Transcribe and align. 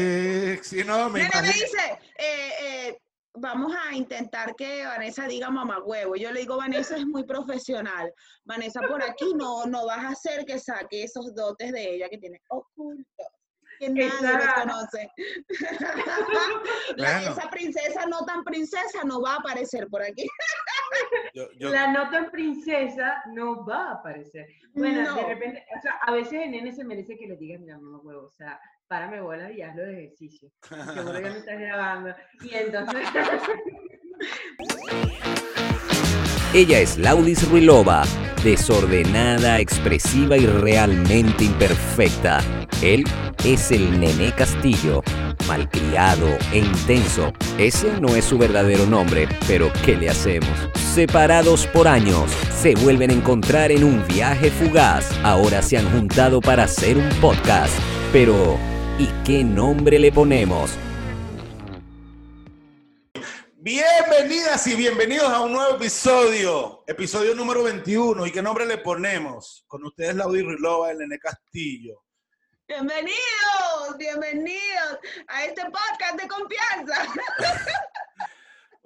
Eh, 0.00 0.58
sí, 0.62 0.82
no, 0.84 1.08
me 1.10 1.20
Nene 1.20 1.30
me 1.34 1.38
imagino. 1.40 1.52
dice, 1.66 1.98
eh, 2.18 2.52
eh, 2.88 2.98
vamos 3.34 3.72
a 3.76 3.94
intentar 3.94 4.54
que 4.56 4.84
Vanessa 4.84 5.26
diga 5.26 5.50
mamá 5.50 5.80
huevo. 5.84 6.16
Yo 6.16 6.32
le 6.32 6.40
digo, 6.40 6.56
Vanessa 6.56 6.96
es 6.96 7.06
muy 7.06 7.24
profesional. 7.24 8.12
Vanessa, 8.44 8.80
por 8.82 9.02
aquí 9.02 9.32
no, 9.34 9.66
no 9.66 9.86
vas 9.86 10.04
a 10.04 10.08
hacer 10.08 10.44
que 10.44 10.58
saque 10.58 11.04
esos 11.04 11.34
dotes 11.34 11.72
de 11.72 11.94
ella 11.94 12.08
que 12.08 12.18
tiene 12.18 12.40
ocultos. 12.48 13.26
Que 13.80 13.88
nadie 13.90 14.06
Exacto. 14.06 14.46
reconoce. 14.62 15.10
La- 16.96 17.18
Bueno. 17.18 17.32
Esa 17.32 17.50
princesa 17.50 18.06
no 18.06 18.24
tan 18.24 18.44
princesa 18.44 19.02
no 19.04 19.20
va 19.20 19.34
a 19.34 19.36
aparecer 19.38 19.88
por 19.88 20.02
aquí. 20.02 20.26
Yo- 21.34 21.50
yo- 21.58 21.70
La 21.70 21.92
nota 21.92 22.18
en 22.18 22.30
princesa 22.30 23.22
no 23.32 23.64
va 23.66 23.88
a 23.88 23.92
aparecer. 23.94 24.46
Bueno, 24.74 24.98
de 25.16 25.22
No. 25.22 25.28
repente, 25.28 25.66
o 25.76 25.80
sea, 25.82 25.92
a 26.02 26.12
veces 26.12 26.34
el 26.34 26.50
nene 26.52 26.72
se 26.72 26.84
merece 26.84 27.16
que 27.16 27.26
le 27.26 27.36
mira, 27.36 27.78
mamá 27.78 27.98
huevo, 28.02 28.26
o 28.26 28.30
sea, 28.30 28.60
párame 28.88 29.20
bolas 29.20 29.52
y 29.56 29.62
hazlo 29.62 29.82
de 29.82 30.04
ejercicio. 30.04 30.48
Seguro 30.68 31.14
que 31.14 31.20
me 31.20 31.28
estás 31.38 31.58
grabando. 31.58 32.14
Y 32.42 32.54
entonces, 32.54 33.02
Ella 36.54 36.78
es 36.78 36.98
Laudis 36.98 37.50
Ruilova, 37.50 38.04
desordenada, 38.44 39.58
expresiva 39.58 40.36
y 40.36 40.46
realmente 40.46 41.42
imperfecta. 41.42 42.40
Él 42.80 43.02
es 43.44 43.72
el 43.72 43.98
Nené 43.98 44.32
Castillo, 44.36 45.02
malcriado 45.48 46.28
e 46.52 46.58
intenso. 46.58 47.32
Ese 47.58 48.00
no 48.00 48.14
es 48.14 48.24
su 48.24 48.38
verdadero 48.38 48.86
nombre, 48.86 49.26
pero 49.48 49.72
¿qué 49.84 49.96
le 49.96 50.10
hacemos? 50.10 50.48
Separados 50.94 51.66
por 51.66 51.88
años, 51.88 52.30
se 52.50 52.76
vuelven 52.76 53.10
a 53.10 53.14
encontrar 53.14 53.72
en 53.72 53.82
un 53.82 54.06
viaje 54.06 54.48
fugaz. 54.48 55.10
Ahora 55.24 55.60
se 55.60 55.76
han 55.76 55.90
juntado 55.90 56.40
para 56.40 56.64
hacer 56.64 56.96
un 56.96 57.08
podcast. 57.20 57.76
Pero, 58.12 58.60
¿y 58.98 59.06
qué 59.24 59.42
nombre 59.42 59.98
le 59.98 60.12
ponemos? 60.12 60.70
Bienvenidas 63.56 64.66
y 64.66 64.76
bienvenidos 64.76 65.30
a 65.30 65.40
un 65.40 65.52
nuevo 65.52 65.76
episodio, 65.76 66.84
episodio 66.86 67.34
número 67.34 67.62
21. 67.62 68.26
¿Y 68.26 68.32
qué 68.32 68.42
nombre 68.42 68.66
le 68.66 68.78
ponemos? 68.78 69.64
Con 69.66 69.84
ustedes, 69.84 70.14
Laudi 70.14 70.42
Rilova, 70.42 70.90
el 70.90 70.98
Nene 70.98 71.18
Castillo. 71.18 72.04
Bienvenidos, 72.68 73.96
bienvenidos 73.98 74.98
a 75.28 75.44
este 75.44 75.62
podcast 75.64 76.20
de 76.20 76.28
confianza. 76.28 77.06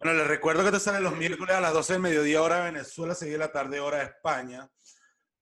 Bueno, 0.01 0.17
les 0.17 0.29
recuerdo 0.29 0.65
que 0.65 0.71
te 0.71 0.79
sale 0.79 1.01
los 1.01 1.17
miércoles 1.17 1.57
a 1.57 1.61
las 1.61 1.73
12 1.73 1.95
del 1.95 2.03
mediodía, 2.03 2.41
hora 2.41 2.59
de 2.59 2.71
Venezuela, 2.71 3.17
6 3.17 3.33
de 3.33 3.37
la 3.37 3.51
tarde, 3.51 3.81
hora 3.81 3.99
de 3.99 4.05
España. 4.05 4.71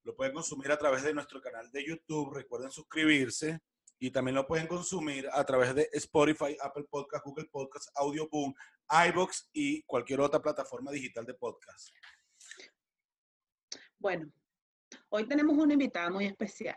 Lo 0.03 0.17
pueden 0.17 0.33
consumir 0.33 0.73
a 0.73 0.79
través 0.79 1.03
de 1.03 1.13
nuestro 1.13 1.43
canal 1.43 1.71
de 1.71 1.87
YouTube. 1.87 2.33
Recuerden 2.33 2.71
suscribirse. 2.71 3.61
Y 3.99 4.11
también 4.11 4.35
lo 4.35 4.47
pueden 4.47 4.67
consumir 4.67 5.29
a 5.33 5.45
través 5.45 5.75
de 5.75 5.89
Spotify, 5.93 6.57
Apple 6.61 6.85
Podcast, 6.91 7.25
Google 7.25 7.49
Podcast, 7.51 7.89
Audioboom, 7.95 8.53
iBox 9.09 9.49
y 9.53 9.83
cualquier 9.85 10.21
otra 10.21 10.41
plataforma 10.41 10.91
digital 10.91 11.25
de 11.25 11.35
podcast. 11.35 11.89
Bueno, 13.99 14.31
hoy 15.09 15.27
tenemos 15.27 15.57
una 15.57 15.73
invitada 15.73 16.11
muy 16.11 16.27
especial. 16.27 16.77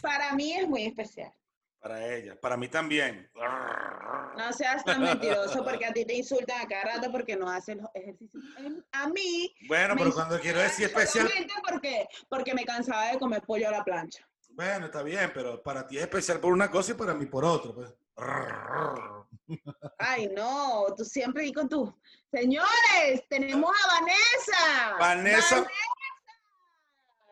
Para 0.00 0.32
mí 0.34 0.52
es 0.52 0.66
muy 0.66 0.84
especial. 0.84 1.32
Para 1.78 2.14
ella, 2.14 2.40
para 2.40 2.56
mí 2.56 2.68
también. 2.68 3.30
No 3.34 4.52
seas 4.52 4.84
tan 4.84 5.02
mentiroso 5.02 5.62
porque 5.62 5.86
a 5.86 5.92
ti 5.92 6.04
te 6.04 6.14
insultan 6.14 6.62
a 6.62 6.66
cada 6.66 6.96
rato 6.96 7.12
porque 7.12 7.36
no 7.36 7.48
haces 7.48 7.76
los 7.76 7.88
ejercicios. 7.94 8.42
Em, 8.58 8.82
A 8.92 9.08
mí. 9.08 9.54
Bueno, 9.68 9.94
pero 9.96 10.12
cuando 10.12 10.40
quiero 10.40 10.58
decir 10.58 10.86
especial, 10.86 11.28
solamente 11.28 11.54
Porque, 11.68 12.08
porque 12.28 12.54
me 12.54 12.64
cansaba 12.64 13.12
de 13.12 13.18
comer 13.18 13.42
pollo 13.42 13.68
a 13.68 13.70
la 13.70 13.84
plancha. 13.84 14.26
Bueno, 14.56 14.86
está 14.86 15.02
bien, 15.02 15.30
pero 15.34 15.62
para 15.62 15.86
ti 15.86 15.96
es 15.98 16.02
especial 16.02 16.40
por 16.40 16.52
una 16.52 16.70
cosa 16.70 16.92
y 16.92 16.94
para 16.94 17.12
mí 17.14 17.26
por 17.26 17.44
otra. 17.44 17.72
Pues. 17.72 17.94
Ay, 19.98 20.30
no, 20.34 20.86
tú 20.96 21.04
siempre 21.04 21.44
y 21.46 21.52
con 21.52 21.68
tú. 21.68 21.94
Señores, 22.32 23.22
tenemos 23.28 23.70
a 23.84 23.86
Vanessa. 24.00 24.96
Vanessa, 24.98 25.66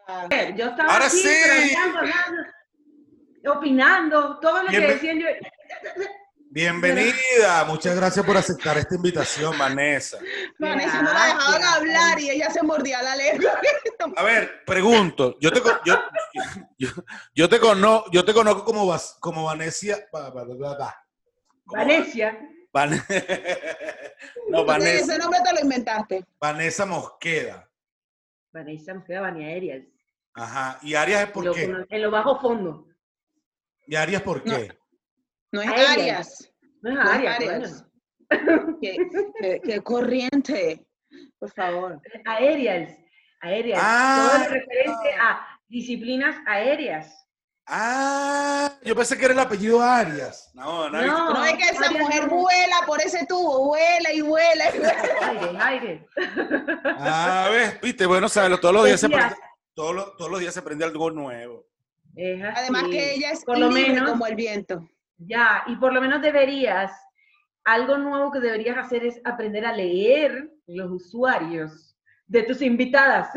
Vanessa. 0.07 0.51
yo 0.57 0.67
estaba 0.67 0.93
Ahora 0.93 1.07
aquí, 1.07 1.17
sí. 1.17 1.75
opinando, 3.49 4.39
todo 4.41 4.63
lo 4.63 4.69
que 4.71 4.79
Bienven- 4.79 4.89
decían 4.89 5.19
yo. 5.21 5.27
Bienvenida. 6.55 7.65
Muchas 7.67 7.97
gracias 7.97 8.25
por 8.25 8.37
aceptar 8.37 8.79
esta 8.79 8.95
invitación, 8.95 9.59
Vanessa. 9.59 10.19
Vanessa 10.59 11.03
no 11.03 11.13
la 11.13 11.27
dejaban 11.27 11.65
hablar 11.65 12.21
y 12.21 12.31
ella 12.31 12.49
se 12.51 12.63
mordía 12.63 13.03
la 13.03 13.17
lengua. 13.17 13.61
A 14.17 14.23
ver, 14.23 14.65
pregunto. 14.65 15.37
Yo 15.41 15.51
te, 15.53 15.61
con- 15.61 15.79
yo, 15.85 15.97
yo, 16.79 16.89
yo 17.35 17.49
te, 17.49 17.59
cono- 17.59 18.05
yo 18.13 18.25
te 18.25 18.33
conozco 18.33 18.65
como, 18.65 18.87
Vas- 18.87 19.17
como 19.21 19.45
Vanessa. 19.45 19.97
va- 20.15 20.31
va- 20.31 20.45
va- 20.45 20.55
va- 20.55 20.79
va. 20.79 21.07
Como 21.67 21.83
Valencia, 21.83 22.39
Van- 22.73 22.91
no, 24.49 24.65
Vanessa, 24.65 25.13
ese 25.13 25.19
nombre 25.19 25.41
te 25.45 25.53
lo 25.55 25.61
inventaste. 25.61 26.25
Vanessa 26.41 26.87
Mosqueda. 26.87 27.69
Vanessa 28.53 28.95
nos 28.95 29.05
queda 29.05 29.21
Vania 29.23 29.49
Aerial. 29.49 29.89
Ajá. 30.35 30.79
¿Y 30.83 30.95
Arias 30.95 31.23
es 31.25 31.31
por 31.31 31.45
Lo- 31.47 31.53
qué? 31.55 31.65
En 31.91 32.03
lo 32.03 32.11
bajo 32.11 32.41
fondo. 32.41 32.87
¿Y 33.87 33.97
Arias 33.97 34.23
por 34.23 34.43
qué? 34.43 34.69
No 34.69 34.84
es 35.63 35.69
Arias. 35.69 35.89
Arias. 35.91 36.53
No 36.83 36.91
es 36.91 36.97
No 36.97 37.11
Arias. 37.11 37.39
coño. 37.39 37.91
Qué, 38.81 38.97
qué- 39.41 39.61
qué 39.65 39.81
corriente. 39.81 40.85
Por 41.39 41.53
favor. 41.53 42.01
Aerials. 42.25 42.91
Aerials. 43.41 43.83
Ah. 43.85 44.31
Todo 44.33 44.39
lo 44.39 44.51
referente 44.55 45.09
a 45.21 45.47
disciplinas 45.69 46.37
aéreas. 46.47 47.21
Ah, 47.67 48.73
yo 48.83 48.95
pensé 48.95 49.17
que 49.17 49.25
era 49.25 49.33
el 49.35 49.41
apellido 49.41 49.81
Arias. 49.83 50.51
No, 50.55 50.89
no. 50.91 51.01
No. 51.03 51.33
No 51.35 51.45
es 51.45 51.55
que 51.55 51.65
esa 51.65 51.87
Arias 51.87 52.03
mujer 52.03 52.29
no. 52.29 52.37
vuela 52.37 52.77
por 52.87 53.01
ese 53.01 53.25
tubo, 53.27 53.67
vuela 53.69 54.13
y 54.13 54.21
vuela. 54.21 54.65
y 54.75 54.79
vuela. 54.79 54.97
Aire, 55.29 55.59
aire. 55.61 56.07
Ah, 56.99 57.49
ves, 57.51 57.81
viste, 57.81 58.07
bueno, 58.07 58.29
sabes, 58.29 58.61
todos 58.61 58.75
los 58.75 58.85
días 58.87 59.01
se 59.01 59.07
aprende, 59.07 59.35
todos 59.75 59.95
los, 59.95 60.17
todos 60.17 60.31
los 60.31 60.41
días 60.41 60.53
se 60.55 60.61
aprende 60.61 60.85
algo 60.85 61.11
nuevo. 61.11 61.67
es 62.17 62.43
así. 62.43 62.55
Además 62.61 62.85
que 62.91 63.15
ella 63.15 63.31
es 63.31 63.45
por 63.45 63.59
lo 63.59 63.69
libre 63.71 63.93
menos, 63.95 64.11
como 64.11 64.27
el 64.27 64.35
viento. 64.35 64.87
Ya, 65.19 65.63
y 65.67 65.77
por 65.77 65.93
lo 65.93 66.01
menos 66.01 66.21
deberías, 66.23 66.93
algo 67.65 67.97
nuevo 67.97 68.31
que 68.31 68.41
deberías 68.41 68.77
hacer 68.77 69.05
es 69.05 69.21
aprender 69.25 69.65
a 69.65 69.73
leer 69.73 70.51
los 70.67 70.91
usuarios 70.91 71.97
de 72.27 72.43
tus 72.43 72.63
invitadas, 72.63 73.29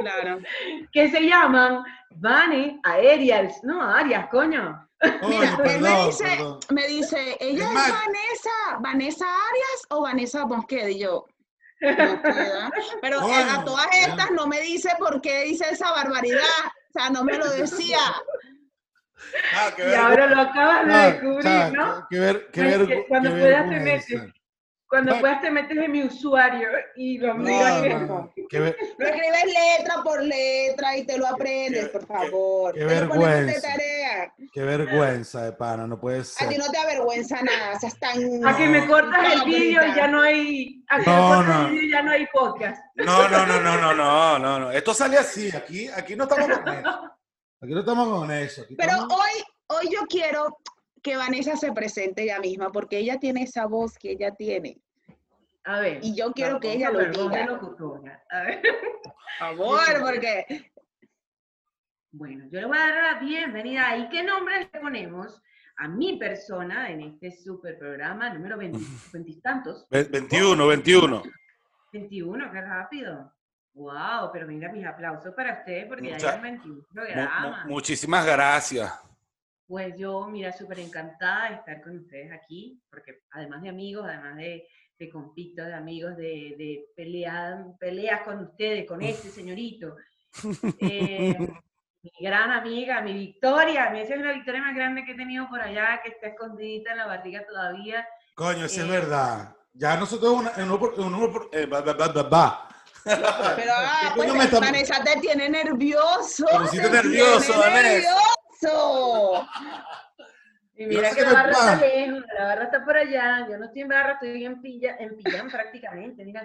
Claro. 0.00 0.40
que 0.92 1.10
se 1.10 1.20
llaman 1.20 1.82
Vane 2.10 2.80
Aerials, 2.82 3.62
no 3.62 3.82
Arias, 3.82 4.28
coño. 4.28 4.82
Mira, 5.28 5.58
él 5.64 5.80
me 5.82 6.06
dice, 6.06 6.24
perdón. 6.24 6.58
me 6.70 6.86
dice, 6.86 7.36
ella 7.38 7.64
Es 7.64 7.74
Vanessa, 7.74 8.78
Vanessa 8.80 9.24
Arias 9.26 9.82
o 9.90 10.02
Vanessa 10.02 10.46
Mosqueda. 10.46 10.90
Y 10.90 11.00
yo, 11.00 11.26
Mosqueda. 11.80 12.70
Pero 13.02 13.28
eh, 13.28 13.46
a 13.50 13.64
todas 13.64 13.86
ya. 13.92 14.08
estas 14.08 14.30
no 14.30 14.46
me 14.46 14.60
dice 14.60 14.90
por 14.98 15.20
qué 15.20 15.42
dice 15.42 15.66
esa 15.70 15.90
barbaridad. 15.90 16.40
O 16.88 16.92
sea, 16.92 17.10
no 17.10 17.24
me 17.24 17.36
lo 17.36 17.48
decía. 17.50 17.98
Ah, 19.54 19.70
qué 19.76 19.90
Y 19.90 19.94
ahora 19.94 20.26
lo 20.26 20.40
acabas 20.42 20.86
de 20.86 20.92
Ah, 20.94 21.06
descubrir, 21.10 21.42
chao, 21.42 21.70
¿no? 21.72 22.06
qué, 22.10 22.18
ver, 22.20 22.46
qué, 22.52 22.62
Pues 22.62 22.76
que 22.76 22.78
vergu- 22.96 23.04
cuando 23.08 23.30
qué 23.34 23.40
puedas 23.40 23.64
te 23.64 23.70
vergüenza. 23.78 24.14
metes. 24.14 24.32
Cuando 24.88 25.18
puedas 25.18 25.40
te 25.42 25.50
metes 25.50 25.76
en 25.78 25.90
mi 25.90 26.02
usuario 26.04 26.68
y 26.94 27.18
lo 27.18 27.34
No, 27.34 27.42
miras. 27.42 27.82
no, 27.82 27.98
no, 28.06 28.32
qué 28.48 28.60
ver- 28.60 28.76
Lo 28.98 29.06
escribes 29.08 29.44
letra 29.46 29.96
por 30.04 30.22
letra 30.22 30.96
y 30.96 31.04
te 31.04 31.18
lo 31.18 31.26
aprendes, 31.26 31.86
qué- 31.86 31.90
por 31.90 32.00
qué- 32.02 32.06
favor. 32.06 32.74
qué 32.74 32.84
vergüenza. 32.84 33.68
tarea. 33.68 34.32
qué 34.52 34.62
vergüenza 34.62 35.42
de 35.44 35.52
pana, 35.52 35.88
no 35.88 35.98
puede 35.98 36.20
A 36.20 36.48
ti 36.48 36.56
no 36.56 36.70
te 36.70 36.78
avergüenza 36.78 37.42
nada, 37.42 37.76
seas 37.80 37.98
tan... 37.98 38.46
A 38.46 38.56
que 38.56 38.68
me 38.68 38.86
cortas 38.86 39.32
el 39.34 39.44
vídeo 39.44 39.82
y 39.86 39.94
ya 39.96 40.06
no 40.06 40.22
hay. 40.22 40.84
A 40.88 41.00
que 41.00 41.10
No, 41.10 41.30
me 41.30 41.34
cortas 41.36 41.58
el 41.58 41.70
vídeo 41.72 41.82
y 41.82 41.90
ya 41.90 42.02
no 42.02 42.10
hay 42.12 42.26
podcast. 42.32 42.80
No, 42.94 43.28
no, 43.28 43.44
no, 43.44 43.60
no, 43.60 43.76
no, 43.78 43.92
no, 43.94 44.38
no, 44.38 44.58
no. 44.60 44.70
Esto 44.70 44.94
sale 44.94 45.18
así, 45.18 45.50
aquí, 45.54 45.88
aquí 45.88 46.14
no 46.14 46.24
estamos 46.24 46.58
con 46.60 46.68
eso. 46.74 47.12
Aquí 47.60 47.72
no 47.72 47.80
estamos 47.80 48.08
con 48.08 48.30
eso. 48.30 48.62
aquí 48.62 48.74
Pero 48.76 48.92
estamos- 48.92 49.12
hoy, 49.14 49.42
hoy 49.68 49.88
yo 49.92 50.00
quiero 50.08 50.58
que 51.02 51.16
Vanessa 51.16 51.56
se 51.56 51.72
presente 51.72 52.22
ella 52.24 52.40
misma, 52.40 52.70
porque 52.70 52.98
ella 52.98 53.18
tiene 53.18 53.42
esa 53.42 53.66
voz 53.66 53.96
que 53.98 54.12
ella 54.12 54.34
tiene. 54.34 54.80
A 55.64 55.80
ver. 55.80 56.00
Y 56.02 56.14
yo 56.14 56.32
quiero 56.32 56.60
que 56.60 56.72
ella 56.72 56.90
lo 56.90 57.00
diga. 57.10 57.46
locutora. 57.46 58.22
A 58.30 58.42
ver. 58.42 58.62
Por 59.02 59.14
favor, 59.38 59.80
porque 60.02 60.70
Bueno, 62.12 62.44
yo 62.50 62.60
le 62.60 62.66
voy 62.66 62.76
a 62.78 62.80
dar 62.80 63.14
la 63.14 63.20
bienvenida. 63.20 63.96
¿Y 63.98 64.08
qué 64.08 64.22
nombre 64.22 64.60
le 64.72 64.80
ponemos 64.80 65.42
a 65.78 65.88
mi 65.88 66.18
persona 66.18 66.90
en 66.90 67.02
este 67.02 67.30
super 67.30 67.78
programa 67.78 68.32
número 68.32 68.56
20, 68.56 68.78
20 69.12 69.30
y 69.30 69.40
tantos? 69.40 69.86
Ve- 69.90 70.04
21, 70.04 70.66
21. 70.66 71.22
21, 71.92 72.52
qué 72.52 72.60
rápido. 72.60 73.32
Wow, 73.76 74.30
pero 74.32 74.46
mira 74.46 74.72
mis 74.72 74.86
aplausos 74.86 75.34
para 75.34 75.52
ustedes 75.58 75.86
porque 75.86 76.04
Mucha- 76.10 76.18
ya 76.18 76.32
hay 76.34 76.40
21 76.40 76.74
Mu- 76.74 76.80
mu- 76.80 76.92
programas. 76.94 77.66
muchísimas 77.66 78.24
gracias. 78.24 78.90
Pues 79.68 79.94
yo, 79.98 80.26
mira, 80.28 80.50
súper 80.52 80.78
encantada 80.78 81.50
de 81.50 81.54
estar 81.56 81.82
con 81.82 81.98
ustedes 81.98 82.32
aquí, 82.32 82.80
porque 82.88 83.20
además 83.32 83.60
de 83.62 83.68
amigos, 83.68 84.06
además 84.08 84.36
de, 84.36 84.66
de 84.98 85.10
compitos, 85.10 85.66
de 85.66 85.74
amigos, 85.74 86.16
de, 86.16 86.54
de 86.56 86.86
pelea- 86.96 87.66
peleas 87.78 88.22
con 88.22 88.40
ustedes, 88.44 88.86
con 88.86 89.02
este 89.02 89.28
señorito, 89.28 89.94
eh, 90.80 91.36
mi 92.02 92.10
gran 92.20 92.52
amiga, 92.52 93.02
mi 93.02 93.12
victoria. 93.12 93.90
Mi 93.90 94.00
esa 94.00 94.14
es 94.14 94.20
la 94.22 94.32
victoria 94.32 94.62
más 94.62 94.74
grande 94.74 95.04
que 95.04 95.12
he 95.12 95.16
tenido 95.16 95.48
por 95.50 95.60
allá, 95.60 96.00
que 96.02 96.10
está 96.10 96.28
escondidita 96.28 96.92
en 96.92 96.96
la 96.98 97.06
barriga 97.06 97.44
todavía. 97.46 98.06
Coño, 98.34 98.64
eso 98.64 98.80
es 98.82 98.88
Eh, 98.88 98.90
verdad. 98.90 99.54
Ya 99.74 99.96
nosotros 99.98 100.32
una, 100.32 100.52
un, 100.64 100.70
un- 100.70 101.48
eh, 101.52 101.66
va, 101.66 101.80
va. 101.82 102.65
Pero 103.06 103.72
ah, 103.76 104.00
¿Qué 104.02 104.10
pues, 104.16 104.34
me 104.34 104.44
está- 104.44 104.60
Vanessa 104.60 105.02
te 105.04 105.20
tiene 105.20 105.48
nervioso. 105.48 106.44
Pusiste 106.58 106.88
te 106.88 106.90
nervioso, 106.90 107.58
Vanessa. 107.58 108.10
nervioso. 108.62 109.48
Y 110.78 110.86
mira 110.86 111.08
no 111.10 111.16
que 111.16 111.24
me 111.24 111.32
barra 111.32 111.50
está 111.52 111.76
lejos, 111.76 112.24
la 112.38 112.44
barra 112.44 112.64
está 112.64 112.84
por 112.84 112.96
allá. 112.96 113.46
Yo 113.48 113.56
no 113.58 113.64
estoy 113.66 113.82
en 113.82 113.88
barra, 113.88 114.12
estoy 114.14 114.44
en 114.44 114.60
pilla, 114.60 114.96
en 114.98 115.16
pijama 115.16 115.50
prácticamente, 115.50 116.24
mira, 116.24 116.42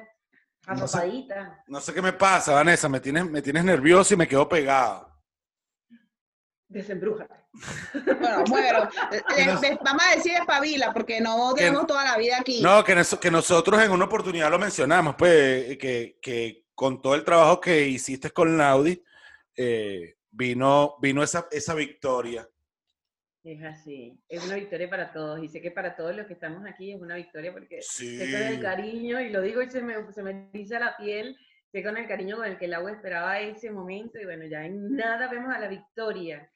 No 0.68 0.88
sé. 0.88 0.98
arropadita. 0.98 1.64
No 1.68 1.82
sé 1.82 1.94
qué 1.94 2.02
me 2.02 2.14
pasa, 2.14 2.54
Vanessa. 2.54 2.88
Me 2.88 3.00
tienes, 3.02 3.26
me 3.26 3.42
tienes 3.42 3.64
nervioso 3.66 4.14
y 4.14 4.18
me 4.18 4.28
quedo 4.28 4.48
pegado. 4.48 5.10
Desembrújate. 6.70 7.41
Bueno, 7.94 8.44
bueno, 8.48 8.90
eh, 9.12 9.22
Que 9.36 9.46
nos- 9.46 9.64
eh, 9.64 9.78
vamos 9.84 10.04
a 10.10 10.16
decir 10.16 10.34
espabila, 10.34 10.94
porque 10.94 11.20
no 11.22 11.54
Que- 11.54 11.64
tenemos 11.66 11.86
toda 11.88 12.04
la 12.06 12.18
vida 12.18 12.38
aquí. 12.40 12.62
No, 12.62 12.84
que, 12.84 12.96
nos- 12.96 13.18
que 13.20 13.32
nosotros 13.32 13.82
en 13.82 13.92
una 13.92 14.06
oportunidad 14.06 14.50
lo 14.50 14.60
mencionamos, 14.60 15.16
pues, 15.18 15.78
que, 15.78 16.18
que 16.22 16.66
con 16.74 17.02
todo 17.02 17.16
el 17.16 17.24
trabajo 17.24 17.60
que 17.60 17.88
hiciste 17.88 18.32
con 18.32 18.58
Laudi, 18.58 19.04
eh, 19.56 20.16
vino, 20.32 20.96
vino 21.02 21.22
esa, 21.24 21.48
esa 21.52 21.74
victoria. 21.76 22.48
Es 23.44 23.62
así, 23.64 24.18
es 24.30 24.46
una 24.46 24.56
victoria 24.56 24.88
para 24.90 25.12
todos. 25.12 25.44
Y 25.44 25.50
sé 25.50 25.62
que 25.62 25.72
para 25.72 25.96
todos 25.96 26.16
los 26.16 26.28
que 26.28 26.34
estamos 26.34 26.64
aquí 26.68 26.94
es 26.94 27.02
una 27.02 27.16
victoria 27.16 27.52
porque 27.52 27.82
Sí. 27.82 28.18
sé 28.20 28.32
con 28.32 28.42
el 28.42 28.62
cariño, 28.62 29.20
y 29.20 29.30
lo 29.30 29.42
digo 29.42 29.62
y 29.64 29.70
se 29.70 29.82
me, 29.82 29.96
se 30.14 30.22
me 30.22 30.50
eriza 30.54 30.78
la 30.80 30.96
piel, 30.96 31.36
sé 31.72 31.84
con 31.84 31.98
el 31.98 32.08
cariño 32.08 32.38
con 32.38 32.46
el 32.46 32.58
que 32.60 32.66
el 32.66 32.74
agua 32.76 32.92
esperaba 32.92 33.40
ese 33.40 33.72
momento. 33.72 34.20
Y 34.20 34.26
bueno, 34.26 34.46
ya 34.46 34.64
en 34.64 34.96
nada 34.96 35.28
vemos 35.28 35.54
a 35.54 35.60
la 35.60 35.68
victoria. 35.68 36.51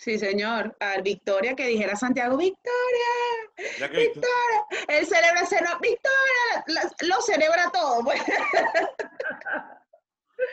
Sí, 0.00 0.18
señor. 0.18 0.74
A 0.80 0.92
ver, 0.92 1.02
Victoria, 1.02 1.54
que 1.54 1.66
dijera 1.66 1.94
Santiago, 1.94 2.38
Victoria, 2.38 2.72
tú- 4.14 4.20
él 4.88 5.04
celebra 5.06 5.42
no, 5.42 5.78
Victoria, 5.78 6.64
la- 6.68 6.90
lo 7.06 7.20
celebra 7.20 7.70
todo. 7.70 8.02
pues. 8.04 8.22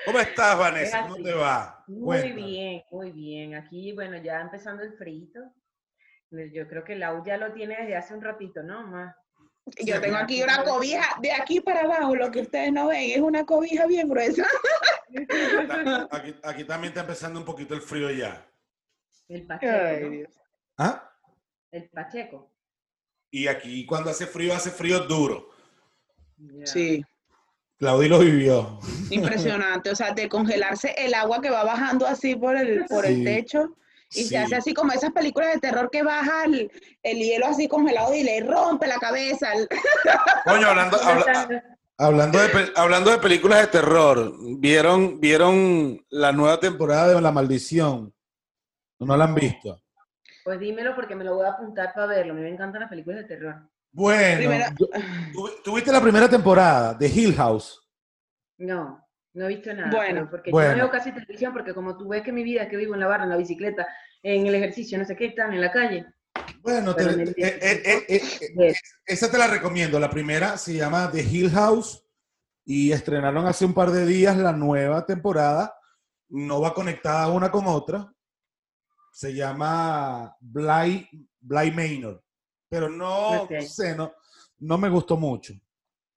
¿Cómo 0.06 0.20
estás, 0.20 0.58
Vanessa? 0.58 1.00
Es 1.00 1.04
¿Cómo 1.04 1.24
te 1.24 1.34
va? 1.34 1.82
Muy 1.88 2.04
Cuéntame. 2.04 2.34
bien, 2.46 2.84
muy 2.92 3.12
bien. 3.14 3.56
Aquí, 3.56 3.94
bueno, 3.94 4.18
ya 4.22 4.42
empezando 4.42 4.84
el 4.84 4.92
frito. 4.98 5.40
Yo 6.54 6.68
creo 6.68 6.84
que 6.84 6.98
Lau 6.98 7.24
ya 7.26 7.38
lo 7.38 7.54
tiene 7.54 7.78
desde 7.78 7.96
hace 7.96 8.14
un 8.16 8.22
ratito, 8.22 8.62
¿no? 8.64 8.86
Más. 8.86 9.16
Yo 9.80 10.02
tengo 10.02 10.18
aquí 10.18 10.44
una 10.44 10.62
cobija 10.66 11.06
de 11.22 11.32
aquí 11.32 11.62
para 11.62 11.82
abajo, 11.82 12.16
lo 12.18 12.30
que 12.32 12.42
ustedes 12.42 12.74
no 12.74 12.88
ven, 12.88 13.12
es 13.12 13.20
una 13.20 13.46
cobija 13.46 13.86
bien 13.86 14.10
gruesa. 14.10 14.46
Aquí, 16.12 16.36
aquí 16.44 16.64
también 16.66 16.90
está 16.92 17.00
empezando 17.02 17.40
un 17.40 17.46
poquito 17.46 17.74
el 17.74 17.82
frío 17.82 18.12
ya. 18.12 18.46
El 19.30 19.46
Pacheco, 19.46 20.10
¿no? 20.10 20.28
¿Ah? 20.78 21.12
El 21.72 21.90
Pacheco. 21.90 22.52
Y 23.32 23.48
aquí 23.48 23.86
cuando 23.86 24.10
hace 24.10 24.26
frío, 24.26 24.54
hace 24.56 24.72
frío 24.72 25.00
duro. 25.02 25.50
Sí, 26.66 27.04
Claudio 27.78 28.10
lo 28.10 28.20
vivió. 28.20 28.80
impresionante. 29.12 29.90
O 29.92 29.96
sea, 29.96 30.14
de 30.14 30.30
congelarse 30.30 30.94
el 30.98 31.14
agua 31.14 31.42
que 31.42 31.50
va 31.50 31.64
bajando 31.64 32.06
así 32.08 32.36
por 32.36 32.56
el, 32.56 32.86
por 32.86 33.06
Sí. 33.06 33.14
el 33.14 33.24
techo 33.24 33.76
y 34.12 34.22
Sí. 34.24 34.28
se 34.30 34.38
hace 34.38 34.56
así 34.56 34.74
como 34.74 34.94
esas 34.94 35.12
películas 35.12 35.54
de 35.54 35.60
terror 35.60 35.90
que 35.92 36.02
baja 36.04 36.46
el, 36.46 36.72
el 37.04 37.18
hielo 37.18 37.48
así 37.48 37.68
congelado 37.68 38.14
y 38.16 38.24
le 38.24 38.40
rompe 38.42 38.88
la 38.88 38.98
cabeza. 38.98 39.50
Coño, 40.46 40.68
hablando, 40.68 40.98
habla- 41.02 41.64
hablando, 41.98 42.40
de, 42.40 42.72
hablando 42.76 43.12
de 43.12 43.18
películas 43.18 43.62
de 43.62 43.68
terror, 43.68 44.34
¿vieron, 44.60 45.20
¿vieron 45.20 46.06
la 46.10 46.32
nueva 46.32 46.60
temporada 46.60 47.14
de 47.14 47.22
La 47.22 47.32
Maldición? 47.32 48.14
¿No 49.00 49.16
la 49.18 49.26
han 49.26 49.36
visto? 49.36 49.82
Pues 50.44 50.60
dímelo 50.60 50.96
porque 50.96 51.16
me 51.16 51.24
lo 51.24 51.36
voy 51.36 51.46
a 51.46 51.50
apuntar 51.52 51.94
para 51.94 52.08
verlo. 52.08 52.34
A 52.34 52.36
mí 52.36 52.42
me 52.42 52.50
encantan 52.50 52.82
las 52.82 52.90
películas 52.90 53.20
de 53.20 53.26
terror. 53.26 53.70
Bueno, 53.92 54.38
Primero- 54.38 54.66
yo- 54.80 54.88
¿tú- 55.34 55.50
¿tuviste 55.64 55.92
la 55.92 56.02
primera 56.02 56.30
temporada 56.30 56.94
de 56.94 57.08
Hill 57.08 57.36
House? 57.36 57.82
No, 58.58 59.06
no 59.34 59.46
he 59.46 59.48
visto 59.50 59.74
nada. 59.74 59.90
Bueno, 59.92 60.28
porque 60.30 60.52
bueno. 60.52 60.70
yo 60.72 60.78
no 60.78 60.84
veo 60.84 60.92
casi 60.92 61.12
televisión 61.12 61.54
porque 61.54 61.74
como 61.74 61.98
tú 61.98 62.08
ves 62.10 62.22
que 62.24 62.32
mi 62.32 62.44
vida 62.44 62.64
es 62.64 62.70
que 62.70 62.78
vivo 62.78 62.94
en 62.94 63.00
la 63.02 63.08
barra, 63.08 63.24
en 63.24 63.30
la 63.30 63.38
bicicleta, 63.38 63.88
en 64.24 64.48
el 64.48 64.56
ejercicio, 64.56 64.98
no 64.98 65.06
sé 65.06 65.16
qué, 65.16 65.28
están 65.28 65.54
en 65.54 65.62
la 65.62 65.72
calle. 65.72 66.06
Bueno, 66.62 66.96
te- 66.96 67.06
te- 67.06 67.48
eh, 67.48 67.60
eh, 67.62 68.06
eh, 68.08 68.22
eh, 68.60 68.74
esa 69.06 69.30
te 69.32 69.38
la 69.38 69.48
recomiendo. 69.48 70.00
La 70.00 70.10
primera 70.10 70.58
se 70.58 70.74
llama 70.74 71.10
The 71.12 71.22
Hill 71.24 71.50
House 71.52 72.04
y 72.66 72.92
estrenaron 72.92 73.46
hace 73.48 73.66
un 73.66 73.74
par 73.74 73.92
de 73.92 74.06
días 74.06 74.38
la 74.38 74.52
nueva 74.54 75.06
temporada. 75.06 75.74
No 76.30 76.60
va 76.62 76.74
conectada 76.74 77.28
una 77.30 77.50
con 77.52 77.66
otra. 77.68 78.12
Se 79.18 79.34
llama 79.34 80.32
Bly, 80.40 81.10
Bly 81.40 81.72
Manor. 81.72 82.24
Pero 82.70 82.88
no, 82.88 83.48
sé, 83.62 83.96
no, 83.96 84.14
no 84.60 84.78
me 84.78 84.90
gustó 84.90 85.18
mucho. 85.18 85.54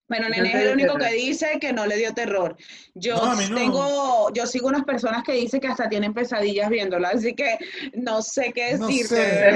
Bueno, 0.07 0.29
Nene 0.29 0.51
es 0.51 0.55
el 0.67 0.75
único 0.75 0.99
que 0.99 1.11
dice 1.15 1.59
que 1.59 1.73
no 1.73 1.87
le 1.87 1.97
dio 1.97 2.13
terror. 2.13 2.55
Yo 2.95 3.17
No, 3.17 3.35
no. 3.49 3.55
tengo, 3.55 4.33
yo 4.35 4.47
sigo 4.47 4.69
unas 4.69 4.85
personas 4.85 5.23
que 5.23 5.33
dicen 5.33 5.61
que 5.63 5.69
hasta 5.69 5.89
tienen 5.89 6.13
pesadillas 6.13 6.69
viéndola, 6.69 7.09
así 7.15 7.35
que 7.35 7.57
no 7.95 8.21
sé 8.21 8.53
qué 8.53 8.77
No 8.77 8.87
decirte. 8.89 9.17
sé. 9.17 9.51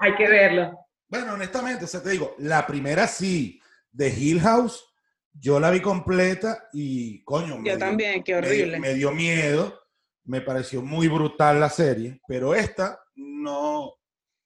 Hay 0.00 0.14
que 0.16 0.28
verlo. 0.28 0.78
Bueno, 1.08 1.32
honestamente, 1.32 1.86
o 1.86 1.88
sea, 1.88 2.02
te 2.02 2.10
digo, 2.10 2.34
la 2.40 2.66
primera 2.66 3.06
sí, 3.06 3.58
de 3.90 4.10
Hill 4.10 4.40
House, 4.42 4.84
yo 5.32 5.58
la 5.60 5.70
vi 5.70 5.80
completa 5.80 6.68
y, 6.74 7.22
coño, 7.24 7.56
me 7.56 7.70
Yo 7.70 7.76
dio- 7.76 7.78
también, 7.78 8.22
qué 8.22 8.32
me 8.32 8.38
horrible. 8.38 8.80
Me, 8.80 8.92
dio 8.92 9.12
miedo, 9.12 9.80
me 10.26 10.40
pareció 10.40 10.82
muy 10.82 11.08
brutal 11.08 11.58
la 11.60 11.68
serie, 11.70 12.20
pero 12.26 12.54
esta 12.54 12.98
no, 13.14 13.92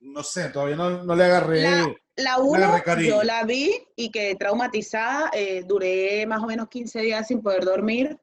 no 0.00 0.23
sé, 0.23 0.50
todavía 0.50 0.77
no, 0.77 1.05
no 1.05 1.15
le 1.17 1.25
agarré. 1.25 1.62
La- 1.62 1.94
La 2.17 2.38
uno, 2.38 2.65
agarré 2.75 3.06
yo 3.06 3.23
la 3.23 3.44
vi 3.44 3.73
y 3.97 4.11
quedé 4.11 4.35
traumatizada. 4.37 5.31
eh, 5.32 5.62
duré 5.67 6.27
más 6.27 6.43
o 6.43 6.47
menos 6.47 6.69
15 6.69 7.00
días 7.00 7.27
sin 7.27 7.41
poder 7.43 7.65
dormir. 7.65 8.19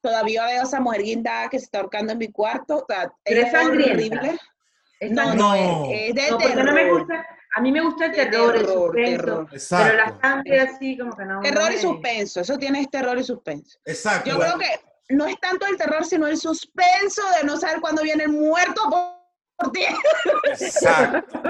Todavía 0.00 0.46
veo 0.46 0.60
a 0.60 0.64
esa 0.64 0.80
mujer 0.80 1.02
guindada 1.02 1.48
que 1.48 1.58
se 1.58 1.64
está 1.64 1.80
ahorcando 1.80 2.12
en 2.12 2.18
mi 2.18 2.28
cuarto. 2.30 2.76
O 2.78 2.86
sea, 2.88 3.12
Pero 3.24 3.42
es 3.42 3.50
sangrienta. 3.50 3.92
horrible. 4.20 4.38
Es 5.00 5.10
No, 5.10 5.34
no, 5.34 5.56
No. 5.56 5.90
es, 5.90 6.10
es 6.10 6.14
de 6.14 6.30
No, 6.30 6.38
porque 6.38 6.46
terror. 6.54 6.64
no 6.64 6.72
me 6.74 6.90
gusta. 6.92 7.26
A 7.56 7.60
mí 7.60 7.72
me 7.72 7.80
gusta 7.80 8.06
el 8.06 8.12
terror, 8.12 8.54
el 8.56 8.62
terror, 8.62 8.76
suspenso. 8.86 9.16
terror. 9.20 9.44
Pero 9.46 9.56
Exacto, 9.56 9.96
la 9.96 10.20
sangre 10.20 10.60
así 10.60 10.96
como 10.98 11.16
que 11.16 11.24
no. 11.24 11.40
Terror 11.40 11.64
no 11.70 11.72
y 11.74 11.78
suspenso. 11.78 12.40
Eso 12.40 12.56
tiene 12.58 12.86
terror 12.86 13.18
y 13.18 13.24
suspenso. 13.24 13.78
exacto. 13.84 14.30
Yo 14.30 14.38
creo 14.38 14.58
que 14.58 14.66
no 15.10 15.26
es 15.26 15.38
tanto 15.40 15.66
el 15.66 15.76
terror, 15.76 16.04
sino 16.04 16.26
el 16.26 16.36
suspenso 16.36 17.22
de 17.38 17.44
no 17.46 17.56
saber 17.56 17.80
cuándo 17.80 18.02
viene 18.02 18.24
el 18.24 18.30
muerto 18.30 18.82
por, 18.88 19.72
ti. 19.72 19.82
Exacto, 20.44 21.42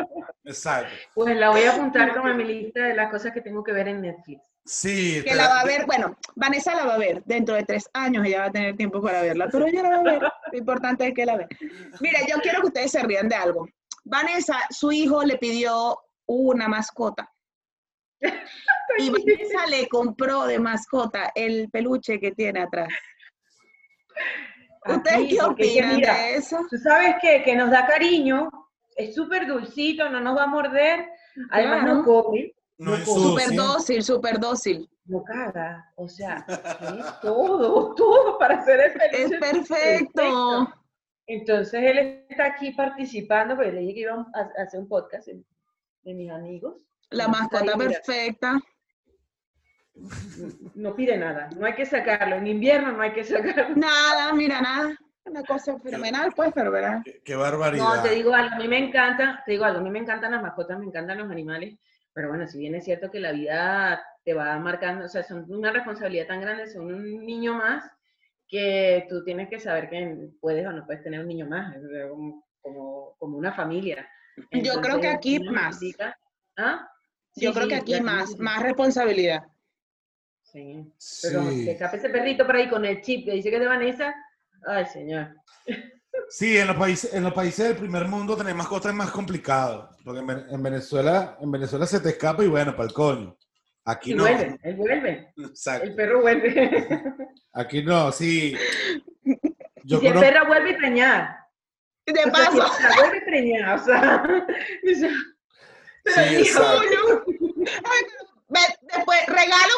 exacto. 0.44 0.90
Pues 1.14 1.36
la 1.36 1.50
voy 1.50 1.62
a 1.62 1.74
apuntar 1.74 2.14
como 2.14 2.28
en 2.28 2.36
mi 2.38 2.44
lista 2.44 2.80
de 2.82 2.94
las 2.94 3.10
cosas 3.10 3.32
que 3.32 3.40
tengo 3.40 3.62
que 3.62 3.72
ver 3.72 3.88
en 3.88 4.00
Netflix. 4.00 4.42
Sí, 4.64 5.22
Que 5.24 5.34
la- 5.34 5.48
va 5.48 5.60
a 5.60 5.64
ver, 5.64 5.86
bueno, 5.86 6.16
Vanessa 6.34 6.74
la 6.74 6.84
va 6.84 6.94
a 6.94 6.98
ver. 6.98 7.22
Dentro 7.24 7.54
de 7.54 7.64
tres 7.64 7.88
años 7.94 8.26
ella 8.26 8.40
va 8.40 8.46
a 8.46 8.50
tener 8.52 8.76
tiempo 8.76 9.00
para 9.00 9.22
verla, 9.22 9.48
pero 9.50 9.66
ella 9.66 9.82
la 9.82 9.88
va 9.90 9.96
a 9.96 10.02
ver. 10.02 10.22
Lo 10.52 10.58
importante 10.58 11.06
es 11.08 11.14
que 11.14 11.24
la 11.26 11.36
vea. 11.36 11.48
Mira, 12.00 12.20
yo 12.28 12.36
quiero 12.42 12.60
que 12.60 12.66
ustedes 12.68 12.90
se 12.92 13.02
rían 13.02 13.28
de 13.28 13.36
algo. 13.36 13.68
Vanessa, 14.04 14.58
su 14.70 14.92
hijo 14.92 15.22
le 15.24 15.38
pidió 15.38 15.98
una 16.26 16.68
mascota. 16.68 17.30
Y 18.98 19.10
Vanessa 19.10 19.66
le 19.68 19.88
compró 19.88 20.46
de 20.46 20.58
mascota 20.58 21.32
el 21.34 21.68
peluche 21.70 22.20
que 22.20 22.32
tiene 22.32 22.60
atrás. 22.60 22.88
¿Ustedes 24.86 25.28
qué 25.28 25.36
porque 25.44 25.62
es 25.64 25.72
que 25.72 25.78
opinan 25.80 25.96
mira, 25.96 26.14
de 26.14 26.34
eso? 26.36 26.58
Tú 26.70 26.76
sabes 26.78 27.16
que, 27.20 27.42
que 27.42 27.54
nos 27.54 27.70
da 27.70 27.86
cariño, 27.86 28.50
es 28.96 29.14
súper 29.14 29.46
dulcito, 29.46 30.08
no 30.08 30.20
nos 30.20 30.36
va 30.36 30.44
a 30.44 30.48
morder, 30.48 31.06
además 31.50 31.80
Claro. 31.82 31.94
no 31.96 32.04
come, 32.04 32.54
No. 32.78 32.96
Súper 32.96 33.54
dócil, 33.54 34.02
súper 34.02 34.38
dócil. 34.40 34.88
no 35.04 35.22
caga, 35.22 35.90
o 35.96 36.08
sea, 36.08 36.44
es 36.48 37.20
todo, 37.20 37.94
todo 37.96 38.38
para 38.38 38.58
hacer 38.58 38.80
el 38.80 38.86
Es 39.12 39.30
peluche 39.30 39.38
perfecto. 39.38 40.74
Entonces 41.26 41.80
él 41.82 42.24
está 42.28 42.46
aquí 42.46 42.72
participando, 42.72 43.54
porque 43.54 43.72
le 43.72 43.80
dije 43.82 43.94
que 43.94 44.00
íbamos 44.00 44.26
a 44.34 44.62
hacer 44.62 44.80
un 44.80 44.88
podcast 44.88 45.28
de, 45.28 46.14
mis 46.14 46.30
amigos. 46.30 46.82
La 47.10 47.28
mascota 47.28 47.76
perfecta. 47.76 48.58
No 50.74 50.94
pide 50.94 51.16
nada, 51.16 51.48
no 51.56 51.66
hay 51.66 51.74
que 51.74 51.86
sacarlo, 51.86 52.36
en 52.36 52.46
invierno 52.46 52.92
no 52.92 53.02
hay 53.02 53.12
que 53.12 53.24
sacarlo. 53.24 53.76
Nada, 53.76 54.32
mira, 54.32 54.60
nada. 54.60 54.96
Una 55.24 55.42
cosa 55.44 55.78
fenomenal, 55.78 56.32
pues, 56.34 56.50
pero 56.54 56.70
¿verdad? 56.70 57.02
Qué, 57.04 57.20
qué 57.24 57.36
barbaridad. 57.36 57.96
No, 57.96 58.02
te 58.02 58.10
digo 58.10 58.34
algo, 58.34 58.54
a 58.54 58.58
mí 58.58 58.68
me 58.68 58.78
encanta, 58.78 59.42
te 59.44 59.52
digo 59.52 59.64
algo, 59.64 59.80
a 59.80 59.82
mí 59.82 59.90
me 59.90 59.98
encantan 59.98 60.32
las 60.32 60.42
mascotas, 60.42 60.78
me 60.78 60.86
encantan 60.86 61.18
los 61.18 61.30
animales, 61.30 61.78
pero 62.12 62.28
bueno, 62.28 62.46
si 62.46 62.58
bien 62.58 62.74
es 62.74 62.84
cierto 62.84 63.10
que 63.10 63.20
la 63.20 63.32
vida 63.32 64.02
te 64.24 64.34
va 64.34 64.58
marcando, 64.58 65.04
o 65.04 65.08
sea, 65.08 65.22
son 65.22 65.44
una 65.48 65.70
responsabilidad 65.72 66.26
tan 66.26 66.40
grande, 66.40 66.66
son 66.66 66.86
un 66.86 67.24
niño 67.24 67.54
más, 67.54 67.84
que 68.48 69.06
tú 69.08 69.22
tienes 69.24 69.48
que 69.48 69.60
saber 69.60 69.88
que 69.88 70.28
puedes 70.40 70.66
o 70.66 70.72
no 70.72 70.84
puedes 70.84 71.02
tener 71.04 71.20
un 71.20 71.28
niño 71.28 71.46
más, 71.46 71.76
como, 72.08 72.44
como, 72.60 73.14
como 73.18 73.38
una 73.38 73.52
familia. 73.52 74.08
Yo 74.50 74.80
creo 74.80 75.00
que 75.00 75.08
aquí 75.08 75.38
más. 75.38 75.78
¿Ah? 76.56 76.88
Yo 77.36 77.50
Sí, 77.50 77.56
creo 77.56 77.68
que 77.68 77.76
aquí 77.76 78.00
más, 78.00 78.36
más 78.38 78.62
responsabilidad. 78.62 79.44
Sí. 80.52 80.92
Pero 81.22 81.50
Sí. 81.50 81.64
que 81.64 81.70
escape 81.72 81.96
ese 81.96 82.08
perrito 82.10 82.46
por 82.46 82.56
ahí 82.56 82.68
con 82.68 82.84
el 82.84 83.00
chip 83.02 83.24
que 83.24 83.32
dice 83.32 83.50
que 83.50 83.56
es 83.56 83.62
de 83.62 83.68
Vanessa, 83.68 84.14
ay 84.66 84.86
señor. 84.86 85.28
Sí, 86.28 86.56
en 86.58 86.66
los 86.66 86.76
países, 86.76 87.14
en 87.14 87.22
los 87.24 87.32
países 87.32 87.68
del 87.68 87.76
primer 87.76 88.06
mundo 88.06 88.36
tener 88.36 88.54
mascotas 88.54 88.90
es 88.90 88.96
más 88.96 89.10
complicado. 89.10 89.90
Porque 90.04 90.20
en, 90.20 90.26
Ven- 90.26 90.46
en 90.50 90.62
Venezuela, 90.62 91.36
en 91.40 91.50
Venezuela 91.50 91.86
se 91.86 92.00
te 92.00 92.10
escapa 92.10 92.42
y 92.44 92.48
bueno, 92.48 92.72
para 92.74 92.88
el 92.88 92.94
coño. 92.94 93.36
Aquí 93.84 94.12
Y 94.12 94.14
no. 94.14 94.24
vuelve, 94.24 94.58
él 94.62 94.74
vuelve. 94.76 95.32
Exacto. 95.38 95.84
El 95.86 95.94
perro 95.94 96.20
vuelve. 96.20 97.02
Aquí 97.52 97.82
no, 97.82 98.12
sí. 98.12 98.56
y 99.24 99.96
si 99.98 100.06
el 100.06 100.14
perro 100.14 100.46
vuelve 100.46 100.74
a 100.74 100.76
preñar. 100.78 101.36
De 102.06 102.12
O 102.20 102.22
sea, 102.24 102.32
paso. 102.32 102.50
si 102.74 102.82
la 102.82 102.90
vuelve 102.96 103.18
a 103.18 103.24
preñar, 103.24 103.78
o 103.78 103.84
sea. 103.84 104.22
Sí. 106.02 106.16
Ay, 106.16 106.44
Después, 108.82 109.18
regalo 109.28 109.72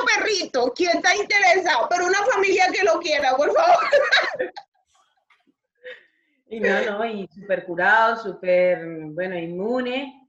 ¿Quién 0.75 0.91
está 0.97 1.15
interesado? 1.17 1.87
Pero 1.91 2.07
una 2.07 2.25
familia 2.33 2.67
que 2.73 2.85
lo 2.85 2.99
quiera, 3.01 3.37
por 3.37 3.53
favor. 3.53 3.85
Y 6.49 6.61
no, 6.61 6.99
no, 6.99 7.07
y 7.07 7.27
súper 7.29 7.65
curado, 7.65 8.23
súper, 8.23 8.85
bueno, 9.13 9.39
inmune. 9.39 10.29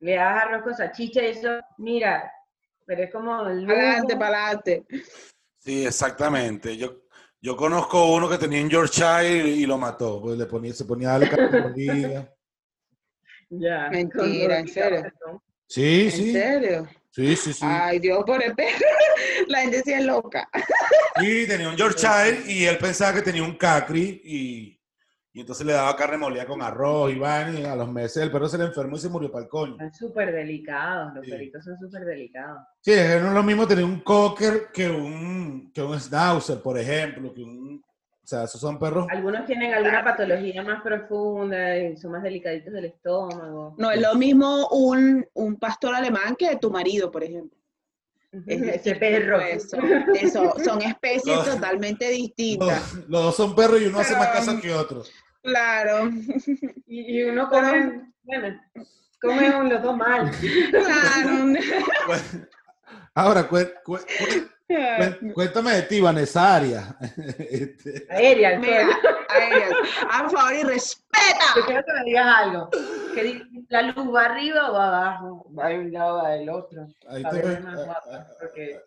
Le 0.00 0.14
das 0.16 0.44
arroz 0.44 0.62
con 0.62 0.74
salchicha 0.76 1.22
y 1.22 1.26
eso, 1.26 1.58
mira, 1.78 2.30
pero 2.86 3.02
es 3.04 3.10
como 3.12 3.40
el 3.48 3.64
Adelante, 3.68 4.12
lujo. 4.14 4.18
para 4.20 4.46
adelante. 4.46 4.84
Sí, 5.58 5.86
exactamente. 5.86 6.76
Yo, 6.76 7.02
yo 7.40 7.56
conozco 7.56 8.12
uno 8.12 8.28
que 8.28 8.38
tenía 8.38 8.62
un 8.62 8.68
Yorkshire 8.70 9.48
y 9.48 9.66
lo 9.66 9.78
mató. 9.78 10.20
Pues 10.20 10.36
le 10.38 10.46
ponía, 10.46 10.72
se 10.74 10.84
ponía 10.84 11.08
a 11.08 11.12
darle 11.18 11.28
carne 11.30 11.60
molida. 11.60 12.30
Ya, 13.50 13.88
Mentira, 13.88 14.58
¿en 14.58 14.66
serio? 14.68 15.02
perdón. 15.02 15.40
Sí, 15.68 16.04
¿En 16.06 16.10
sí. 16.10 16.32
serio? 16.32 16.88
Sí, 17.14 17.36
sí, 17.36 17.52
sí. 17.52 17.64
Ay, 17.64 18.00
Dios 18.00 18.24
por 18.26 18.42
el 18.42 18.54
perro. 18.56 18.76
La 19.46 19.60
gente 19.60 19.82
sí 19.84 19.92
es 19.92 20.04
loca. 20.04 20.48
Y 21.22 21.46
tenía 21.46 21.68
un 21.68 21.76
Yorkshire 21.76 22.42
y 22.48 22.64
él 22.64 22.76
pensaba 22.78 23.14
que 23.14 23.22
tenía 23.22 23.44
un 23.44 23.54
cacri 23.56 24.20
y, 24.24 24.80
y 25.32 25.40
entonces 25.40 25.64
le 25.64 25.74
daba 25.74 25.94
carne 25.94 26.16
molida 26.16 26.44
con 26.44 26.60
arroz 26.60 27.12
y 27.12 27.14
van 27.18 27.56
y 27.56 27.64
a 27.64 27.76
los 27.76 27.88
meses 27.92 28.16
el 28.22 28.32
perro 28.32 28.48
se 28.48 28.58
le 28.58 28.64
enfermó 28.64 28.96
y 28.96 28.98
se 28.98 29.08
murió 29.08 29.30
para 29.30 29.44
el 29.44 29.48
coño. 29.48 29.76
Son 29.78 29.94
súper 29.94 30.32
delicados, 30.32 31.14
los 31.14 31.24
Sí. 31.24 31.30
perritos 31.30 31.64
son 31.64 31.78
súper 31.78 32.04
delicados. 32.04 32.58
Sí, 32.80 32.90
es 32.92 33.22
no 33.22 33.28
es 33.28 33.34
lo 33.34 33.42
mismo 33.44 33.64
tener 33.68 33.84
un 33.84 34.00
cocker 34.00 34.70
que 34.72 34.90
un, 34.90 35.70
que 35.72 35.82
un 35.82 36.00
schnauzer, 36.00 36.60
por 36.60 36.76
ejemplo, 36.78 37.32
que 37.32 37.42
un... 37.44 37.80
O 38.24 38.26
sea, 38.26 38.44
esos 38.44 38.58
son 38.58 38.78
perros... 38.78 39.06
Algunos 39.10 39.44
tienen 39.44 39.74
alguna 39.74 40.02
patología 40.02 40.62
más 40.62 40.80
profunda 40.82 41.76
y 41.76 41.94
son 41.98 42.12
más 42.12 42.22
delicaditos 42.22 42.72
del 42.72 42.86
estómago. 42.86 43.74
No 43.76 43.90
es 43.90 44.00
lo 44.00 44.14
mismo 44.14 44.66
un, 44.68 45.26
un 45.34 45.56
pastor 45.56 45.94
alemán 45.94 46.34
que 46.34 46.56
tu 46.56 46.70
marido, 46.70 47.10
por 47.10 47.22
ejemplo. 47.22 47.58
Es 48.46 48.62
Ese 48.62 48.94
perro. 48.96 49.40
Eso, 49.40 49.76
eso, 50.14 50.54
son 50.64 50.80
especies 50.80 51.36
Los- 51.36 51.50
totalmente 51.50 52.08
distintas. 52.08 52.94
los 53.08 53.22
dos 53.24 53.36
son 53.36 53.54
perros 53.54 53.82
y 53.82 53.86
uno 53.86 53.98
hace 54.00 54.16
más 54.16 54.28
caso 54.28 54.58
que 54.58 54.72
otro. 54.74 55.02
Claro, 55.42 56.08
Y, 56.86 57.18
y 57.18 57.22
uno 57.24 57.46
come, 57.50 58.10
bueno, 58.22 58.58
come 59.20 59.68
los 59.68 59.82
dos 59.82 59.96
mal. 59.98 60.30
claro. 60.70 61.52
Ahora, 63.14 63.46
cué- 63.48 63.74
cuéntame 65.34 65.72
de 65.72 65.82
ti, 65.82 66.00
Vanessa 66.00 66.56
Arias. 66.56 66.84
Este, 67.38 68.06
Aérea, 68.10 68.58
Mira, 68.58 68.72
perro. 68.72 68.92
a 69.28 69.44
ellas, 69.44 69.70
por 70.20 70.30
favor 70.30 70.54
y 70.54 70.62
Yo 70.62 70.68
respeta. 70.68 71.46
quiero 71.66 71.82
que 71.84 71.92
me 71.92 72.04
digas 72.04 72.26
algo. 72.36 72.70
Que 73.14 73.42
la 73.68 73.82
luz 73.82 74.14
va 74.14 74.24
arriba 74.26 74.70
o 74.70 74.74
va 74.74 74.86
abajo, 74.88 75.46
va 75.56 75.68
de 75.68 75.78
un 75.78 75.92
lado 75.92 76.18
o 76.18 76.22
va 76.22 76.30
del 76.30 76.48
otro. 76.50 76.86
ahí 77.08 77.22
te 77.22 77.42
ves. 77.42 77.58
ah, 77.66 78.00
ah, 78.12 78.26
porque. 78.40 78.80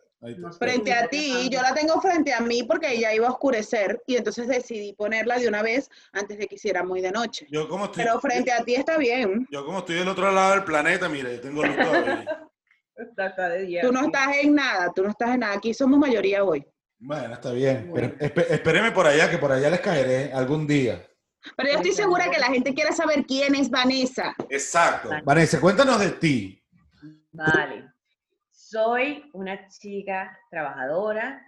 Frente 0.58 0.92
a 0.92 1.08
ti, 1.08 1.48
yo 1.52 1.62
la 1.62 1.76
tengo 1.76 2.02
frente 2.02 2.34
a 2.34 2.40
mí 2.40 2.64
porque 2.64 3.00
ya 3.00 3.14
iba 3.14 3.28
a 3.28 3.32
oscurecer 3.32 4.02
y 4.08 4.16
entonces 4.16 4.48
decidí 4.48 4.94
ponerla 4.94 5.38
de 5.38 5.48
una 5.48 5.62
vez 5.62 5.92
antes 6.12 6.40
de 6.40 6.48
que 6.48 6.56
hiciera 6.56 6.84
muy 6.84 7.02
de 7.02 7.12
noche. 7.12 7.46
Yo 7.52 7.70
como 7.70 7.86
estoy, 7.86 8.04
Pero 8.04 8.20
frente 8.20 8.52
a 8.52 8.64
ti 8.64 8.74
está 8.74 8.98
bien. 8.98 9.48
yo 9.52 9.64
como 9.64 9.78
estoy 9.80 9.98
del 9.98 10.08
otro 10.08 10.32
lado 10.32 10.56
del 10.56 10.64
planeta, 10.64 11.08
mira, 11.08 11.32
yo 11.32 11.40
tengo 11.40 11.64
luz 11.64 11.76
todavía. 11.76 12.26
De. 12.98 13.80
Tú 13.82 13.92
no 13.92 14.06
estás 14.06 14.36
en 14.42 14.56
nada, 14.56 14.92
tú 14.94 15.04
no 15.04 15.10
estás 15.10 15.30
en 15.36 15.40
nada. 15.42 15.54
Aquí 15.56 15.74
somos 15.74 16.00
mayoría 16.00 16.44
hoy. 16.44 16.66
Bueno, 17.00 17.34
está 17.36 17.52
bien. 17.52 17.90
Bueno. 17.90 18.12
Pero 18.18 18.34
espe- 18.34 18.46
espéreme 18.50 18.92
por 18.92 19.06
allá, 19.06 19.30
que 19.30 19.38
por 19.38 19.52
allá 19.52 19.70
les 19.70 19.82
caeré 19.82 20.34
algún 20.34 20.66
día. 20.66 21.06
Pero 21.56 21.70
yo 21.70 21.76
estoy 21.76 21.92
segura 21.92 22.30
que 22.32 22.40
la 22.40 22.48
gente 22.48 22.74
quiere 22.74 22.92
saber 22.92 23.24
quién 23.26 23.54
es 23.56 23.70
Vanessa. 23.70 24.36
Exacto. 24.50 25.10
Vale. 25.10 25.22
Vanessa, 25.24 25.62
cuéntanos 25.62 26.00
de 26.00 26.12
ti. 26.12 26.64
Vale. 27.32 27.86
Soy 28.52 29.30
una 29.34 29.68
chica 29.70 30.38
trabajadora, 30.50 31.42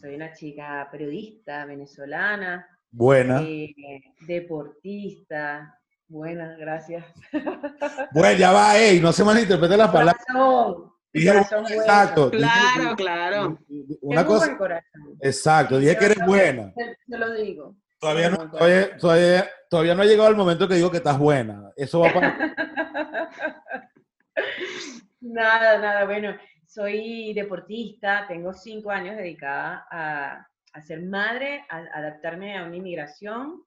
soy 0.00 0.16
una 0.16 0.32
chica 0.32 0.86
periodista 0.90 1.64
venezolana, 1.64 2.66
Buena. 2.90 3.40
eh, 3.42 3.72
deportista. 4.26 5.74
Buena, 6.08 6.56
gracias. 6.58 7.04
Bueno, 8.12 8.38
ya 8.38 8.50
va, 8.52 8.78
ey, 8.78 8.98
no 9.00 9.12
se 9.12 9.22
malinterprete 9.24 9.76
las 9.76 9.90
palabras. 9.90 10.24
Corazón. 10.26 10.92
Dije, 11.12 11.28
corazón 11.28 11.62
bueno. 11.62 11.76
exacto. 11.82 12.30
dije- 12.30 12.38
Claro, 12.42 12.96
claro. 12.96 13.58
Una 14.02 14.20
Tengo 14.22 14.34
cosa, 14.38 14.56
corazón. 14.56 15.18
exacto, 15.20 15.78
dije 15.78 15.96
que 15.98 16.04
eres 16.06 16.26
buena. 16.26 16.72
Te, 16.74 16.96
te 17.06 17.18
lo 17.18 17.32
digo. 17.32 17.76
Todavía 17.98 18.30
no, 18.30 18.50
todavía, 18.50 19.48
todavía 19.68 19.94
no 19.94 20.02
ha 20.02 20.06
llegado 20.06 20.28
el 20.30 20.36
momento 20.36 20.66
que 20.68 20.74
digo 20.76 20.90
que 20.90 20.98
estás 20.98 21.18
buena. 21.18 21.70
Eso 21.76 22.00
va 22.00 22.12
para... 22.12 22.38
Nada, 25.20 25.78
nada, 25.78 26.04
bueno, 26.04 26.36
soy 26.66 27.32
deportista, 27.34 28.24
tengo 28.28 28.52
cinco 28.52 28.90
años 28.90 29.16
dedicada 29.16 29.84
a, 29.90 30.46
a 30.72 30.82
ser 30.82 31.02
madre, 31.02 31.64
a, 31.68 31.78
adaptarme 31.98 32.56
a 32.56 32.64
una 32.64 32.76
inmigración 32.76 33.64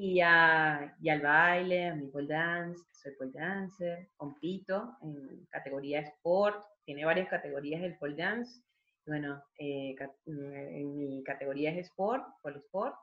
y, 0.00 0.20
a, 0.20 0.94
al 1.10 1.20
baile, 1.20 1.88
a 1.88 1.94
mi 1.94 2.06
pole 2.06 2.28
dance, 2.28 2.84
soy 2.92 3.12
pole 3.12 3.32
dancer, 3.32 4.08
compito 4.16 4.96
en 5.02 5.46
categoría 5.50 6.00
sport, 6.00 6.64
tiene 6.84 7.04
varias 7.04 7.28
categorías 7.28 7.82
el 7.82 7.98
pole 7.98 8.14
dance, 8.14 8.62
bueno, 9.06 9.42
eh, 9.58 9.96
en 10.26 10.96
mi 10.96 11.22
categoría 11.24 11.70
es 11.72 11.86
sport, 11.88 12.24
pole 12.42 12.58
sport, 12.58 12.94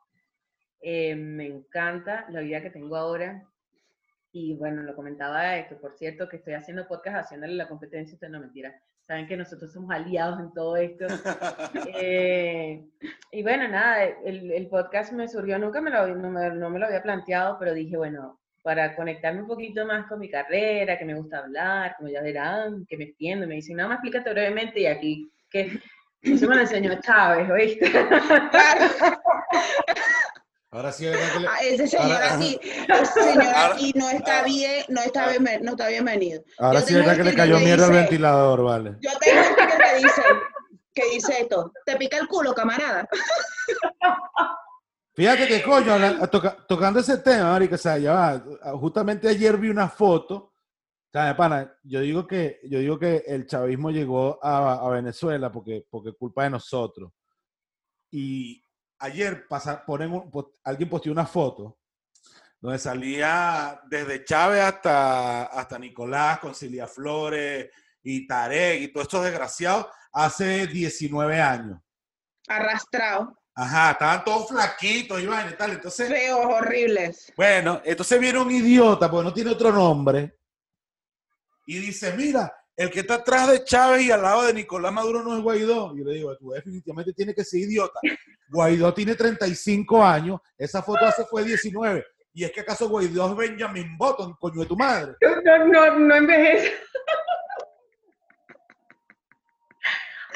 Eh, 0.82 1.16
me 1.16 1.48
encanta 1.48 2.25
la 2.30 2.42
vida 2.42 2.62
que 2.62 2.70
tengo 2.70 2.96
ahora, 2.96 3.44
y 4.32 4.54
bueno, 4.56 4.84
lo 4.84 4.94
comentaba 4.96 5.58
esto, 5.58 5.80
por 5.80 5.94
cierto, 5.98 6.28
que 6.28 6.38
estoy 6.38 6.54
haciendo 6.54 6.88
podcast 6.88 7.18
haciéndole 7.18 7.56
la 7.56 7.68
competencia, 7.68 8.14
esto 8.14 8.30
no 8.30 8.40
mentira. 8.40 8.72
Saben 9.08 9.28
que 9.28 9.38
nosotros 9.38 9.72
somos 9.72 9.92
aliados 9.92 10.40
en 10.40 10.54
todo 10.54 10.76
esto. 10.78 11.06
Eh, 11.98 12.84
y 13.32 13.44
bueno, 13.44 13.68
nada, 13.68 14.04
el, 14.04 14.52
el 14.52 14.68
podcast 14.68 15.14
me 15.14 15.28
surgió, 15.28 15.58
nunca 15.58 15.80
me 15.82 15.90
lo, 15.90 16.08
no, 16.08 16.30
me, 16.30 16.50
no 16.50 16.70
me 16.70 16.80
lo 16.80 16.88
había 16.88 17.02
planteado, 17.02 17.58
pero 17.58 17.74
dije, 17.74 17.96
bueno, 17.96 18.40
para 18.64 18.96
conectarme 18.96 19.42
un 19.42 19.48
poquito 19.48 19.86
más 19.86 20.08
con 20.08 20.20
mi 20.20 20.30
carrera, 20.30 20.98
que 20.98 21.06
me 21.06 21.14
gusta 21.16 21.40
hablar, 21.40 21.96
como 21.98 22.10
ya 22.10 22.22
verán, 22.22 22.86
que 22.88 22.98
me 22.98 23.06
extiendo, 23.06 23.48
me 23.48 23.56
dicen, 23.56 23.78
nada 23.78 23.90
más 23.90 23.98
explícate 23.98 24.32
brevemente 24.32 24.82
y 24.82 24.86
aquí, 24.88 25.32
que 25.50 25.80
eso 26.22 26.48
me 26.50 26.56
lo 26.56 26.62
enseñó 26.62 27.00
Chávez, 27.02 27.50
¿oíste? 27.50 27.92
Claro. 27.92 29.22
Ahora 30.75 30.91
sí, 30.91 31.05
¿verdad 31.05 31.32
que 31.34 31.39
le- 31.39 31.48
Ah, 31.48 31.58
ese 31.63 31.88
señor 31.88 32.12
Ahora- 32.12 32.36
aquí, 32.36 32.60
ese 32.62 33.05
señor 33.13 33.44
Ahora- 33.55 33.74
aquí 33.75 33.94
no 33.96 34.10
está 34.10 34.44
bien, 34.44 34.86
no 34.89 35.01
está 35.01 35.29
bien, 35.29 35.44
no 35.63 35.72
está 35.72 35.88
bienvenido. 35.88 36.44
ahora 36.60 36.82
sí, 36.82 36.94
¿verdad 36.94 37.15
que 37.15 37.24
le 37.24 37.34
cayó 37.34 37.58
que 37.60 37.63
mierda 37.63 37.86
al 37.86 37.94
ventilador, 37.94 38.62
vale? 38.63 38.98
Yo 39.00 39.12
tengo 39.22 39.39
un 39.39 39.46
sticker 39.46 39.77
que 39.77 39.96
dice, 40.03 40.22
que 40.94 41.03
dice 41.13 41.41
esto, 41.41 41.72
te 41.86 41.96
pica 41.96 42.17
el 42.17 42.27
culo, 42.27 42.53
camarada. 42.53 43.08
Fíjate 45.15 45.48
que 45.48 45.63
coño, 45.63 46.27
toca- 46.29 46.58
tocando 46.67 47.00
ese 47.00 47.20
tema, 47.20 47.51
marica, 47.51 47.75
o 47.75 47.77
sea, 47.77 47.98
ya 47.98 48.13
va, 48.13 48.44
justamente 48.77 49.29
ayer 49.29 49.55
vi 49.58 49.70
una 49.70 49.88
foto, 49.88 50.36
o 50.36 50.53
sea, 51.10 51.27
de 51.27 51.36
pana, 51.36 51.74
yo 51.84 52.01
digo 52.01 52.27
que, 52.27 52.60
yo 52.65 52.79
digo 52.79 53.00
que 53.00 53.24
el 53.25 53.48
chavismo 53.48 53.91
llegó 53.91 54.38
a, 54.44 54.74
a 54.86 54.89
Venezuela 54.89 55.50
porque, 55.53 55.86
porque 55.89 56.12
culpa 56.12 56.44
de 56.44 56.50
nosotros. 56.50 57.13
Y 58.12 58.62
ayer 59.00 59.48
pasa, 59.48 59.86
ponen 59.86 60.12
un- 60.12 60.30
po- 60.32 60.56
alguien 60.64 60.90
posteó 60.90 61.12
una 61.12 61.25
foto 61.25 61.78
donde 62.60 62.80
salía 62.80 63.80
desde 63.90 64.24
Chávez 64.25 64.62
hasta, 64.62 65.44
hasta 65.46 65.78
Nicolás, 65.78 66.40
con 66.40 66.56
Cilia 66.56 66.88
Flores 66.88 67.70
y 68.02 68.25
Tarek 68.25 68.82
y 68.82 68.88
todos 68.90 69.06
estos 69.06 69.24
desgraciados 69.25 69.88
hace 70.12 70.66
19 70.68 71.40
años. 71.42 71.80
Arrastrado, 72.48 73.38
Ajá, 73.58 73.92
estaban 73.92 74.24
todos 74.25 74.50
flaquitos 74.50 75.25
vaina 75.25 75.52
y 75.52 75.56
tal. 75.58 75.72
Entonces, 75.72 76.10
feos, 76.10 76.40
horribles. 76.46 77.32
bueno, 77.38 77.82
entonces 77.86 78.20
viene 78.20 78.40
un 78.40 78.52
idiota, 78.52 79.10
porque 79.10 79.24
no 79.25 79.34
tiene 79.34 79.52
otro 79.52 79.72
nombre, 79.72 80.38
y 81.68 81.80
dice, 81.80 82.14
mira, 82.18 82.54
el 82.75 82.92
que 82.92 83.00
está 83.00 83.16
atrás 83.16 83.50
de 83.50 83.64
Chávez 83.64 84.02
y 84.04 84.12
al 84.12 84.22
lado 84.22 84.44
de 84.44 84.54
Nicolás 84.54 84.92
Maduro 84.92 85.24
no 85.24 85.36
es 85.38 85.42
Guaidó. 85.42 85.96
Y 85.96 86.00
yo 86.00 86.06
le 86.06 86.14
digo, 86.16 86.38
tú 86.38 86.52
definitivamente 86.52 87.14
tienes 87.14 87.34
que 87.36 87.44
ser 87.46 87.62
idiota. 87.62 88.00
Guaidó 88.56 88.94
tiene 88.94 89.16
35 89.16 90.04
años, 90.04 90.40
esa 90.58 90.82
foto 90.82 91.06
hace 91.06 91.26
fue 91.26 91.44
19. 91.44 92.04
¿Y 92.34 92.44
es 92.46 92.52
que 92.52 92.62
acaso 92.62 92.88
Guaidó 92.90 93.30
es 93.32 93.36
Benjamin 93.36 93.98
Button, 93.98 94.36
coño 94.40 94.62
de 94.62 94.66
tu 94.66 94.76
madre? 94.78 95.14
No, 95.22 95.66
no, 95.66 96.00
no 96.00 96.16
envejece. 96.16 96.74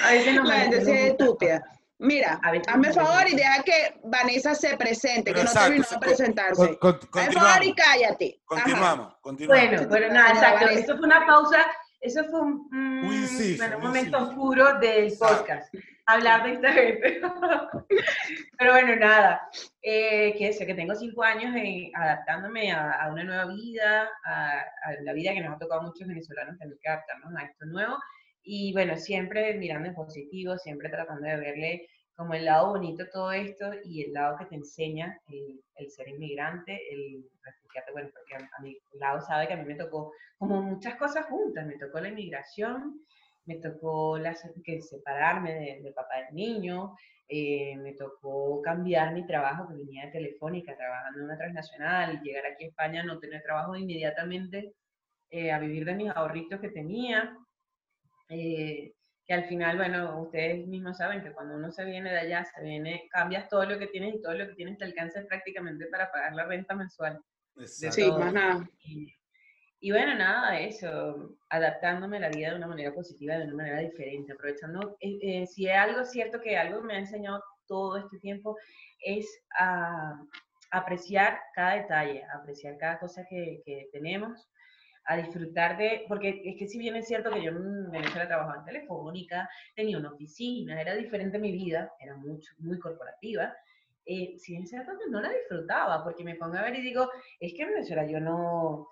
A 0.02 0.12
veces 0.12 0.34
no 0.36 0.44
La 0.44 0.54
me 0.56 0.60
gente 0.62 0.86
sí 0.86 0.92
es 0.92 1.12
estúpida. 1.12 1.62
Mira, 2.02 2.40
hazme 2.68 2.94
favor 2.94 3.28
y 3.28 3.36
deja 3.36 3.62
que 3.64 4.00
Vanessa 4.06 4.56
se 4.56 4.78
presente, 4.78 5.34
Pero 5.34 5.36
que 5.40 5.44
no 5.44 5.50
exacto, 5.50 5.66
terminó 5.68 5.84
sí, 5.86 5.96
de 5.96 6.00
presentarse. 6.00 6.78
Con- 6.80 6.96
con- 7.10 7.22
Hazme 7.22 7.34
el 7.34 7.40
favor 7.40 7.64
y 7.66 7.74
cállate. 7.76 8.42
Continuamos, 8.46 9.16
continuamos. 9.22 9.68
Bueno, 9.70 9.88
bueno, 9.90 10.08
No, 10.08 10.14
nada, 10.14 10.30
exacto. 10.30 10.66
Vanessa. 10.66 10.84
Eso 10.86 10.98
fue 10.98 11.06
una 11.06 11.26
pausa, 11.28 11.66
eso 12.02 12.24
fue 12.26 12.42
un, 12.42 12.68
un- 12.72 13.00
Un 13.06 13.14
inciso, 13.14 13.58
bueno, 13.64 13.78
un 13.78 13.84
momento 13.84 14.18
inciso. 14.18 14.30
oscuro 14.32 14.80
del 14.80 15.06
Exacto. 15.06 15.38
podcast. 15.38 15.74
Hablar 16.06 16.44
de 16.44 16.54
esta 16.54 16.72
gente. 16.74 17.22
Pero 18.58 18.72
bueno, 18.72 18.96
nada. 18.96 19.48
Eh, 19.82 20.36
que 20.38 20.52
sé 20.54 20.66
que 20.66 20.74
tengo 20.74 20.96
cinco 20.96 21.24
años 21.24 21.54
en- 21.56 21.92
adaptándome 21.96 22.72
a, 22.72 22.92
a 22.94 23.12
una 23.12 23.24
nueva 23.24 23.46
vida, 23.46 24.10
a, 24.26 24.60
a 24.60 24.94
la 25.04 25.14
vida 25.14 25.34
que 25.34 25.42
nos 25.42 25.56
ha 25.56 25.60
tocado 25.60 25.82
a 25.82 25.86
muchos 25.86 26.08
venezolanos 26.08 26.58
tener 26.58 26.78
que 26.82 26.90
adaptarnos 26.90 27.34
a 27.36 27.46
esto 27.46 27.66
nuevo. 27.66 27.98
Y 28.44 28.74
bueno, 28.74 28.98
siempre 28.98 29.54
mirando 29.56 29.88
en 29.90 29.96
positivo, 29.96 30.58
siempre 30.58 30.90
tratando 30.90 31.28
de 31.28 31.38
verle 31.38 31.88
como 32.16 32.34
el 32.34 32.46
lado 32.46 32.70
bonito 32.70 33.06
todo 33.14 33.32
esto 33.32 33.72
y 33.86 34.04
el 34.04 34.14
lado 34.14 34.38
que 34.38 34.46
te 34.46 34.56
enseña 34.56 35.18
el, 35.28 35.62
el 35.76 35.90
ser 35.92 36.10
inmigrante, 36.10 36.78
el 36.92 37.24
refugiarte, 37.80 37.92
bueno, 37.92 38.10
porque 38.14 38.36
a, 38.36 38.62
mi 38.62 38.78
lado 39.00 39.22
sabe 39.22 39.48
que 39.48 39.54
a 39.54 39.58
mí 39.58 39.66
me 39.66 39.76
tocó 39.76 40.12
como 40.38 40.62
muchas 40.62 40.96
cosas 40.96 41.26
juntas, 41.26 41.66
me 41.66 41.78
tocó 41.78 42.00
la 42.00 42.10
inmigración, 42.10 43.02
me 43.46 43.56
tocó 43.56 44.18
las, 44.18 44.42
que 44.64 44.82
separarme 44.82 45.82
de- 45.84 45.94
papá 45.94 46.18
del 46.26 46.36
niño, 46.36 46.96
eh, 47.28 47.76
me 47.78 47.94
tocó 47.94 48.62
cambiar 48.62 49.14
mi 49.14 49.26
trabajo, 49.26 49.68
que 49.68 49.76
venía 49.76 50.06
de 50.06 50.12
Telefónica, 50.12 50.76
trabajando 50.76 51.20
en 51.20 51.26
una 51.26 51.38
transnacional, 51.38 52.16
y 52.16 52.28
llegar 52.28 52.46
aquí 52.46 52.66
a 52.66 52.68
España, 52.70 53.04
no 53.04 53.20
tener 53.20 53.42
trabajo 53.44 53.76
inmediatamente, 53.76 54.74
eh, 55.32 55.52
a 55.52 55.60
vivir 55.60 55.86
de 55.86 55.96
mis 55.96 56.10
ahorritos 56.12 56.60
que 56.60 56.70
tenía, 56.70 57.36
eh, 58.30 58.94
que 59.26 59.34
al 59.34 59.46
final, 59.46 59.78
bueno, 59.78 60.22
ustedes 60.22 60.68
mismos 60.68 60.98
saben 60.98 61.22
que 61.24 61.32
cuando 61.32 61.56
uno 61.56 61.72
se 61.72 61.86
viene 61.86 62.12
de 62.12 62.20
allá, 62.20 62.46
se 62.46 62.64
viene, 62.64 63.08
cambias 63.12 63.48
todo 63.48 63.64
lo 63.66 63.78
que 63.78 63.88
tienes 63.88 64.16
y 64.16 64.22
todo 64.22 64.34
lo 64.34 64.48
que 64.48 64.56
tienes 64.56 64.78
te 64.80 64.86
alcanza 64.86 65.24
prácticamente 65.28 65.86
para 65.86 66.12
pagar 66.12 66.34
la 66.34 66.46
renta 66.46 66.74
mensual. 66.76 67.22
Exacto. 67.60 67.96
Sí, 67.96 68.12
más 68.12 68.34
nada. 68.34 68.70
Y, 68.84 69.14
y 69.82 69.92
bueno, 69.92 70.16
nada, 70.16 70.60
eso, 70.60 71.38
adaptándome 71.50 72.18
a 72.18 72.22
la 72.22 72.30
vida 72.30 72.50
de 72.50 72.58
una 72.58 72.68
manera 72.68 72.94
positiva, 72.94 73.38
de 73.38 73.46
una 73.46 73.56
manera 73.56 73.80
diferente, 73.80 74.34
aprovechando, 74.34 74.98
eh, 75.00 75.20
eh, 75.22 75.48
si 75.48 75.68
es 75.68 75.76
algo 75.76 76.04
cierto 76.04 76.42
que 76.42 76.58
algo 76.58 76.82
me 76.82 76.96
ha 76.96 77.00
enseñado 77.00 77.44
todo 77.66 77.98
este 77.98 78.20
tiempo, 78.20 78.58
es 79.00 79.26
a 79.58 80.20
apreciar 80.72 81.40
cada 81.56 81.76
detalle, 81.76 82.24
apreciar 82.34 82.78
cada 82.78 83.00
cosa 83.00 83.26
que, 83.30 83.62
que 83.66 83.88
tenemos, 83.92 84.50
a 85.06 85.18
disfrutar 85.18 85.78
de, 85.78 86.06
porque 86.08 86.42
es 86.46 86.56
que 86.58 86.68
si 86.68 86.78
bien 86.78 86.96
es 86.96 87.08
cierto 87.08 87.32
que 87.32 87.42
yo 87.42 87.50
en 87.50 87.90
Venezuela 87.90 88.28
trabajaba 88.28 88.60
en 88.60 88.66
Telefónica, 88.66 89.50
tenía 89.76 89.98
una 89.98 90.12
oficina, 90.12 90.80
era 90.80 90.94
diferente 90.94 91.40
mi 91.40 91.52
vida, 91.52 91.92
era 92.00 92.16
mucho, 92.16 92.54
muy 92.60 92.78
corporativa, 92.80 93.56
eh, 94.12 94.34
si 94.40 94.54
bien 94.54 94.64
es 94.64 94.70
cierto 94.72 94.92
que 94.98 95.10
no 95.10 95.22
la 95.22 95.30
disfrutaba, 95.30 96.04
porque 96.04 96.24
me 96.24 96.36
pongo 96.36 96.58
a 96.58 96.64
ver 96.64 96.76
y 96.76 96.82
digo, 96.82 97.10
es 97.40 97.54
que 97.54 97.62
en 97.64 97.70
Venezuela 97.70 98.06
yo 98.06 98.20
no, 98.20 98.38
o 98.82 98.90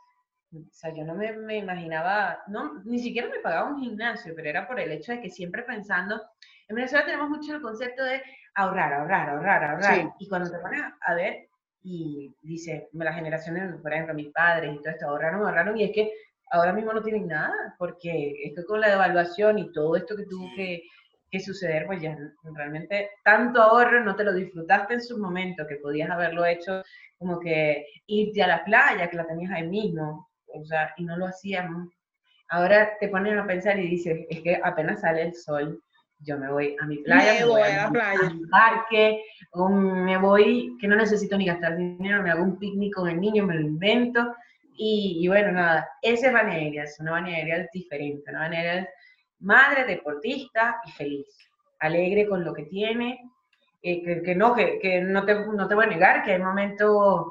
sea, 0.72 0.94
yo 0.94 1.04
no 1.04 1.16
me, 1.16 1.32
me 1.34 1.58
imaginaba, 1.58 2.44
no, 2.48 2.82
ni 2.86 3.00
siquiera 3.00 3.28
me 3.28 3.40
pagaba 3.40 3.70
un 3.70 3.80
gimnasio, 3.82 4.34
pero 4.36 4.48
era 4.50 4.68
por 4.68 4.80
el 4.80 4.92
hecho 4.92 5.12
de 5.14 5.22
que 5.22 5.30
siempre 5.30 5.64
pensando, 5.64 6.22
en 6.68 6.76
Venezuela 6.76 7.06
tenemos 7.06 7.30
mucho 7.30 7.56
el 7.56 7.62
concepto 7.62 8.04
de 8.04 8.22
ahorrar, 8.56 8.94
ahorrar, 8.94 9.30
ahorrar, 9.30 9.64
ahorrar, 9.64 9.96
Sí. 9.96 10.08
y 10.20 10.30
cuando 10.30 10.52
te 10.52 10.60
pones 10.60 10.82
a 11.02 11.14
ver 11.16 11.48
y 11.84 12.36
dice, 12.42 12.90
las 12.94 13.16
generaciones, 13.16 13.82
por 13.82 13.92
ejemplo, 13.94 14.14
mis 14.14 14.32
padres 14.34 14.74
y 14.74 14.78
todo 14.78 14.90
esto, 14.90 15.08
ahorraron, 15.08 15.46
ahorraron, 15.46 15.78
y 15.78 15.84
es 15.86 15.92
que 15.94 16.12
ahora 16.52 16.74
mismo 16.74 16.94
no 16.94 17.02
tienen 17.02 17.28
nada, 17.28 17.76
porque 17.78 18.34
es 18.44 18.54
que 18.56 18.66
con 18.66 18.82
la 18.82 18.90
devaluación 18.90 19.58
y 19.60 19.72
todo 19.72 19.96
esto 19.96 20.16
que 20.16 20.26
tuvo 20.26 20.48
Sí. 20.50 20.56
que, 20.56 20.82
que 21.30 21.40
suceder, 21.40 21.86
pues 21.86 22.02
ya 22.02 22.18
realmente 22.56 23.10
tanto 23.24 23.62
ahorro 23.62 24.04
no 24.04 24.16
te 24.16 24.24
lo 24.24 24.34
disfrutaste 24.34 24.96
en 24.96 25.02
su 25.02 25.18
momento, 25.20 25.68
que 25.68 25.76
podías 25.78 26.10
haberlo 26.10 26.46
hecho 26.46 26.84
como 27.18 27.40
que 27.40 27.86
irte 28.08 28.44
a 28.44 28.48
la 28.48 28.64
playa, 28.64 29.10
que 29.10 29.18
la 29.18 29.26
tenías 29.28 29.52
ahí 29.52 29.68
mismo, 29.68 30.30
o 30.48 30.66
sea, 30.66 30.94
y 30.98 31.04
no 31.06 31.18
lo 31.18 31.28
hacíamos. 31.28 31.90
Ahora 32.50 32.92
te 33.00 33.10
ponen 33.10 33.38
a 33.40 33.46
pensar 33.48 33.78
y 33.80 33.88
dices, 33.90 34.26
es 34.30 34.42
que 34.42 34.60
apenas 34.64 35.02
sale 35.02 35.24
el 35.24 35.36
sol, 35.36 35.82
yo 36.20 36.38
me 36.38 36.50
voy 36.52 36.76
a 36.80 36.86
mi 36.86 36.98
playa, 37.00 37.34
Me 37.34 37.40
me 37.42 37.46
voy 37.46 37.62
voy 37.62 37.70
a 37.70 37.84
la 37.84 37.92
playa. 37.92 38.30
mi 38.30 38.46
parque, 38.48 39.22
o 39.52 39.70
me 39.70 40.18
voy, 40.18 40.76
que 40.80 40.88
no 40.88 40.96
necesito 40.96 41.38
ni 41.38 41.46
gastar 41.46 41.76
dinero, 41.78 42.24
me 42.24 42.32
hago 42.32 42.44
un 42.44 42.58
picnic 42.58 42.94
con 42.96 43.10
el 43.10 43.20
niño, 43.20 43.46
me 43.46 43.56
lo 43.56 43.62
invento, 43.62 44.34
y, 44.80 45.20
y 45.22 45.28
bueno, 45.28 45.52
nada, 45.52 45.90
esa 46.02 46.28
es 46.28 46.34
Vania 46.34 46.56
Arias, 46.56 46.98
una 47.00 47.12
Vania 47.12 47.68
diferente, 47.74 48.30
una 48.32 48.40
Vania 48.42 48.88
madre, 49.40 49.86
deportista 49.86 50.82
y 50.86 50.92
feliz, 50.92 51.28
alegre 51.80 52.28
con 52.28 52.44
lo 52.44 52.54
que 52.54 52.64
tiene, 52.64 53.20
eh, 53.82 54.04
que, 54.04 54.22
que 54.24 54.36
no, 54.36 54.56
que, 54.56 54.80
que 54.80 55.02
no, 55.02 55.26
te, 55.26 55.36
no 55.36 55.68
te 55.68 55.76
voy 55.76 55.86
a 55.86 55.90
negar 55.90 56.24
que 56.24 56.34
hay 56.34 56.42
momentos 56.42 57.28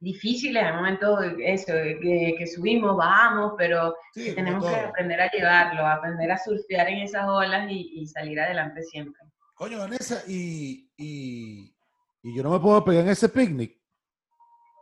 difíciles, 0.00 0.62
hay 0.62 0.72
momentos 0.74 1.20
eso, 1.40 1.72
que, 1.72 2.34
que 2.38 2.46
subimos, 2.46 2.96
bajamos, 2.96 3.54
pero 3.58 3.96
Sí, 4.12 4.34
tenemos 4.34 4.64
que 4.64 4.76
aprender 4.76 5.20
a 5.20 5.30
llevarlo, 5.30 5.86
aprender 5.86 6.30
a 6.30 6.38
surfear 6.38 6.88
en 6.88 6.98
esas 6.98 7.26
olas 7.26 7.70
y, 7.70 8.00
y 8.00 8.06
salir 8.06 8.40
adelante 8.40 8.82
siempre. 8.82 9.20
Coño, 9.54 9.78
Vanessa, 9.78 10.22
y, 10.28 10.88
y, 10.96 11.74
y 12.22 12.36
yo 12.36 12.42
no 12.42 12.50
me 12.50 12.60
puedo 12.60 12.84
pegar 12.84 13.04
en 13.04 13.10
ese 13.10 13.28
picnic. 13.28 13.76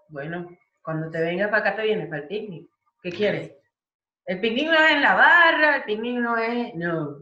Bueno, 0.09 0.49
cuando 0.83 1.11
te 1.11 1.21
vengas 1.21 1.49
para 1.49 1.63
acá 1.63 1.77
te 1.77 1.83
vienes 1.83 2.09
para 2.09 2.23
el 2.23 2.29
picnic. 2.29 2.69
¿Qué 3.03 3.11
quieres? 3.11 3.53
El 4.27 4.41
picnic 4.41 4.67
no 4.67 4.75
es 4.75 4.91
en 4.91 5.03
la 5.03 5.15
barra, 5.15 5.77
el 5.77 5.85
picnic 5.85 6.19
no 6.19 6.37
es... 6.37 6.75
No. 6.75 7.19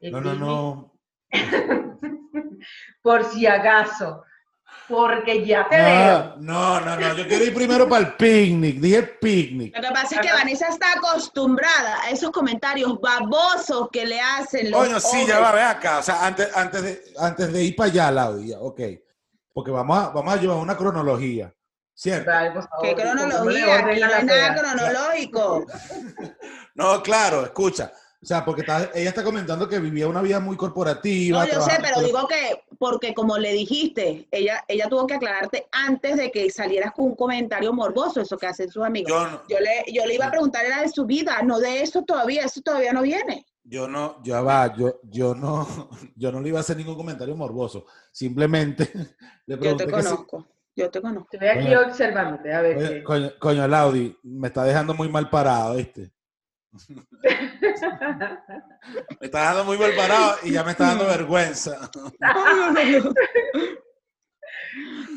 El 0.00 0.12
No, 0.12 0.20
no, 0.20 0.30
picnic, 0.30 0.40
no. 0.40 0.92
Por 3.02 3.24
si 3.24 3.46
acaso. 3.46 4.22
Porque 4.88 5.44
ya 5.44 5.68
te 5.68 5.76
veo. 5.76 6.36
No, 6.38 6.80
no, 6.80 6.96
no, 6.96 6.96
no. 6.96 7.16
Yo 7.16 7.26
quiero 7.26 7.44
ir 7.44 7.54
primero 7.54 7.88
para 7.88 8.06
el 8.06 8.12
picnic. 8.14 8.76
Dije 8.76 9.02
picnic. 9.02 9.74
Lo 9.74 9.82
que 9.82 9.88
pasa 9.94 10.14
es 10.14 10.20
que 10.20 10.32
Vanessa 10.32 10.68
está 10.68 10.92
acostumbrada 10.92 12.02
a 12.02 12.10
esos 12.10 12.30
comentarios 12.30 13.00
babosos 13.00 13.88
que 13.90 14.06
le 14.06 14.20
hacen 14.20 14.70
los 14.70 14.86
Coño, 14.86 15.00
sí, 15.00 15.26
ya 15.26 15.40
va, 15.40 15.50
ve 15.50 15.62
acá. 15.62 15.98
O 15.98 16.02
sea, 16.02 16.24
antes, 16.24 16.56
antes, 16.56 16.82
de, 16.82 17.02
antes 17.18 17.52
de 17.52 17.64
ir 17.64 17.74
para 17.74 17.90
allá, 17.90 18.10
Laudia, 18.12 18.60
ok. 18.60 18.80
Porque 19.52 19.72
vamos 19.72 19.98
a, 19.98 20.08
vamos 20.10 20.32
a 20.32 20.36
llevar 20.36 20.58
una 20.58 20.76
cronología. 20.76 21.52
¿Cierto? 21.98 22.30
Vale, 22.30 22.50
por 22.50 22.68
favor, 22.68 22.86
¿Qué 22.86 22.94
cronología? 22.94 23.78
Aquí 23.86 24.00
no 24.00 24.06
hay 24.14 24.24
nada 24.24 24.54
cronológico. 24.54 25.66
No, 26.74 27.02
claro, 27.02 27.42
escucha. 27.44 27.90
O 28.22 28.26
sea, 28.26 28.44
porque 28.44 28.60
está- 28.60 28.90
ella 28.94 29.08
está 29.08 29.24
comentando 29.24 29.66
que 29.66 29.78
vivía 29.78 30.06
una 30.06 30.20
vida 30.20 30.40
muy 30.40 30.56
corporativa. 30.56 31.38
No, 31.46 31.50
yo 31.50 31.62
sé, 31.62 31.78
pero 31.80 32.00
digo 32.02 32.26
que, 32.28 32.64
porque 32.78 33.14
como 33.14 33.38
le 33.38 33.52
dijiste, 33.52 34.28
ella, 34.30 34.62
ella 34.68 34.88
tuvo 34.90 35.06
que 35.06 35.14
aclararte 35.14 35.68
antes 35.72 36.16
de 36.16 36.30
que 36.30 36.50
salieras 36.50 36.92
con 36.92 37.06
un 37.06 37.14
comentario 37.16 37.72
morboso, 37.72 38.20
eso 38.20 38.36
que 38.36 38.46
hacen 38.46 38.68
sus 38.70 38.84
amigos. 38.84 39.10
Yo 39.10 39.26
no, 39.26 39.42
Yo 39.48 39.58
le, 39.60 39.90
yo 39.90 40.04
le 40.04 40.14
iba 40.14 40.26
a 40.26 40.30
preguntar 40.30 40.66
era 40.66 40.82
de 40.82 40.88
su 40.90 41.06
vida, 41.06 41.40
no 41.42 41.58
de 41.60 41.80
eso 41.82 42.02
todavía, 42.02 42.42
eso 42.44 42.60
todavía 42.60 42.92
no 42.92 43.00
viene. 43.02 43.46
yo 43.64 43.88
no, 43.88 44.20
ya 44.22 44.42
va, 44.42 44.74
yo, 44.76 45.00
yo 45.04 45.34
no, 45.34 45.88
yo 46.16 46.30
no 46.32 46.40
le 46.40 46.48
iba 46.50 46.58
a 46.58 46.60
hacer 46.62 46.76
ningún 46.76 46.96
comentario 46.96 47.34
morboso. 47.36 47.86
Simplemente 48.12 48.90
le 49.46 49.54
Yo 49.54 49.60
pregunté 49.60 49.86
te 49.86 49.92
que 49.92 50.02
si- 50.02 50.08
conozco, 50.08 50.46
yo 50.76 50.90
te 50.90 51.00
conozco. 51.00 51.28
Estoy 51.32 51.48
aquí 51.48 51.64
Coño. 51.64 51.80
observándote, 51.88 52.52
a 52.52 52.60
ver. 52.60 53.02
Coño, 53.02 53.30
coño, 53.38 53.66
Laudi, 53.66 54.16
me 54.22 54.48
está 54.48 54.62
dejando 54.64 54.94
muy 54.94 55.08
mal 55.08 55.28
parado, 55.30 55.76
¿viste? 55.76 56.12
Me 59.20 59.26
está 59.26 59.40
dejando 59.40 59.64
muy 59.64 59.78
mal 59.78 59.92
parado 59.96 60.36
y 60.42 60.52
ya 60.52 60.62
me 60.62 60.72
está 60.72 60.88
dando 60.88 61.06
vergüenza. 61.06 61.90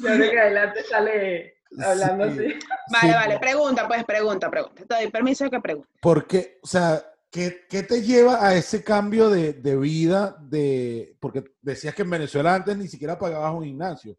Yo 0.01 0.07
creo 0.15 0.31
que 0.31 0.39
adelante 0.39 0.83
sale 0.83 1.55
hablando 1.83 2.25
Sí. 2.25 2.31
así. 2.31 2.59
Vale, 2.91 3.07
Sí. 3.07 3.11
vale, 3.13 3.39
pregunta, 3.39 3.87
pues 3.87 4.03
pregunta, 4.05 4.49
pregunta. 4.49 4.83
Te 4.87 4.95
doy 4.95 5.11
permiso 5.11 5.43
de 5.43 5.49
que 5.51 5.59
pregunte. 5.59 5.89
Porque, 6.01 6.59
o 6.63 6.67
sea, 6.67 7.03
¿qué, 7.29 7.65
qué 7.69 7.83
te 7.83 8.01
lleva 8.01 8.43
a 8.45 8.55
ese 8.55 8.83
cambio 8.83 9.29
de, 9.29 9.53
de 9.53 9.75
vida? 9.77 10.35
De, 10.39 11.15
porque 11.19 11.43
decías 11.61 11.93
que 11.93 12.01
en 12.03 12.09
Venezuela 12.09 12.55
antes 12.55 12.77
ni 12.77 12.87
siquiera 12.87 13.19
pagabas 13.19 13.53
un 13.53 13.65
gimnasio 13.65 14.17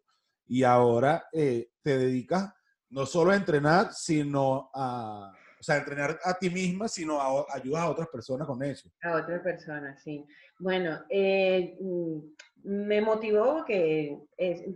y 0.51 0.65
ahora 0.65 1.29
eh, 1.33 1.71
te 1.81 1.97
dedicas 1.97 2.53
no 2.89 3.07
solo 3.07 3.31
a 3.31 3.37
entrenar, 3.37 3.93
sino 3.93 4.69
a, 4.75 5.33
o 5.61 5.63
sea, 5.63 5.77
entrenar 5.77 6.19
a 6.25 6.35
ti 6.35 6.51
misma, 6.51 6.89
sino 6.89 7.21
a, 7.21 7.47
ayudas 7.55 7.83
a 7.83 7.91
otras 7.91 8.09
personas 8.09 8.49
con 8.49 8.61
eso. 8.65 8.91
A 9.03 9.15
otra 9.15 9.41
persona, 9.41 9.97
sí. 9.97 10.27
Bueno, 10.59 10.99
eh, 11.09 11.77
mm, 11.81 12.19
me 12.65 13.01
motivó 13.01 13.65
que 13.65 14.19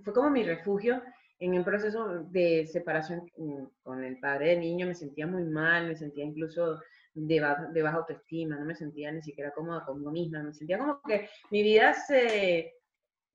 fue 0.04 0.14
como 0.14 0.30
mi 0.30 0.44
refugio 0.44 1.02
en 1.40 1.54
el 1.54 1.64
proceso 1.64 2.20
de 2.30 2.68
separación 2.68 3.28
mm, 3.36 3.64
con 3.82 4.04
el 4.04 4.20
padre 4.20 4.50
del 4.50 4.60
niño. 4.60 4.86
Me 4.86 4.94
sentía 4.94 5.26
muy 5.26 5.42
mal, 5.42 5.88
me 5.88 5.96
sentía 5.96 6.24
incluso 6.24 6.78
de, 7.14 7.40
ba- 7.40 7.68
de 7.72 7.82
baja 7.82 7.96
autoestima, 7.96 8.56
no 8.56 8.64
me 8.64 8.76
sentía 8.76 9.10
ni 9.10 9.22
siquiera 9.22 9.50
cómoda 9.52 9.84
conmigo 9.84 10.12
misma. 10.12 10.40
Me 10.44 10.54
sentía 10.54 10.78
como 10.78 11.00
que 11.02 11.28
mi 11.50 11.64
vida 11.64 11.92
se... 11.94 12.74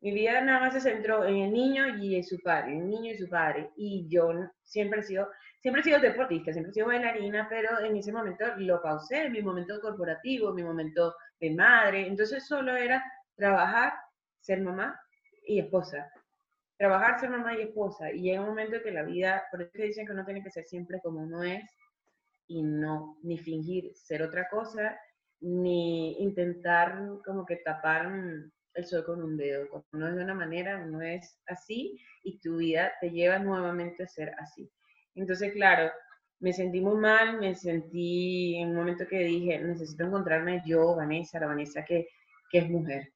Mi 0.02 0.12
vida 0.12 0.40
nada 0.42 0.62
más 0.62 0.74
se 0.74 0.82
centró 0.82 1.26
en 1.26 1.36
el 1.38 1.52
niño 1.52 1.98
y 1.98 2.16
en 2.16 2.24
su 2.24 2.40
padre, 2.40 2.78
el 2.78 2.88
niño 2.88 3.12
y 3.12 3.18
su 3.18 3.28
padre. 3.28 3.70
Y 3.76 4.08
yo 4.10 4.32
siempre 4.64 5.02
he 5.02 5.04
sido 5.04 5.30
siempre 5.62 5.82
he 5.82 5.84
sido 5.84 6.00
deportista, 6.00 6.52
siempre 6.54 6.72
he 6.72 6.74
sido 6.74 6.88
bailarina, 6.88 7.48
pero 7.50 7.80
en 7.82 7.98
ese 7.98 8.12
momento 8.12 8.46
lo 8.58 8.82
pausé, 8.82 9.30
mi 9.30 9.42
momento 9.42 9.80
corporativo, 9.82 10.54
mi 10.54 10.64
momento 10.64 11.16
de 11.40 11.52
madre. 11.52 12.08
Entonces 12.08 12.48
solo 12.48 12.76
era 12.76 13.04
trabajar 13.36 13.94
ser 14.40 14.62
mamá 14.62 15.00
y 15.46 15.60
esposa. 15.60 16.12
Trabajar, 16.78 17.20
ser 17.20 17.30
mamá 17.30 17.56
y 17.56 17.64
esposa. 17.64 18.12
Y 18.12 18.22
llega 18.22 18.42
un 18.42 18.48
momento 18.48 18.82
que 18.82 18.92
la 18.92 19.04
vida, 19.04 19.44
por 19.52 19.62
eso 19.62 19.72
dicen 19.76 20.06
que 20.06 20.14
uno 20.14 20.26
tiene 20.26 20.44
que 20.44 20.52
ser 20.52 20.64
siempre 20.64 21.00
como 21.04 21.22
uno 21.22 21.44
es 21.44 21.64
y 22.48 22.64
no 22.64 23.18
ni 23.22 23.38
fingir 23.38 23.92
ser 23.96 24.24
otra 24.24 24.48
cosa, 24.50 24.98
ni 25.42 26.18
intentar 26.20 26.98
como 27.26 27.46
que 27.46 27.58
tapar 27.58 28.10
el 28.74 28.86
sol 28.86 29.04
con 29.06 29.22
un 29.22 29.38
dedo. 29.38 29.68
Cuando 29.70 29.88
uno 29.94 30.08
es 30.10 30.16
de 30.16 30.24
una 30.24 30.34
manera, 30.34 30.84
uno 30.84 31.02
es 31.02 31.40
así 31.48 32.00
y 32.24 32.40
tu 32.40 32.58
vida 32.58 32.92
te 33.02 33.12
lleva 33.12 33.40
nuevamente 33.40 34.04
a 34.04 34.08
ser 34.08 34.34
así. 34.38 34.70
Entonces, 35.16 35.54
claro, 35.54 35.92
me 36.40 36.54
sentí 36.54 36.80
muy 36.82 36.96
mal, 36.96 37.40
me 37.40 37.56
sentí 37.56 38.56
en 38.58 38.70
un 38.70 38.76
momento 38.76 39.08
que 39.08 39.20
dije, 39.20 39.60
necesito 39.60 40.06
encontrarme 40.06 40.62
yo, 40.66 40.96
Vanessa, 40.96 41.40
la 41.40 41.48
Vanessa 41.48 41.84
que, 41.84 42.08
que 42.52 42.60
es 42.60 42.70
mujer. 42.70 43.12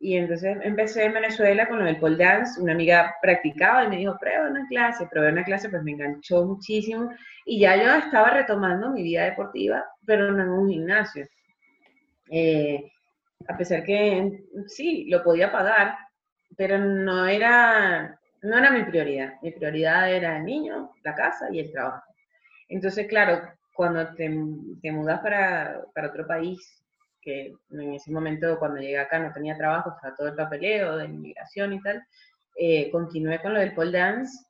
Y 0.00 0.16
entonces 0.16 0.56
empecé 0.62 1.04
en 1.04 1.14
Venezuela 1.14 1.68
con 1.68 1.78
lo 1.78 1.84
del 1.84 1.98
pole 1.98 2.16
dance, 2.16 2.60
una 2.60 2.72
amiga 2.72 3.14
practicaba 3.22 3.84
y 3.84 3.88
me 3.88 3.96
dijo, 3.98 4.16
prueba 4.18 4.50
una 4.50 4.66
clase, 4.68 5.06
probé 5.10 5.30
una 5.30 5.44
clase, 5.44 5.68
pues 5.68 5.82
me 5.82 5.92
enganchó 5.92 6.44
muchísimo 6.44 7.10
y 7.46 7.60
ya 7.60 7.76
yo 7.76 7.90
estaba 8.04 8.30
retomando 8.30 8.90
mi 8.90 9.02
vida 9.02 9.24
deportiva, 9.24 9.84
pero 10.04 10.30
no 10.32 10.42
en 10.42 10.48
un 10.50 10.68
gimnasio. 10.68 11.26
Eh, 12.30 12.90
a 13.48 13.56
pesar 13.56 13.84
que 13.84 14.44
sí, 14.66 15.06
lo 15.08 15.22
podía 15.22 15.52
pagar, 15.52 15.96
pero 16.56 16.78
no 16.78 17.26
era, 17.26 18.18
no 18.42 18.58
era 18.58 18.70
mi 18.70 18.84
prioridad. 18.84 19.34
Mi 19.42 19.50
prioridad 19.50 20.12
era 20.12 20.38
el 20.38 20.44
niño, 20.44 20.92
la 21.02 21.14
casa 21.14 21.48
y 21.50 21.60
el 21.60 21.72
trabajo. 21.72 22.02
Entonces, 22.68 23.06
claro, 23.06 23.42
cuando 23.74 24.06
te, 24.14 24.30
te 24.80 24.92
mudas 24.92 25.20
para, 25.20 25.82
para, 25.94 26.08
otro 26.08 26.26
país, 26.26 26.58
que 27.20 27.54
en 27.70 27.94
ese 27.94 28.10
momento 28.10 28.58
cuando 28.58 28.80
llegué 28.80 28.98
acá 28.98 29.18
no 29.18 29.32
tenía 29.32 29.56
trabajo, 29.56 29.90
estaba 29.90 30.14
todo 30.14 30.28
el 30.28 30.34
papeleo 30.34 30.96
de 30.96 31.06
inmigración 31.06 31.72
y 31.72 31.80
tal, 31.80 32.02
eh, 32.56 32.90
continué 32.90 33.40
con 33.40 33.54
lo 33.54 33.60
del 33.60 33.74
pole 33.74 33.98
dance 33.98 34.44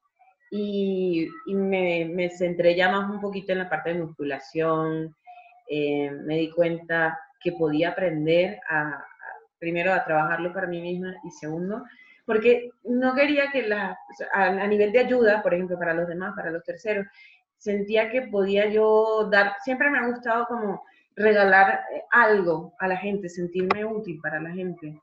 y, 0.51 1.29
me, 1.47 2.05
me, 2.05 2.31
centré 2.31 2.77
ya 2.77 2.91
más 2.91 3.11
un 3.11 3.21
poquito 3.21 3.53
en 3.53 3.59
la 3.59 3.69
parte 3.69 3.93
de 3.93 4.01
musculación, 4.01 5.15
eh, 5.69 6.11
me 6.11 6.37
di 6.37 6.51
cuenta 6.51 7.19
que 7.45 7.53
podía 7.53 7.91
aprender 7.91 8.59
a, 8.69 9.05
primero 9.59 9.93
a 9.93 10.05
trabajarlo 10.05 10.53
para 10.53 10.67
mí 10.67 10.81
misma 10.81 11.15
y 11.23 11.31
segundo, 11.31 11.85
porque 12.27 12.71
no 12.85 13.15
quería 13.15 13.51
que 13.53 13.63
la, 13.63 13.97
a, 14.33 14.45
a, 14.47 14.67
nivel 14.67 14.91
de 14.93 15.01
ayuda, 15.01 15.43
por 15.43 15.53
ejemplo, 15.53 15.79
para 15.79 15.93
los 15.93 16.09
demás, 16.09 16.33
para 16.35 16.51
los 16.51 16.65
terceros, 16.65 17.07
sentía 17.59 18.11
que 18.11 18.23
podía 18.23 18.67
yo 18.69 19.29
dar, 19.31 19.53
siempre 19.63 19.91
me 19.91 19.99
ha 19.99 20.07
gustado 20.07 20.47
como 20.47 20.83
regalar 21.17 21.85
eh, 21.93 22.03
algo 22.11 22.75
a 22.79 22.89
la 22.89 22.97
gente, 22.97 23.29
sentirme 23.29 23.85
útil 23.85 24.19
para 24.23 24.41
la 24.41 24.51
gente, 24.51 24.99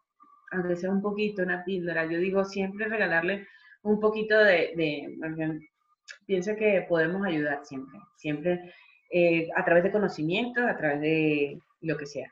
aunque 0.52 0.76
sea 0.76 0.90
un 0.90 1.02
poquito, 1.02 1.44
una 1.44 1.64
píldora. 1.64 2.06
Yo 2.06 2.18
digo 2.18 2.44
siempre 2.44 2.88
regalarle 2.88 3.48
un 3.84 4.00
poquito 4.00 4.38
de, 4.38 4.74
de 4.76 5.60
pienso 6.26 6.56
que 6.56 6.86
podemos 6.88 7.26
ayudar 7.26 7.62
siempre, 7.64 8.00
siempre 8.16 8.74
eh, 9.12 9.50
a 9.56 9.64
través 9.64 9.84
de 9.84 9.92
conocimiento, 9.92 10.66
a 10.66 10.78
través 10.78 11.02
de 11.02 11.60
lo 11.82 11.98
que 11.98 12.06
sea. 12.06 12.32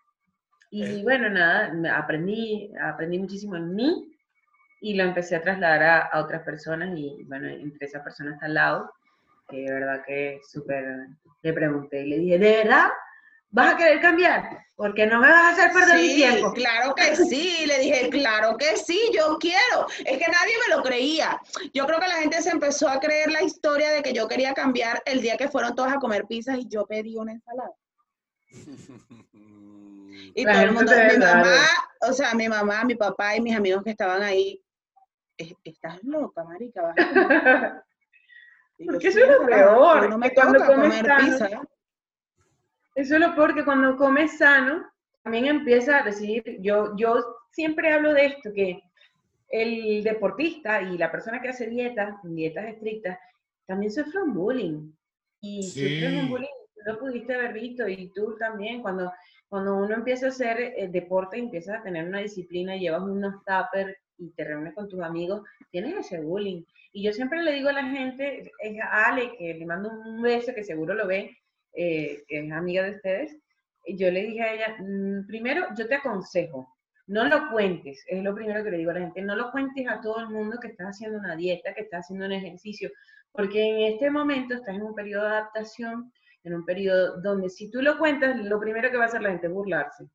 Y 0.72 0.84
eh. 0.84 1.04
bueno, 1.04 1.30
nada, 1.30 1.98
aprendí, 1.98 2.72
aprendí 2.82 3.20
muchísimo 3.20 3.56
en 3.56 3.74
mí 3.76 4.12
y 4.82 4.94
lo 4.94 5.04
empecé 5.04 5.36
a 5.36 5.42
trasladar 5.42 5.84
a, 5.84 6.00
a 6.02 6.22
otras 6.22 6.44
personas 6.44 6.98
y 6.98 7.24
bueno, 7.26 7.48
entre 7.48 7.88
esas 7.88 8.04
personas 8.04 8.36
está 8.36 8.46
al 8.46 8.54
lado 8.54 8.92
que 9.50 9.58
de 9.58 9.74
verdad 9.74 10.02
que 10.06 10.40
súper, 10.48 11.08
le 11.42 11.54
pregunté 11.54 12.06
y 12.06 12.10
le 12.10 12.20
dije, 12.20 12.40
¿de 12.40 12.58
verdad 12.58 12.90
vas 13.50 13.74
a 13.74 13.78
querer 13.78 14.00
cambiar? 14.00 14.66
Porque 14.76 15.06
no 15.06 15.20
me 15.20 15.28
vas 15.28 15.44
a 15.44 15.50
hacer 15.50 15.72
perder 15.74 15.98
mi 15.98 16.16
tiempo. 16.16 16.54
Claro 16.54 16.96
que 16.96 17.16
sí, 17.16 17.66
le 17.66 17.80
dije, 17.80 18.10
claro 18.10 18.56
que 18.58 18.78
sí, 18.78 19.00
yo 19.14 19.38
quiero. 19.40 19.88
Es 20.06 20.18
que 20.18 20.32
nadie 20.32 20.54
me 20.68 20.76
lo 20.76 20.84
creía. 20.84 21.38
Yo 21.74 21.86
creo 21.86 22.00
que 22.00 22.08
la 22.08 22.22
gente 22.22 22.42
se 22.42 22.52
empezó 22.52 22.88
a 22.88 23.00
creer 23.00 23.32
la 23.32 23.44
historia 23.44 23.90
de 23.92 24.02
que 24.02 24.14
yo 24.14 24.28
quería 24.28 24.54
cambiar 24.54 25.02
el 25.06 25.22
día 25.22 25.36
que 25.36 25.50
fueron 25.50 25.76
todos 25.76 25.92
a 25.92 25.98
comer 25.98 26.26
pizzas 26.28 26.60
y 26.60 26.68
yo 26.70 26.86
pedí 26.86 27.18
una 27.18 27.34
ensalada. 27.34 27.72
y 30.36 30.44
todo 30.44 30.60
el 30.62 30.72
mundo, 30.72 30.92
mi 31.12 31.18
mamá, 31.18 31.56
o 32.02 32.14
sea, 32.14 32.34
mi 32.34 32.50
mamá, 32.50 32.84
mi 32.84 32.96
papá 32.96 33.36
y 33.36 33.42
mis 33.42 33.56
amigos 33.56 33.84
que 33.84 33.92
estaban 33.92 34.24
ahí, 34.24 34.62
estás 35.64 36.04
loca, 36.04 36.44
marica, 36.44 36.82
vas 36.82 36.96
a 36.98 37.84
Porque 38.86 39.08
eso 39.08 39.20
es 39.20 39.30
lo 39.30 39.46
peor. 39.46 40.10
No 40.10 40.18
me 40.18 40.34
cuando 40.34 40.66
comes 40.66 40.96
sano, 41.00 41.62
Eso 42.96 43.14
es 43.16 43.20
lo 43.20 43.36
peor 43.36 43.54
que 43.54 43.66
cuando 43.66 43.96
comes 43.98 44.38
sano, 44.38 44.86
también 45.24 45.46
empieza 45.46 45.98
a 45.98 46.04
recibir, 46.04 46.58
yo, 46.62 46.96
yo 46.96 47.40
siempre 47.52 47.94
hablo 47.94 48.14
de 48.14 48.26
esto, 48.28 48.52
que 48.54 48.82
el 49.50 50.04
deportista 50.04 50.82
y 50.82 50.98
la 50.98 51.12
persona 51.12 51.42
que 51.42 51.50
hace 51.50 51.68
dietas, 51.68 52.16
dietas 52.24 52.66
estrictas, 52.66 53.18
también 53.66 53.92
sufre 53.92 54.22
un 54.22 54.34
bullying. 54.34 54.92
Y 55.42 55.64
sí. 55.64 56.06
un 56.06 56.30
bullying, 56.30 56.48
lo 56.90 57.00
pudiste 57.00 57.36
haber 57.36 57.54
visto, 57.54 57.88
y 57.88 58.12
tú 58.14 58.36
también, 58.38 58.82
cuando, 58.82 59.12
cuando 59.48 59.78
uno 59.78 59.96
empieza 59.96 60.28
a 60.28 60.30
hacer 60.30 60.60
el 60.60 60.86
eh, 60.86 60.88
deporte, 60.90 61.38
empiezas 61.38 61.80
a 61.80 61.84
tener 61.84 62.08
una 62.08 62.20
disciplina, 62.20 62.76
llevas 62.76 63.02
unos 63.02 63.36
tuppers 63.46 63.96
y 64.18 64.32
te 64.32 64.44
reúnes 64.44 64.74
con 64.74 64.90
tus 64.90 65.02
amigos, 65.02 65.42
tienes 65.72 66.06
ese 66.06 66.20
bullying. 66.20 66.64
Y 66.92 67.04
yo 67.04 67.14
siempre 67.14 67.42
le 67.44 67.54
digo 67.54 67.70
a 67.70 67.74
la 67.74 67.86
gente, 67.86 68.52
es 68.60 68.82
a 68.82 69.10
Ale, 69.10 69.36
que 69.38 69.54
le 69.54 69.66
mando 69.66 69.90
un 69.90 70.22
beso, 70.22 70.54
que 70.54 70.64
seguro 70.64 70.94
lo 70.94 71.08
ve, 71.08 71.38
eh, 71.74 72.24
que 72.28 72.40
es 72.40 72.52
amiga 72.52 72.84
de 72.84 72.96
ustedes, 72.96 73.38
yo 73.88 74.12
le 74.12 74.24
dije 74.24 74.42
a 74.42 74.54
ella, 74.54 74.78
mm, 74.80 75.28
primero, 75.28 75.68
yo 75.78 75.88
te 75.88 75.96
aconsejo, 75.96 76.76
no 77.08 77.26
lo 77.26 77.50
cuentes, 77.52 78.04
es 78.08 78.24
lo 78.24 78.36
primero 78.36 78.64
que 78.64 78.72
le 78.72 78.78
digo 78.78 78.92
a 78.92 78.96
la 78.96 79.00
gente, 79.02 79.22
no 79.22 79.36
lo 79.36 79.52
cuentes 79.52 79.88
a 79.88 80.02
todo 80.02 80.20
el 80.20 80.30
mundo 80.30 80.58
que 80.62 80.68
estás 80.68 80.88
haciendo 80.88 81.18
una 81.18 81.36
dieta, 81.36 81.74
que 81.74 81.82
estás 81.82 82.06
haciendo 82.06 82.26
un 82.26 82.34
ejercicio, 82.34 82.90
porque 83.32 83.62
en 83.64 83.94
este 83.94 84.10
momento 84.10 84.56
estás 84.56 84.76
en 84.76 84.84
un 84.84 84.96
periodo 84.96 85.24
de 85.24 85.30
adaptación, 85.30 86.12
en 86.44 86.54
un 86.54 86.66
periodo 86.66 87.22
donde 87.22 87.50
si 87.50 87.70
tú 87.70 87.82
lo 87.82 87.98
cuentas, 87.98 88.38
lo 88.38 88.60
primero 88.60 88.90
que 88.90 88.98
va 88.98 89.04
a 89.04 89.08
hacer 89.08 89.22
la 89.22 89.32
gente 89.32 89.48
es 89.48 89.54
burlarse. 89.54 90.06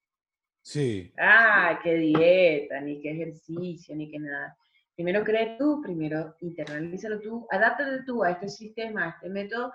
Sí. 0.62 1.12
Ah, 1.18 1.78
qué 1.82 1.94
dieta, 1.94 2.80
ni 2.80 3.00
qué 3.00 3.10
ejercicio, 3.10 3.94
ni 3.94 4.10
qué 4.10 4.18
nada. 4.18 4.56
Primero 4.94 5.24
cree 5.24 5.56
tú, 5.58 5.82
primero 5.82 6.36
internalízalo 6.40 7.20
tú, 7.20 7.46
adáptate 7.50 8.04
tú 8.06 8.22
a 8.22 8.30
este 8.30 8.48
sistema, 8.48 9.06
a 9.06 9.10
este 9.10 9.28
método, 9.28 9.72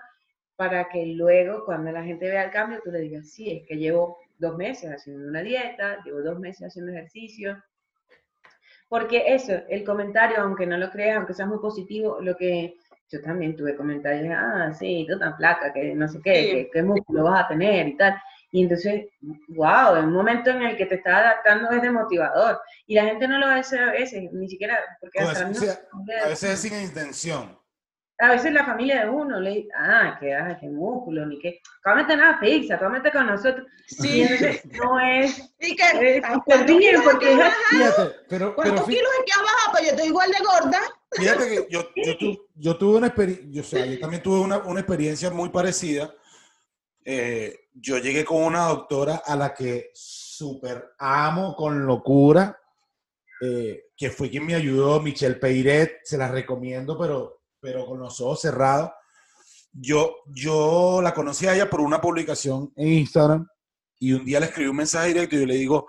para 0.56 0.88
que 0.88 1.06
luego 1.06 1.64
cuando 1.64 1.92
la 1.92 2.02
gente 2.02 2.28
vea 2.28 2.44
el 2.44 2.50
cambio, 2.50 2.80
tú 2.82 2.90
le 2.90 3.00
digas, 3.00 3.30
sí, 3.30 3.50
es 3.50 3.66
que 3.66 3.76
llevo 3.76 4.18
dos 4.38 4.56
meses 4.56 4.90
haciendo 4.90 5.28
una 5.28 5.42
dieta, 5.42 6.02
llevo 6.04 6.22
dos 6.22 6.40
meses 6.40 6.66
haciendo 6.66 6.92
ejercicio. 6.92 7.62
Porque 8.88 9.24
eso, 9.26 9.52
el 9.68 9.84
comentario, 9.84 10.38
aunque 10.38 10.66
no 10.66 10.76
lo 10.76 10.90
creas, 10.90 11.18
aunque 11.18 11.34
sea 11.34 11.46
muy 11.46 11.58
positivo, 11.60 12.20
lo 12.20 12.36
que 12.36 12.76
yo 13.10 13.20
también 13.22 13.56
tuve 13.56 13.76
comentarios, 13.76 14.32
ah, 14.36 14.72
sí, 14.72 15.06
tú 15.08 15.18
tan 15.18 15.36
flaca, 15.36 15.72
que 15.72 15.94
no 15.94 16.06
sé 16.06 16.20
qué, 16.22 16.70
qué 16.72 16.82
músculo 16.82 17.24
vas 17.24 17.44
a 17.44 17.48
tener 17.48 17.88
y 17.88 17.96
tal. 17.96 18.14
Y 18.52 18.62
entonces, 18.62 19.06
wow, 19.48 19.96
en 19.96 20.06
un 20.06 20.12
momento 20.12 20.50
en 20.50 20.62
el 20.62 20.76
que 20.76 20.86
te 20.86 20.96
estás 20.96 21.14
adaptando 21.14 21.70
es 21.70 21.82
desmotivador. 21.82 22.60
Y 22.86 22.94
la 22.94 23.04
gente 23.04 23.26
no 23.28 23.38
lo 23.38 23.46
hace 23.46 23.78
a 23.78 23.92
veces, 23.92 24.32
ni 24.32 24.48
siquiera, 24.48 24.78
porque 25.00 25.20
pues, 25.22 25.40
o 25.40 25.54
sea, 25.54 25.80
a 26.24 26.28
veces 26.28 26.50
es 26.50 26.60
sin 26.60 26.80
intención. 26.80 27.58
A 28.18 28.32
veces 28.32 28.52
la 28.52 28.66
familia 28.66 29.04
de 29.04 29.08
uno 29.08 29.40
le 29.40 29.50
dice, 29.50 29.68
ah, 29.74 30.16
qué, 30.20 30.34
ah, 30.34 30.56
qué 30.60 30.68
músculo, 30.68 31.24
ni 31.26 31.38
qué, 31.38 31.60
cómete 31.82 32.14
una 32.14 32.38
pizza, 32.38 32.78
cómete 32.78 33.10
con 33.10 33.26
nosotros. 33.26 33.66
Sí. 33.86 34.28
no 34.72 35.00
es, 35.00 35.54
¿Y 35.60 35.74
que, 35.74 35.84
es 36.16 36.66
bien, 36.66 37.02
porque 37.02 37.32
es 37.32 37.54
Fíjate, 37.70 38.16
pero, 38.28 38.54
¿Cuántos 38.54 38.84
pero, 38.84 38.86
kilos 38.86 39.10
es 39.18 39.24
que 39.24 39.32
has 39.32 39.42
bajado? 39.42 39.72
Pues 39.72 39.84
yo 39.84 39.90
estoy 39.90 40.06
igual 40.08 40.30
de 40.30 40.44
gorda. 40.44 40.80
Fíjate 41.12 41.48
que 41.48 41.66
yo, 41.68 41.88
yo, 41.96 42.18
tu, 42.18 42.48
yo 42.54 42.76
tuve 42.76 42.98
una 42.98 43.08
experiencia, 43.08 43.84
yo 43.84 43.98
también 43.98 44.22
tuve 44.22 44.40
una, 44.40 44.58
una 44.58 44.80
experiencia 44.80 45.30
muy 45.30 45.48
parecida. 45.48 46.14
Eh, 47.04 47.68
yo 47.74 47.98
llegué 47.98 48.24
con 48.24 48.42
una 48.42 48.66
doctora 48.66 49.22
a 49.24 49.34
la 49.34 49.52
que 49.54 49.90
súper 49.94 50.92
amo 50.98 51.56
con 51.56 51.84
locura, 51.84 52.60
eh, 53.40 53.86
que 53.96 54.10
fue 54.10 54.30
quien 54.30 54.46
me 54.46 54.54
ayudó, 54.54 55.00
Michelle 55.00 55.36
Peiret, 55.36 56.00
se 56.04 56.18
la 56.18 56.28
recomiendo, 56.28 56.96
pero, 56.98 57.42
pero 57.58 57.86
con 57.86 57.98
los 57.98 58.20
ojos 58.20 58.40
cerrados. 58.42 58.90
Yo, 59.72 60.16
yo 60.34 61.00
la 61.02 61.14
conocí 61.14 61.46
a 61.46 61.54
ella 61.54 61.70
por 61.70 61.80
una 61.80 62.00
publicación 62.00 62.72
en 62.76 62.88
Instagram 62.88 63.46
y 63.98 64.12
un 64.12 64.24
día 64.24 64.40
le 64.40 64.46
escribí 64.46 64.68
un 64.68 64.76
mensaje 64.76 65.08
directo 65.08 65.36
y 65.36 65.40
yo 65.40 65.46
le 65.46 65.54
digo, 65.54 65.86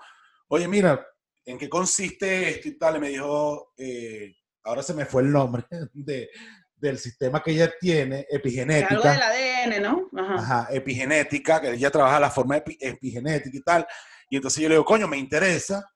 oye, 0.48 0.68
mira, 0.68 1.04
¿en 1.44 1.58
qué 1.58 1.68
consiste 1.68 2.48
esto 2.50 2.68
y 2.68 2.78
tal? 2.78 2.96
Y 2.96 3.00
me 3.00 3.08
dijo, 3.08 3.72
eh, 3.76 4.34
ahora 4.64 4.82
se 4.82 4.94
me 4.94 5.04
fue 5.04 5.22
el 5.22 5.32
nombre 5.32 5.64
de, 5.92 6.30
del 6.76 6.98
sistema 6.98 7.42
que 7.42 7.52
ella 7.52 7.72
tiene, 7.80 8.26
epigenética. 8.30 8.94
Algo 8.94 9.08
del 9.08 9.22
ADN, 9.22 9.82
¿no? 9.82 10.10
Ajá. 10.20 10.34
Ajá. 10.34 10.68
epigenética, 10.74 11.60
que 11.60 11.70
ella 11.70 11.90
trabaja 11.90 12.20
la 12.20 12.30
forma 12.30 12.56
epi, 12.56 12.76
epigenética 12.80 13.56
y 13.56 13.62
tal. 13.62 13.86
Y 14.28 14.36
entonces 14.36 14.62
yo 14.62 14.68
le 14.68 14.74
digo, 14.76 14.84
coño, 14.84 15.06
me 15.06 15.18
interesa. 15.18 15.88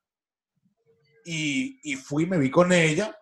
Y, 1.24 1.80
y 1.82 1.96
fui, 1.96 2.24
me 2.24 2.38
vi 2.38 2.50
con 2.50 2.72
ella 2.72 3.16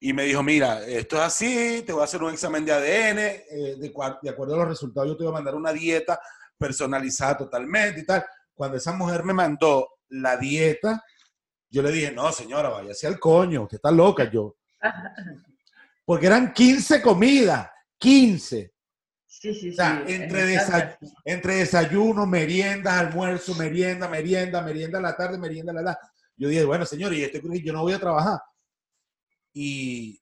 y 0.00 0.12
me 0.12 0.24
dijo, 0.24 0.42
mira, 0.42 0.86
esto 0.86 1.16
es 1.16 1.22
así, 1.22 1.82
te 1.84 1.92
voy 1.92 2.02
a 2.02 2.04
hacer 2.04 2.22
un 2.22 2.32
examen 2.32 2.64
de 2.64 2.72
ADN, 2.72 3.18
eh, 3.18 3.76
de, 3.78 3.92
de 4.22 4.30
acuerdo 4.30 4.54
a 4.54 4.58
los 4.58 4.68
resultados 4.68 5.08
yo 5.08 5.16
te 5.16 5.24
voy 5.24 5.32
a 5.32 5.34
mandar 5.34 5.56
una 5.56 5.72
dieta 5.72 6.20
personalizada 6.56 7.38
totalmente 7.38 8.00
y 8.00 8.06
tal. 8.06 8.24
Cuando 8.54 8.76
esa 8.76 8.92
mujer 8.92 9.24
me 9.24 9.32
mandó 9.32 9.88
la 10.10 10.36
dieta, 10.36 11.02
Yo 11.70 11.82
le 11.82 11.90
dije, 11.92 12.12
no, 12.12 12.30
señora, 12.32 12.68
váyase 12.70 13.06
al 13.06 13.18
coño, 13.18 13.62
usted 13.64 13.76
está 13.76 13.90
loca, 13.90 14.24
yo. 14.30 14.56
Porque 16.04 16.26
eran 16.26 16.52
15 16.52 17.02
comidas, 17.02 17.68
15. 17.98 18.72
Sí, 19.26 19.54
sí, 19.54 19.70
O 19.70 19.72
sea, 19.74 20.02
sí, 20.06 20.14
entre, 20.14 20.54
es 20.54 20.68
desa- 20.68 20.98
entre 21.24 21.54
desayuno, 21.56 22.26
meriendas, 22.26 22.94
almuerzo, 22.94 23.54
merienda, 23.54 24.08
merienda, 24.08 24.62
merienda 24.62 24.98
a 24.98 25.02
la 25.02 25.16
tarde, 25.16 25.38
merienda 25.38 25.70
a 25.72 25.74
la 25.76 25.84
tarde. 25.84 26.08
Yo 26.36 26.48
dije, 26.48 26.64
bueno, 26.64 26.84
señor, 26.86 27.12
y 27.12 27.22
este 27.22 27.40
yo 27.62 27.72
no 27.72 27.82
voy 27.82 27.92
a 27.92 28.00
trabajar. 28.00 28.40
Y 29.52 30.20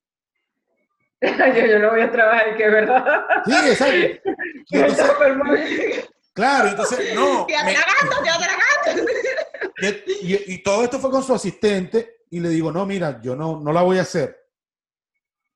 yo, 1.23 1.67
yo 1.67 1.79
no 1.79 1.91
voy 1.91 2.01
a 2.03 2.11
trabajar, 2.13 2.57
que 2.57 2.65
es 2.65 2.73
verdad. 2.73 3.05
sí, 3.45 3.53
exacto. 3.53 4.31
Que 4.69 4.81
entonces, 4.81 6.09
claro, 6.35 6.69
entonces, 6.69 7.15
no. 7.15 7.47
Te 7.49 7.53
me- 7.65 7.77
atraganto, 7.77 8.23
te 8.23 8.31
atraganto. 8.31 9.13
Y, 10.23 10.55
y- 10.55 10.63
todo 10.63 10.83
esto 10.85 10.99
fue 10.99 11.11
con 11.11 11.23
su 11.23 11.35
asistente 11.35 12.23
y 12.31 12.41
le 12.41 12.49
digo, 12.49 12.73
no, 12.73 12.87
mira, 12.87 13.21
yo 13.21 13.37
no, 13.37 13.61
no 13.61 13.73
la 13.73 13.83
voy 13.83 13.99
a 13.99 14.03
hacer. 14.03 14.37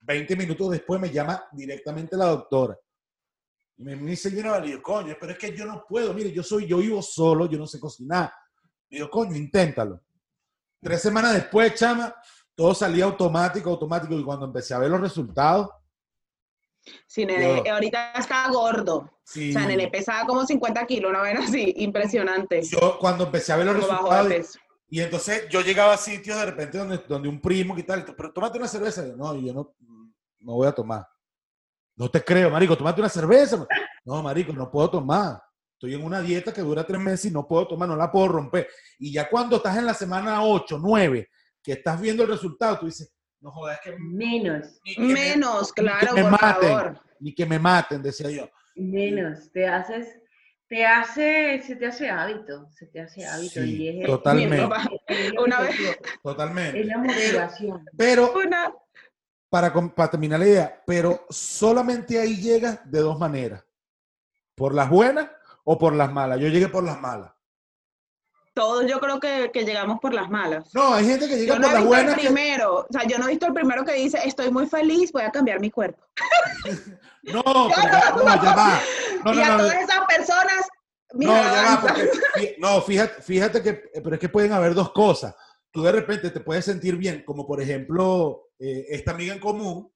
20 0.02 0.36
minutos 0.36 0.70
después 0.70 1.00
me 1.00 1.10
llama 1.10 1.44
directamente 1.52 2.16
la 2.16 2.26
doctora. 2.26 2.78
Y 3.78 3.84
me 3.84 3.94
dice, 3.96 4.30
mira, 4.30 4.60
digo, 4.60 4.82
coño, 4.82 5.16
pero 5.18 5.32
es 5.32 5.38
que 5.38 5.56
yo 5.56 5.64
no 5.64 5.84
puedo, 5.88 6.12
mire, 6.12 6.32
yo 6.32 6.42
soy, 6.42 6.66
yo 6.66 6.78
vivo 6.78 7.00
solo, 7.00 7.46
yo 7.48 7.58
no 7.58 7.66
sé 7.66 7.80
cocinar. 7.80 8.30
Le 8.90 8.98
digo, 8.98 9.10
coño, 9.10 9.34
inténtalo. 9.36 10.02
Tres 10.82 11.00
semanas 11.00 11.34
después, 11.34 11.74
chama, 11.74 12.14
todo 12.54 12.74
salía 12.74 13.04
automático, 13.04 13.70
automático. 13.70 14.14
Y 14.18 14.24
cuando 14.24 14.46
empecé 14.46 14.74
a 14.74 14.78
ver 14.78 14.90
los 14.90 15.00
resultados, 15.00 15.68
Sí, 17.06 17.26
nene, 17.26 17.62
Yo- 17.64 17.72
ahorita 17.72 18.12
está 18.12 18.48
gordo. 18.50 19.10
sí, 19.24 19.50
O 19.50 19.52
sea, 19.52 19.66
nene 19.66 19.88
pesaba 19.88 20.26
como 20.26 20.44
50 20.46 20.86
kilos, 20.86 21.10
una 21.10 21.22
vez 21.22 21.38
así, 21.38 21.74
impresionante. 21.78 22.62
yo 22.62 22.98
cuando 22.98 23.24
empecé 23.24 23.52
a 23.52 23.56
ver 23.56 23.66
los 23.66 23.76
Como 23.86 24.10
resultados. 24.10 24.58
Y 24.88 25.00
entonces 25.00 25.48
yo 25.50 25.60
llegaba 25.60 25.94
a 25.94 25.96
sitios 25.98 26.36
de 26.38 26.46
repente 26.46 26.78
donde, 26.78 26.98
donde 27.08 27.28
un 27.28 27.40
primo 27.40 27.78
y 27.78 27.82
tal, 27.84 28.04
pero 28.04 28.32
tómate 28.32 28.58
una 28.58 28.66
cerveza. 28.66 29.06
Yo, 29.06 29.14
no, 29.16 29.36
yo 29.36 29.52
no, 29.54 29.74
no 30.40 30.54
voy 30.54 30.66
a 30.66 30.72
tomar. 30.72 31.06
No 31.96 32.10
te 32.10 32.24
creo, 32.24 32.50
marico, 32.50 32.76
tómate 32.76 33.00
una 33.00 33.08
cerveza. 33.10 33.64
No, 34.04 34.22
marico, 34.22 34.52
no 34.52 34.68
puedo 34.70 34.90
tomar. 34.90 35.40
Estoy 35.74 35.94
en 35.94 36.02
una 36.04 36.20
dieta 36.20 36.52
que 36.52 36.60
dura 36.62 36.84
tres 36.84 37.00
meses 37.00 37.26
y 37.26 37.30
no 37.30 37.46
puedo 37.46 37.68
tomar, 37.68 37.88
no 37.88 37.94
la 37.96 38.10
puedo 38.10 38.28
romper. 38.28 38.68
Y 38.98 39.12
ya 39.12 39.28
cuando 39.28 39.56
estás 39.56 39.76
en 39.76 39.86
la 39.86 39.94
semana 39.94 40.42
8, 40.44 40.78
9, 40.82 41.28
que 41.62 41.72
estás 41.72 42.00
viendo 42.00 42.22
el 42.24 42.28
resultado, 42.30 42.78
tú 42.80 42.86
dices, 42.86 43.12
no 43.40 43.50
jodas, 43.50 43.78
es 43.84 43.92
que 43.92 43.98
Menos, 43.98 44.80
ni 44.84 44.94
que 44.94 45.00
me- 45.02 45.12
Menos, 45.14 45.72
que 45.72 45.82
claro, 45.82 46.14
me 46.14 46.22
por 46.22 46.30
maten. 46.32 46.68
favor. 46.68 47.00
ni 47.20 47.34
que 47.34 47.46
me 47.46 47.58
maten, 47.58 48.02
decía 48.02 48.30
yo. 48.30 48.48
menos. 48.76 49.50
Te 49.52 49.66
haces, 49.66 50.18
te 50.68 50.86
hace, 50.86 51.60
se 51.66 51.76
te 51.76 51.86
hace 51.86 52.08
hábito, 52.08 52.68
se 52.70 52.86
te 52.86 53.00
hace 53.00 53.26
hábito. 53.26 53.60
Sí, 53.62 53.76
y 53.82 53.88
es 53.88 53.94
el- 54.00 54.06
totalmente. 54.06 54.68
Es 55.08 55.32
Una 55.38 55.60
vez- 55.60 55.98
Totalmente. 56.22 56.80
Es 56.80 56.86
la 56.86 56.98
motivación. 56.98 57.84
Pero 57.96 58.32
una, 58.34 58.72
para, 59.50 59.72
para 59.72 60.10
terminar 60.10 60.38
la 60.40 60.46
idea, 60.46 60.82
pero 60.86 61.26
solamente 61.28 62.18
ahí 62.18 62.36
llegas 62.36 62.80
de 62.90 63.00
dos 63.00 63.18
maneras. 63.18 63.64
Por 64.54 64.74
las 64.74 64.88
buenas 64.88 65.28
o 65.64 65.76
por 65.78 65.94
las 65.94 66.12
malas. 66.12 66.38
Yo 66.38 66.48
llegué 66.48 66.68
por 66.68 66.84
las 66.84 67.00
malas. 67.00 67.32
Todos 68.54 68.86
yo 68.86 69.00
creo 69.00 69.20
que, 69.20 69.50
que 69.52 69.64
llegamos 69.64 70.00
por 70.00 70.12
las 70.12 70.28
malas. 70.30 70.74
No, 70.74 70.94
hay 70.94 71.06
gente 71.06 71.28
que 71.28 71.36
llega 71.36 71.54
Yo 71.54 71.58
no 71.60 71.66
por 71.66 71.72
las 71.72 71.82
el 71.82 71.86
buenas. 71.86 72.14
que- 72.16 72.28
o 72.64 72.86
sea, 72.90 73.04
yo 73.06 73.18
no 73.18 73.26
he 73.26 73.30
visto 73.30 73.46
el 73.46 73.52
primero 73.54 73.84
que 73.84 73.92
dice, 73.94 74.18
estoy 74.24 74.50
muy 74.50 74.66
feliz, 74.66 75.12
voy 75.12 75.22
a 75.22 75.30
cambiar 75.30 75.60
mi 75.60 75.70
cuerpo. 75.70 76.02
No, 77.22 77.42
pero 77.42 78.24
no, 78.24 78.42
ya 78.42 78.54
va. 78.54 78.80
No, 79.24 79.34
y 79.34 79.36
no, 79.36 79.44
a 79.44 79.48
no, 79.48 79.56
todas 79.58 79.74
esas 79.74 80.06
personas, 80.08 80.68
mira, 81.12 81.32
no, 81.32 81.54
ya 81.54 81.62
va, 81.62 81.80
porque, 81.82 82.56
no, 82.58 82.80
fíjate, 82.80 83.20
fíjate 83.22 83.62
que, 83.62 83.72
pero 84.02 84.14
es 84.14 84.18
que 84.20 84.30
pueden 84.30 84.52
haber 84.54 84.72
dos 84.72 84.92
cosas. 84.92 85.34
Tú 85.70 85.82
de 85.82 85.92
repente 85.92 86.30
te 86.30 86.40
puedes 86.40 86.64
sentir 86.64 86.96
bien, 86.96 87.22
como 87.26 87.46
por 87.46 87.60
ejemplo 87.60 88.48
eh, 88.58 88.86
esta 88.88 89.10
amiga 89.10 89.34
en 89.34 89.40
común, 89.40 89.92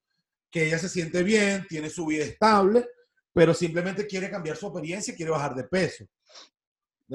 que 0.51 0.67
ella 0.67 0.77
se 0.77 0.89
siente 0.89 1.23
bien, 1.23 1.65
tiene 1.67 1.89
su 1.89 2.05
vida 2.05 2.23
estable, 2.23 2.87
pero 3.33 3.55
simplemente 3.55 4.05
quiere 4.05 4.29
cambiar 4.29 4.57
su 4.57 4.67
apariencia 4.67 5.15
quiere 5.15 5.31
bajar 5.31 5.55
de 5.55 5.63
peso. 5.63 6.05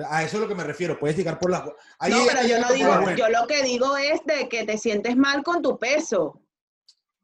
A 0.09 0.23
eso 0.23 0.37
es 0.37 0.43
lo 0.43 0.49
que 0.49 0.55
me 0.55 0.63
refiero, 0.65 0.99
puedes 0.99 1.17
llegar 1.17 1.39
por 1.39 1.51
las 1.51 1.63
Ahí 1.99 2.13
No, 2.13 2.25
pero 2.27 2.47
yo 2.47 2.61
no 2.61 2.73
digo, 2.73 3.11
yo 3.17 3.29
lo 3.29 3.47
que 3.49 3.63
digo 3.65 3.97
es 3.97 4.21
de 4.25 4.49
que 4.49 4.65
te 4.65 4.79
sientes 4.79 5.17
mal 5.17 5.43
con 5.43 5.63
tu 5.63 5.79
peso. 5.79 6.41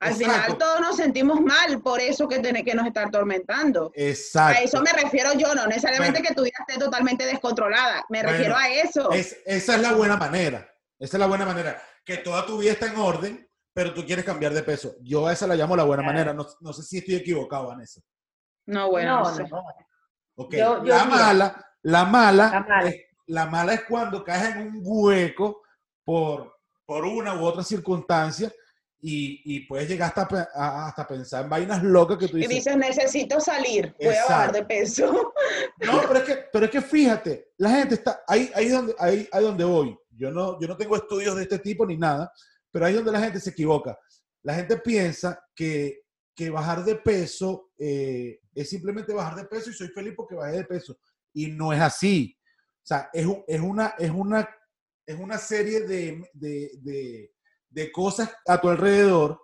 Al 0.00 0.12
Exacto. 0.12 0.34
final 0.34 0.58
todos 0.58 0.80
nos 0.80 0.96
sentimos 0.96 1.40
mal 1.40 1.80
por 1.80 2.00
eso 2.00 2.28
que, 2.28 2.40
tiene, 2.40 2.64
que 2.64 2.74
nos 2.74 2.86
está 2.86 3.04
atormentando. 3.04 3.92
Exacto. 3.94 4.58
A 4.58 4.62
eso 4.62 4.82
me 4.82 4.92
refiero 4.92 5.32
yo, 5.34 5.54
no 5.54 5.66
necesariamente 5.66 6.18
Bueno. 6.20 6.28
que 6.28 6.34
tu 6.34 6.42
vida 6.42 6.56
esté 6.66 6.78
totalmente 6.78 7.24
descontrolada. 7.24 8.04
Me 8.10 8.18
Bueno, 8.22 8.30
refiero 8.32 8.56
a 8.56 8.68
eso. 8.68 9.10
Es- 9.12 9.38
esa 9.46 9.76
es 9.76 9.80
la 9.80 9.92
buena 9.92 10.16
manera. 10.16 10.68
Esa 10.98 11.16
es 11.16 11.20
la 11.20 11.26
buena 11.26 11.46
manera. 11.46 11.80
Que 12.04 12.18
toda 12.18 12.44
tu 12.44 12.58
vida 12.58 12.72
está 12.72 12.86
en 12.88 12.96
orden, 12.96 13.48
pero 13.72 13.94
tú 13.94 14.04
quieres 14.04 14.24
cambiar 14.24 14.52
de 14.52 14.62
peso. 14.62 14.96
Yo 15.02 15.26
a 15.26 15.32
esa 15.32 15.46
la 15.46 15.54
llamo 15.54 15.76
la 15.76 15.84
buena 15.84 16.02
Claro. 16.02 16.14
manera. 16.14 16.34
No, 16.34 16.46
no 16.60 16.72
sé 16.74 16.82
si 16.82 16.98
estoy 16.98 17.14
equivocado, 17.14 17.68
Vanessa. 17.68 18.00
No, 18.66 18.90
bueno, 18.90 19.20
no, 19.22 19.30
no 19.30 19.34
sé. 19.34 19.44
no. 19.44 19.62
Ok. 20.36 20.52
Yo- 20.56 20.84
yo 20.84 20.94
la, 20.94 21.04
mira. 21.04 21.16
mala, 21.16 21.65
la 21.82 22.04
mala, 22.04 22.50
La 22.50 22.60
mala. 22.60 22.88
Es, 22.88 22.96
la 23.28 23.46
mala 23.46 23.74
es 23.74 23.84
cuando 23.84 24.22
caes 24.24 24.56
en 24.56 24.62
un 24.68 24.80
hueco 24.82 25.62
por, 26.04 26.56
por 26.84 27.04
una 27.04 27.34
u 27.34 27.44
otra 27.44 27.62
circunstancia 27.64 28.52
y, 29.00 29.42
y 29.44 29.60
puedes 29.66 29.88
llegar 29.88 30.12
hasta, 30.16 30.48
a- 30.54 30.86
hasta 30.88 31.06
pensar 31.06 31.44
en 31.44 31.50
vainas 31.50 31.82
locas 31.82 32.18
que 32.18 32.28
tú 32.28 32.36
Y 32.38 32.40
dices. 32.46 32.54
dices, 32.56 32.76
necesito 32.76 33.40
salir, 33.40 33.94
voy 33.98 34.14
a 34.14 34.22
bajar 34.24 34.52
de 34.52 34.64
peso. 34.64 35.32
No, 35.84 36.00
pero 36.08 36.16
es 36.20 36.24
que, 36.24 36.36
pero 36.52 36.64
es 36.64 36.70
que 36.70 36.80
fíjate, 36.80 37.50
la 37.58 37.70
gente 37.70 37.94
está, 37.96 38.22
ahí, 38.26 38.50
ahí, 38.54 38.68
donde, 38.68 38.94
ahí, 38.98 39.28
ahí 39.30 39.44
donde 39.44 39.64
voy. 39.64 39.96
Yo 40.10 40.30
no, 40.30 40.58
yo 40.60 40.66
no 40.66 40.76
tengo 40.76 40.96
estudios 40.96 41.36
de 41.36 41.42
este 41.42 41.58
tipo 41.58 41.84
ni 41.86 41.96
nada, 41.96 42.32
pero 42.70 42.86
ahí 42.86 42.92
es 42.92 42.96
donde 43.04 43.12
la 43.12 43.20
gente 43.24 43.38
se 43.40 43.50
equivoca. 43.50 43.98
La 44.42 44.54
gente 44.54 44.76
piensa 44.78 45.38
que, 45.54 46.02
que 46.34 46.48
bajar 46.50 46.84
de 46.84 46.94
peso 46.96 47.70
eh, 47.78 48.40
es 48.54 48.70
simplemente 48.70 49.12
bajar 49.12 49.34
de 49.36 49.44
peso 49.44 49.70
y 49.70 49.74
soy 49.74 49.88
feliz 49.88 50.14
porque 50.16 50.34
bajé 50.36 50.56
de 50.58 50.64
peso. 50.64 50.96
Y 51.36 51.48
no 51.48 51.72
es 51.72 51.80
así. 51.80 52.34
O 52.82 52.86
sea, 52.86 53.10
es, 53.12 53.26
es, 53.46 53.60
una, 53.60 53.94
es, 53.98 54.10
una, 54.10 54.48
es 55.04 55.18
una 55.18 55.36
serie 55.38 55.80
de, 55.82 56.22
de, 56.32 56.70
de, 56.80 57.32
de 57.68 57.92
cosas 57.92 58.32
a 58.46 58.58
tu 58.60 58.68
alrededor 58.70 59.38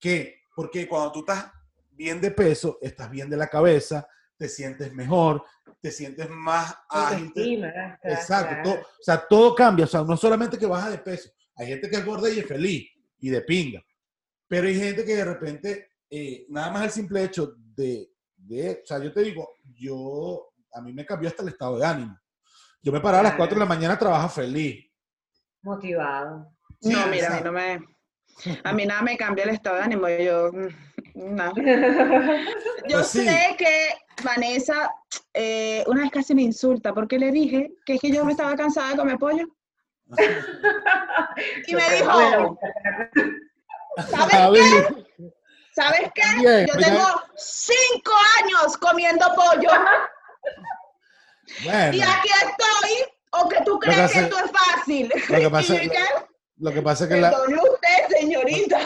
que, 0.00 0.40
porque 0.54 0.88
cuando 0.88 1.12
tú 1.12 1.20
estás 1.20 1.52
bien 1.92 2.20
de 2.20 2.30
peso, 2.32 2.78
estás 2.82 3.08
bien 3.10 3.30
de 3.30 3.36
la 3.36 3.46
cabeza, 3.46 4.08
te 4.36 4.48
sientes 4.48 4.92
mejor, 4.92 5.44
te 5.80 5.90
sientes 5.90 6.28
más 6.28 6.74
ágil. 6.90 7.32
Exacto, 8.02 8.54
todo- 8.64 8.80
o 8.82 9.02
sea, 9.02 9.26
todo 9.28 9.54
cambia, 9.54 9.84
o 9.84 9.88
sea, 9.88 10.02
no 10.02 10.16
solamente 10.16 10.58
que 10.58 10.66
baja 10.66 10.90
de 10.90 10.98
peso, 10.98 11.30
hay 11.54 11.68
gente 11.68 11.88
que 11.88 11.96
es 11.96 12.04
gorda 12.04 12.28
y 12.28 12.40
es 12.40 12.46
feliz 12.46 12.90
y 13.20 13.30
de 13.30 13.40
pinga, 13.42 13.82
pero 14.48 14.66
hay 14.66 14.78
gente 14.78 15.04
que 15.04 15.16
de 15.16 15.24
repente, 15.24 15.88
eh, 16.10 16.44
nada 16.48 16.70
más 16.72 16.84
el 16.84 16.90
simple 16.90 17.22
hecho 17.24 17.54
de, 17.56 18.10
de, 18.36 18.80
o 18.82 18.86
sea, 18.86 18.98
yo 19.02 19.12
te 19.12 19.22
digo, 19.22 19.48
yo, 19.74 20.52
a 20.76 20.80
mí 20.82 20.92
me 20.92 21.06
cambió 21.06 21.28
hasta 21.28 21.42
el 21.42 21.48
estado 21.48 21.78
de 21.78 21.86
ánimo. 21.86 22.18
Yo 22.82 22.92
me 22.92 23.00
paraba 23.00 23.20
a 23.20 23.24
las 23.24 23.34
4 23.34 23.54
de 23.54 23.60
la 23.60 23.66
mañana, 23.66 23.98
trabajo 23.98 24.28
feliz. 24.28 24.84
Motivado. 25.62 26.52
Sí, 26.80 26.90
no, 26.92 27.06
mira, 27.08 27.28
a 27.32 27.36
mí 27.36 27.40
no 27.42 27.52
me... 27.52 27.84
A 28.64 28.72
mí 28.74 28.84
nada 28.84 29.00
me 29.00 29.16
cambia 29.16 29.44
el 29.44 29.50
estado 29.50 29.76
de 29.76 29.82
ánimo. 29.82 30.08
Yo, 30.08 30.52
mm, 30.52 30.68
no. 31.34 31.52
Yo 32.88 32.98
Pues 32.98 33.06
sí. 33.08 33.26
sé 33.26 33.56
que 33.56 33.88
Vanessa 34.22 34.90
eh, 35.32 35.82
una 35.86 36.02
vez 36.02 36.10
casi 36.10 36.34
me 36.34 36.42
insulta 36.42 36.92
porque 36.92 37.18
le 37.18 37.30
dije 37.32 37.70
que 37.86 37.94
es 37.94 38.00
que 38.00 38.10
yo 38.10 38.24
me 38.26 38.32
estaba 38.32 38.54
cansada 38.54 38.90
de 38.90 38.96
comer 38.96 39.16
pollo. 39.18 39.46
Y 41.66 41.74
me 41.74 41.82
dijo, 41.96 42.58
¿sabes 44.10 44.48
qué? 44.54 45.32
¿Sabes 45.72 46.10
qué? 46.14 46.22
Bien, 46.40 46.66
Yo 46.66 46.74
pues 46.74 46.86
ya- 46.86 46.92
tengo 46.92 47.06
cinco 47.36 48.12
años 48.42 48.76
comiendo 48.78 49.26
pollo 49.34 49.68
bueno, 51.64 51.92
y 51.94 52.00
aquí 52.02 52.28
estoy. 52.28 53.12
¿O 53.38 53.48
que 53.48 53.56
tú 53.64 53.72
Lo 53.72 53.80
que 53.80 53.90
crees 53.90 54.12
que 54.12 54.18
esto 54.20 54.36
es 54.38 54.50
fácil? 54.50 55.12
lo 55.28 55.38
que 55.40 55.50
pasa- 55.50 55.74
¿qué? 55.80 55.90
lo 56.58 56.72
que 56.72 56.82
pasa 56.82 57.04
es 57.04 57.10
que 57.10 57.20
la, 57.20 57.30
usted, 57.30 58.18
señorita. 58.18 58.78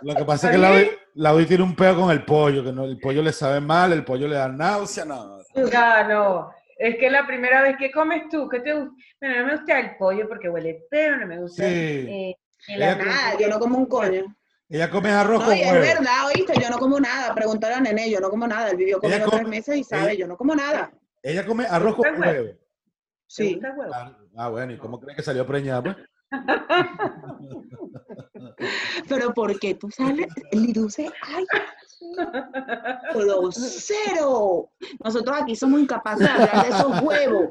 lo 0.00 0.14
que 0.14 0.24
pasa 0.24 0.46
es 0.46 0.52
que 0.52 0.58
la, 0.58 0.84
la 1.14 1.34
Odi 1.34 1.44
tiene 1.46 1.64
un 1.64 1.76
peo 1.76 1.94
con 2.00 2.10
el 2.10 2.24
pollo, 2.24 2.64
que 2.64 2.72
no, 2.72 2.84
el 2.84 2.98
pollo 2.98 3.22
le 3.22 3.32
sabe 3.32 3.60
mal, 3.60 3.92
el 3.92 4.04
pollo 4.04 4.26
le 4.26 4.36
da 4.36 4.48
náusea, 4.48 5.04
nada. 5.04 5.38
No. 6.08 6.50
Es 6.78 6.96
que 6.96 7.10
la 7.10 7.26
primera 7.26 7.60
vez 7.60 7.76
que 7.76 7.90
comes 7.90 8.22
tú, 8.30 8.48
¿qué 8.48 8.60
te 8.60 8.72
gusta? 8.72 8.94
Bueno, 9.20 9.36
no 9.40 9.46
me 9.48 9.56
gusta 9.56 9.78
el 9.80 9.96
pollo 9.98 10.26
porque 10.28 10.48
huele 10.48 10.84
feo, 10.88 11.16
no 11.18 11.26
me 11.26 11.38
gusta. 11.40 11.62
Sí. 11.64 11.70
eh. 12.08 12.36
Nada, 12.78 13.36
yo 13.38 13.48
no 13.48 13.58
como 13.58 13.76
un 13.76 13.86
coño. 13.86 14.34
Ella 14.70 14.88
come 14.88 15.10
arroz 15.10 15.40
No, 15.40 15.46
con 15.46 15.56
y 15.56 15.60
es 15.62 15.66
huevo. 15.72 15.82
verdad, 15.82 16.26
oíste, 16.32 16.54
yo 16.58 16.70
no 16.70 16.78
como 16.78 16.98
nada. 17.00 17.34
Pregúntale 17.34 17.74
a 17.74 17.80
Nene, 17.80 18.08
yo 18.08 18.20
no 18.20 18.30
como 18.30 18.46
nada. 18.46 18.70
Él 18.70 18.76
vivió 18.78 18.98
conmigo 18.98 19.24
come- 19.26 19.36
tres 19.38 19.48
meses 19.48 19.76
y 19.76 19.84
sabe, 19.84 20.12
ella- 20.12 20.20
yo 20.20 20.26
no 20.26 20.36
como 20.38 20.54
nada. 20.54 20.90
Ella 21.22 21.44
come 21.46 21.66
arroz 21.66 21.96
con 21.96 22.02
¿Te 22.04 22.10
gusta 22.12 22.30
el 22.30 22.36
huevo. 22.42 22.58
¿Te 22.58 22.66
Sí. 23.26 23.54
gusta 23.54 23.74
huevo? 23.76 23.92
Ah, 23.94 24.16
ah, 24.36 24.48
bueno, 24.48 24.72
¿y 24.72 24.78
cómo 24.78 24.98
crees 25.00 25.16
que 25.16 25.22
salió 25.22 25.46
preñada, 25.46 25.82
pues? 25.82 25.96
Pero 29.08 29.32
porque 29.34 29.74
tú 29.74 29.90
sales, 29.90 30.28
Liduce, 30.52 31.10
ay, 31.22 31.44
grosero. 33.14 34.70
Nosotros 35.02 35.36
aquí 35.42 35.56
somos 35.56 35.80
incapaces 35.80 36.26
de 36.26 36.32
hablar 36.32 36.62
de 36.64 36.68
esos 36.70 37.00
huevos. 37.02 37.50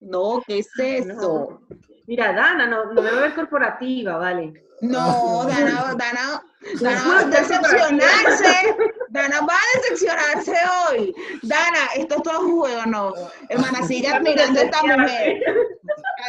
No, 0.00 0.42
¿qué 0.46 0.58
es 0.58 0.70
eso? 0.78 1.60
Mira, 2.06 2.32
Dana, 2.32 2.66
no, 2.66 2.92
no 2.92 3.02
me 3.02 3.10
va 3.10 3.18
a 3.18 3.22
ver 3.22 3.34
corporativa, 3.34 4.16
vale. 4.16 4.64
No, 4.80 5.44
Dana, 5.48 5.94
Dana, 5.94 6.42
Dana 6.80 7.04
va 7.08 7.18
a 7.20 7.24
decepcionarse. 7.24 8.76
Dana 9.08 9.40
va 9.40 9.54
a 9.54 9.78
decepcionarse 9.80 10.54
hoy. 10.88 11.14
Dana, 11.42 11.86
esto 11.96 12.16
es 12.16 12.22
todo 12.22 12.40
un 12.40 12.60
juego, 12.60 12.86
no. 12.86 13.14
Hermana, 13.48 13.86
sigue 13.86 14.08
admirando 14.08 14.60
a 14.60 14.64
esta 14.64 14.82
mujer. 14.82 15.42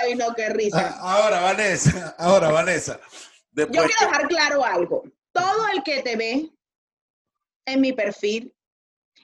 Ay, 0.01 0.15
no, 0.15 0.33
qué 0.33 0.49
risa. 0.49 0.95
Ah, 0.95 1.15
Ahora, 1.15 1.41
Vanessa, 1.41 2.15
ahora, 2.17 2.51
Vanessa. 2.51 2.99
Yo 3.51 3.67
quiero 3.67 3.87
dejar 3.99 4.27
claro 4.27 4.63
algo. 4.63 5.03
Todo 5.33 5.67
el 5.73 5.83
que 5.83 6.01
te 6.01 6.15
ve 6.15 6.49
en 7.65 7.81
mi 7.81 7.91
perfil 7.91 8.55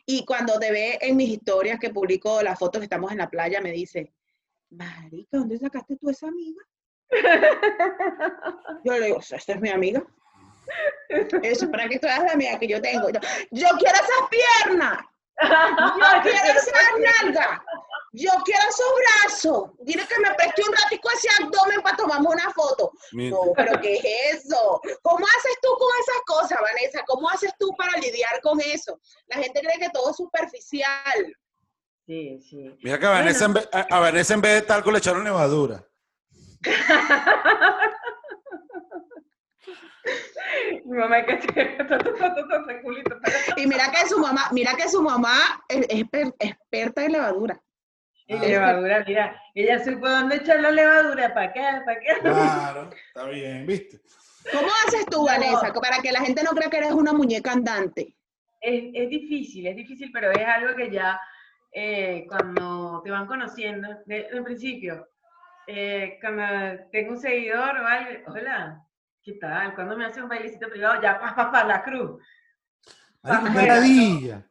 y 0.05 0.25
cuando 0.25 0.59
te 0.59 0.71
ve 0.71 0.99
en 1.01 1.15
mis 1.15 1.29
historias 1.29 1.79
que 1.79 1.89
publico 1.89 2.41
las 2.41 2.59
fotos 2.59 2.79
que 2.79 2.85
estamos 2.85 3.11
en 3.11 3.17
la 3.19 3.29
playa, 3.29 3.61
me 3.61 3.71
dice, 3.71 4.13
Marica, 4.69 5.37
¿dónde 5.37 5.57
sacaste 5.57 5.95
tú 5.95 6.09
esa 6.09 6.27
amiga? 6.27 6.61
Yo 8.83 8.91
le 8.93 9.05
digo, 9.05 9.19
esta 9.19 9.53
es 9.53 9.61
mi 9.61 9.69
amiga. 9.69 10.05
Eso, 11.43 11.69
para 11.71 11.87
que 11.87 11.99
tú 11.99 12.07
veas 12.07 12.23
la 12.23 12.33
amiga 12.33 12.59
que 12.59 12.67
yo 12.67 12.81
tengo. 12.81 13.09
Yo, 13.09 13.19
yo 13.51 13.67
quiero 13.77 13.95
esas 13.95 14.29
piernas. 14.29 14.99
Yo 15.41 16.21
quiero 16.23 16.59
esa 16.59 17.23
nalga. 17.23 17.63
Yo 18.13 18.31
quiero 18.45 18.61
esos 18.67 18.85
brazos. 18.97 19.69
Dile 19.81 20.05
que 20.07 20.19
me 20.19 20.33
preste 20.35 20.63
un 20.67 20.75
ratico 20.75 21.09
ese 21.11 21.29
abdomen 21.39 21.81
para 21.81 21.97
tomarme 21.97 22.27
una 22.29 22.51
foto. 22.51 22.91
No, 23.11 23.53
pero 23.55 23.79
¿qué 23.79 23.95
es 23.95 24.45
eso? 24.45 24.81
¿Cómo 25.03 25.25
haces 25.25 25.57
tú 25.61 25.69
con 25.77 25.89
esas 26.01 26.21
cosas, 26.25 26.59
Vanessa? 26.61 27.03
¿Cómo 27.05 27.29
haces 27.29 27.53
tú 27.59 27.75
para 27.77 27.91
lidiar 27.99 28.41
con 28.41 28.59
eso? 28.61 28.99
La 29.27 29.37
gente 29.37 29.61
cree 29.61 29.77
que 29.79 29.89
todo 29.91 30.09
es 30.11 30.17
superficial. 30.17 31.35
Sí, 32.07 32.39
sí. 32.49 32.77
mira 32.81 32.97
que 32.97 33.05
a 33.05 33.09
Vanessa, 33.09 33.45
en 33.45 33.53
vez, 33.53 33.69
a, 33.71 33.81
a 33.81 33.99
Vanessa 33.99 34.33
en 34.33 34.41
vez 34.41 34.53
de 34.53 34.61
talco 34.61 34.91
le 34.91 34.99
echaron 34.99 35.25
levadura. 35.25 35.85
Mi 40.85 40.97
mamá 40.97 41.25
que. 41.25 41.37
Y 43.57 43.67
mira 43.67 43.91
que 43.91 44.07
su 44.07 44.19
mamá, 44.19 44.43
mira 44.51 44.73
que 44.75 44.87
su 44.89 45.01
mamá 45.01 45.39
es, 45.67 45.85
es 45.89 46.09
per- 46.09 46.33
experta 46.39 47.05
en 47.05 47.13
levadura. 47.13 47.61
Y 48.27 48.37
levadura, 48.37 49.03
mira, 49.07 49.41
ella 49.55 49.83
supo 49.83 50.07
dónde 50.09 50.37
echar 50.37 50.59
la 50.59 50.71
levadura, 50.71 51.33
¿para 51.33 51.53
qué? 51.53 51.61
¿Para 51.85 51.99
qué? 51.99 52.07
Claro, 52.21 52.89
está 53.07 53.27
bien, 53.29 53.65
¿viste? 53.65 54.01
¿Cómo 54.51 54.67
haces 54.85 55.05
tú, 55.09 55.19
No. 55.19 55.25
Vanessa, 55.25 55.73
para 55.73 55.99
que 56.01 56.11
la 56.11 56.21
gente 56.21 56.43
no 56.43 56.51
crea 56.51 56.69
que 56.69 56.77
eres 56.77 56.91
una 56.91 57.13
muñeca 57.13 57.51
andante? 57.53 58.15
Es, 58.61 58.83
es 58.93 59.09
difícil, 59.09 59.67
es 59.67 59.75
difícil, 59.75 60.11
pero 60.11 60.31
es 60.31 60.45
algo 60.45 60.75
que 60.75 60.91
ya 60.91 61.19
eh, 61.71 62.25
cuando 62.27 63.01
te 63.03 63.11
van 63.11 63.27
conociendo, 63.27 63.87
de- 64.05 64.27
en 64.31 64.43
principio, 64.43 65.07
eh, 65.67 66.17
cuando 66.21 66.43
tengo 66.91 67.11
un 67.11 67.19
seguidor 67.19 67.77
o 67.77 67.87
algo, 67.87 68.33
hola, 68.33 68.81
¿qué 69.27 69.33
tal? 69.33 69.75
Cuando 69.75 69.97
me 69.97 70.05
hace 70.05 70.21
un 70.21 70.29
bailecito 70.29 70.69
privado, 70.69 71.01
ya, 71.01 71.19
pa, 71.19 71.35
pa, 71.35 71.51
pa, 71.51 71.63
la 71.65 71.83
cruz. 71.83 72.21
Ay, 73.23 73.67
ladilla. 73.67 74.47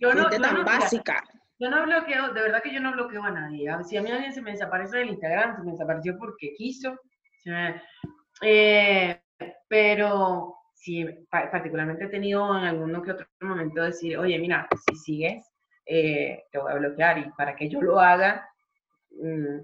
Yo 0.00 0.14
no, 0.14 0.30
yo 0.30 0.40
tan 0.40 0.54
no, 0.54 0.64
mira, 0.64 0.78
básica. 0.78 1.22
Yo 1.58 1.68
no 1.68 1.84
bloqueo, 1.84 2.32
de 2.32 2.40
verdad 2.40 2.62
que 2.62 2.72
yo 2.72 2.80
no 2.80 2.92
bloqueo 2.92 3.22
a 3.22 3.30
nadie. 3.30 3.70
Si 3.84 3.98
a 3.98 4.02
mí 4.02 4.10
alguien 4.10 4.32
se 4.32 4.40
me 4.40 4.52
desaparece 4.52 4.96
del 4.96 5.10
Instagram, 5.10 5.56
se 5.56 5.62
me 5.62 5.72
desapareció 5.72 6.16
porque 6.18 6.54
quiso. 6.56 6.98
se 7.42 7.50
me- 7.50 7.82
eh, 8.40 9.20
pero 9.68 10.54
sí, 10.72 11.04
pa- 11.30 11.50
particularmente 11.50 12.04
he 12.04 12.08
tenido 12.08 12.56
en 12.56 12.64
alguno 12.64 13.02
que 13.02 13.10
otro 13.12 13.26
momento 13.42 13.82
decir, 13.82 14.16
oye, 14.16 14.38
mira, 14.38 14.66
si 14.88 14.96
sigues, 14.96 15.44
eh, 15.84 16.44
te 16.50 16.58
voy 16.58 16.72
a 16.72 16.76
bloquear. 16.76 17.18
Y 17.18 17.30
para 17.32 17.54
que 17.54 17.68
yo 17.68 17.82
lo 17.82 18.00
haga, 18.00 18.48
mm, 19.10 19.58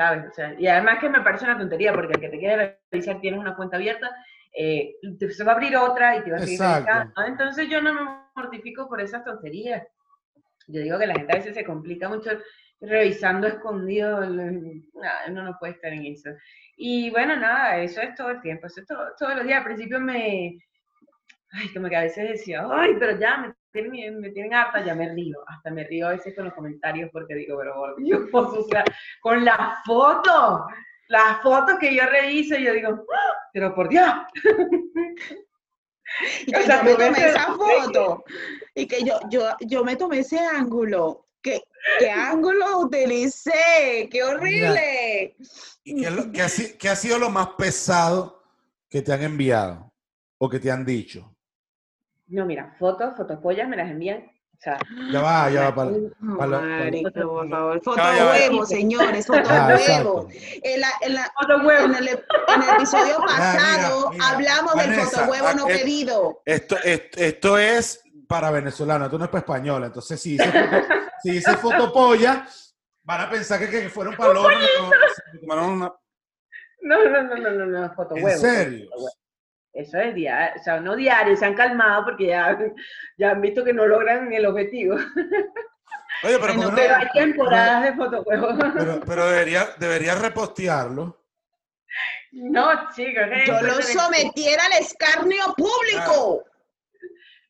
¿sabes? 0.00 0.24
O 0.30 0.32
sea, 0.32 0.54
y 0.58 0.66
además 0.66 0.98
que 0.98 1.10
me 1.10 1.20
parece 1.20 1.44
una 1.44 1.58
tontería, 1.58 1.92
porque 1.92 2.14
el 2.14 2.20
que 2.20 2.28
te 2.30 2.38
quiere 2.38 2.78
revisar 2.90 3.20
tienes 3.20 3.38
una 3.38 3.54
cuenta 3.54 3.76
abierta, 3.76 4.10
eh, 4.56 4.94
te- 5.18 5.30
se 5.30 5.44
va 5.44 5.52
a 5.52 5.54
abrir 5.56 5.76
otra 5.76 6.16
y 6.16 6.22
te 6.24 6.30
va 6.30 6.38
a 6.38 6.40
seguir 6.40 6.58
revisando. 6.86 7.12
Entonces 7.26 7.68
yo 7.68 7.82
no 7.82 7.92
me 7.92 8.00
mortifico 8.34 8.88
por 8.88 8.98
esas 9.02 9.22
tonterías. 9.24 9.86
Yo 10.68 10.80
digo 10.80 10.98
que 10.98 11.06
la 11.06 11.14
gente 11.14 11.32
a 11.32 11.36
veces 11.36 11.54
se 11.54 11.64
complica 11.64 12.08
mucho 12.08 12.30
revisando 12.80 13.46
escondido. 13.46 14.20
Nada, 14.24 15.20
uno 15.28 15.42
no 15.42 15.56
puede 15.60 15.74
estar 15.74 15.92
en 15.92 16.06
eso. 16.06 16.30
Y 16.78 17.10
bueno, 17.10 17.36
nada, 17.36 17.76
eso 17.78 18.00
es 18.00 18.14
todo 18.14 18.30
el 18.30 18.40
tiempo, 18.40 18.68
eso 18.68 18.80
es 18.80 18.86
todo, 18.86 19.06
todos 19.18 19.34
los 19.36 19.44
días. 19.44 19.58
Al 19.58 19.64
principio 19.64 20.00
me. 20.00 20.58
Ay, 21.52 21.68
como 21.74 21.90
que 21.90 21.96
a 21.96 22.02
veces 22.04 22.26
decía, 22.26 22.64
ay, 22.70 22.96
pero 22.98 23.18
ya 23.18 23.36
me 23.36 23.52
tienen, 23.72 24.20
me 24.20 24.30
tienen 24.30 24.54
harta, 24.54 24.84
ya 24.84 24.94
me 24.94 25.12
río. 25.14 25.38
Hasta 25.46 25.70
me 25.70 25.84
río 25.84 26.08
a 26.08 26.10
veces 26.10 26.34
con 26.34 26.44
los 26.46 26.54
comentarios 26.54 27.10
porque 27.12 27.34
digo, 27.34 27.56
pero 27.58 27.74
por 27.74 27.96
Dios, 28.02 28.22
o 28.32 28.62
sea, 28.68 28.84
con 29.20 29.44
las 29.44 29.84
fotos, 29.84 30.60
las 31.08 31.40
fotos 31.42 31.78
que 31.78 31.94
yo 31.94 32.02
reviso, 32.06 32.56
yo 32.56 32.72
digo, 32.72 32.88
¡ah! 32.90 33.32
pero 33.52 33.74
por 33.74 33.88
Dios. 33.88 34.08
Y 36.44 36.50
que 36.52 36.58
O 36.58 36.62
sea, 36.62 36.78
yo 36.78 36.84
me 36.84 36.94
tomé 37.04 37.26
esa 37.28 37.54
foto. 37.54 38.24
Y 38.74 38.86
que 38.88 39.04
yo, 39.04 39.20
yo, 39.30 39.46
yo 39.60 39.84
me 39.84 39.94
tomé 39.94 40.18
ese 40.18 40.38
ángulo. 40.40 41.28
¿Qué, 41.40 41.62
qué 42.00 42.10
ángulo 42.10 42.80
utilicé? 42.80 44.08
¡Qué 44.10 44.22
horrible! 44.24 45.36
¿Y 45.84 46.02
qué, 46.02 46.10
lo- 46.10 46.30
qué 46.32 46.42
ha, 46.42 46.48
qué 46.78 46.88
ha 46.88 46.96
sido 46.96 47.18
lo 47.18 47.30
más 47.30 47.50
pesado 47.56 48.42
que 48.88 49.02
te 49.02 49.12
han 49.12 49.22
enviado 49.22 49.92
o 50.38 50.48
que 50.50 50.58
te 50.58 50.70
han 50.70 50.84
dicho? 50.84 51.34
No, 52.30 52.46
mira, 52.46 52.74
fotos, 52.78 53.14
fotopollas 53.16 53.68
me 53.68 53.76
las 53.76 53.90
envían. 53.90 54.18
O 54.22 54.62
sea, 54.62 54.78
Ya 55.10 55.22
va, 55.22 55.48
ya 55.50 55.70
va. 55.70 55.74
Para, 55.74 55.90
para- 56.38 56.60
Marica, 56.60 57.10
por 57.22 57.48
favor. 57.48 57.82
Foto 57.82 57.96
Ya, 57.96 58.12
ya, 58.12 58.18
ya. 58.18 58.30
huevo, 58.50 58.66
señores, 58.66 59.26
foto 59.26 59.40
Ah, 59.48 59.74
huevo. 59.74 60.28
En, 60.62 60.80
la- 60.80 60.92
en 61.00 61.14
la- 61.14 61.32
fotos 61.40 61.64
huevos. 61.64 61.84
en 61.86 61.94
el, 61.96 62.08
en 62.08 62.62
el 62.62 62.68
episodio 62.76 63.18
mira, 63.20 63.26
pasado 63.36 64.10
mira, 64.10 64.28
hablamos 64.28 64.74
del 64.76 64.90
Vanessa, 64.90 65.18
foto 65.20 65.30
huevo 65.30 65.52
no 65.54 65.64
ah, 65.66 65.70
eh, 65.72 65.78
pedido. 65.78 66.42
Esto, 66.44 66.76
esto, 66.84 67.18
esto 67.20 67.58
es 67.58 68.02
para 68.28 68.50
venezolanos, 68.50 69.06
esto 69.06 69.18
no 69.18 69.24
es 69.24 69.30
para 69.30 69.40
española. 69.40 69.86
Entonces, 69.86 70.20
si 70.20 70.32
dice, 70.32 70.44
foto- 70.52 70.86
si 71.22 71.30
dice 71.30 71.56
fotopolla, 71.56 72.46
van 73.02 73.20
a 73.22 73.30
pensar 73.30 73.58
que, 73.60 73.70
que 73.70 73.88
fueron 73.88 74.14
palomas. 74.14 74.52
no- 74.78 74.90
se 75.32 75.38
tomaron 75.40 75.70
una- 75.72 75.92
No, 76.82 77.04
no, 77.08 77.22
no, 77.22 77.36
no, 77.36 77.50
no, 77.50 77.66
no, 77.66 77.94
foto 77.94 78.14
¿En 78.16 78.38
serio? 78.38 78.88
foto. 78.92 79.06
Eso 79.72 79.98
es 79.98 80.14
diario, 80.14 80.60
o 80.60 80.64
sea, 80.64 80.80
no 80.80 80.96
diario, 80.96 81.36
se 81.36 81.46
han 81.46 81.54
calmado 81.54 82.04
porque 82.04 82.26
ya, 82.26 82.58
ya 83.16 83.30
han 83.30 83.40
visto 83.40 83.62
que 83.64 83.72
no 83.72 83.86
logran 83.86 84.32
el 84.32 84.46
objetivo. 84.46 84.96
Oye, 86.24 86.38
pero, 86.40 86.52
Ay, 86.52 86.56
no, 86.58 86.62
¿por 86.64 86.74
qué 86.74 86.74
no- 86.74 86.74
Pero 86.76 86.96
hay 86.96 87.08
temporadas 87.14 87.82
de 87.84 87.92
foto 87.94 88.22
huevos. 88.22 88.54
pero, 88.76 89.00
pero 89.06 89.30
debería, 89.30 89.68
debería 89.78 90.14
repostearlo. 90.16 91.16
No, 92.32 92.90
chicos. 92.94 93.24
Yo 93.46 93.62
lo 93.62 93.82
sometiera 93.82 94.64
al 94.66 94.72
escarnio 94.80 95.54
público. 95.56 96.44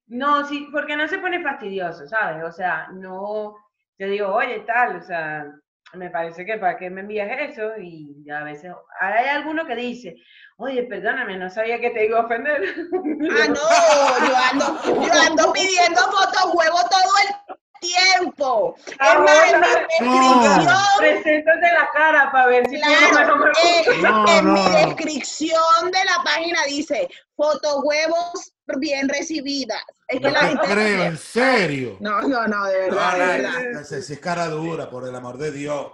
No, 0.07 0.47
sí, 0.47 0.69
porque 0.73 0.97
no 0.97 1.07
se 1.09 1.19
pone 1.19 1.43
fastidioso, 1.43 2.07
¿sabes? 2.09 2.43
O 2.45 2.51
sea, 2.53 2.89
no, 2.93 3.55
te 3.97 4.07
digo, 4.07 4.29
oye, 4.35 4.61
tal, 4.61 4.97
o 4.97 5.03
sea, 5.03 5.47
me 5.95 6.11
parece 6.11 6.45
que 6.45 6.59
para 6.59 6.77
qué 6.77 6.91
me 6.91 7.03
envías 7.03 7.29
eso 7.51 7.77
y 7.79 8.29
a 8.31 8.43
veces 8.43 8.73
hay 9.01 9.29
alguno 9.29 9.67
que 9.67 9.77
dice, 9.77 10.17
oye, 10.61 10.83
perdóname, 10.85 11.37
no 11.39 11.51
sabía 11.51 11.81
que 11.81 11.91
te 11.91 12.07
iba 12.07 12.21
a 12.21 12.25
ofender. 12.27 12.63
Ah, 13.33 13.47
no, 13.49 14.27
yo 14.29 14.37
ando, 14.37 15.07
yo 15.07 15.13
ando 15.29 15.53
pidiendo 15.53 16.01
fotos 16.01 16.55
huevo 16.55 16.79
todo 16.91 17.13
el 17.23 17.57
tiempo. 17.81 18.77
Es 18.87 19.19
más, 19.21 19.53
en 20.01 20.11
mi 20.11 20.19
descripción, 20.19 20.77
Preséntate 20.99 21.73
la 21.73 21.89
cara 21.93 22.33
para 22.33 22.47
ver 22.47 22.69
si 22.69 22.77
claro, 22.77 23.53
eh, 23.63 23.85
No, 24.03 24.29
en 24.39 24.53
mi 24.53 24.61
no. 24.61 24.87
descripción 24.87 25.91
de 25.93 26.05
la 26.05 26.23
página 26.25 26.65
dice 26.67 27.09
fotos 27.37 27.81
huevos 27.85 28.53
bien 28.79 29.09
recibidas. 29.09 29.83
Es 30.09 30.21
que 30.21 30.27
No 30.27 30.33
la 30.33 30.41
te 30.41 30.47
gente. 30.49 30.67
creo, 30.67 31.05
en 31.05 31.17
serio. 31.19 31.97
No, 32.01 32.21
no, 32.23 32.47
no, 32.47 32.65
de 32.67 32.79
verdad, 32.79 33.13
No, 33.13 33.19
de 33.19 33.43
no, 33.43 33.53
verdad. 33.53 33.63
no, 33.81 33.85
si 33.85 34.03
si 34.03 34.13
es 34.15 34.19
cara 34.21 34.47
dura, 34.49 34.91
por 34.91 35.07
el 35.09 35.15
amor 35.15 35.39
de 35.39 35.53
Dios. 35.53 35.87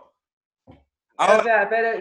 O 0.67 0.75
Ahora, 1.19 1.43
sea, 1.45 1.69
pero, 1.69 2.01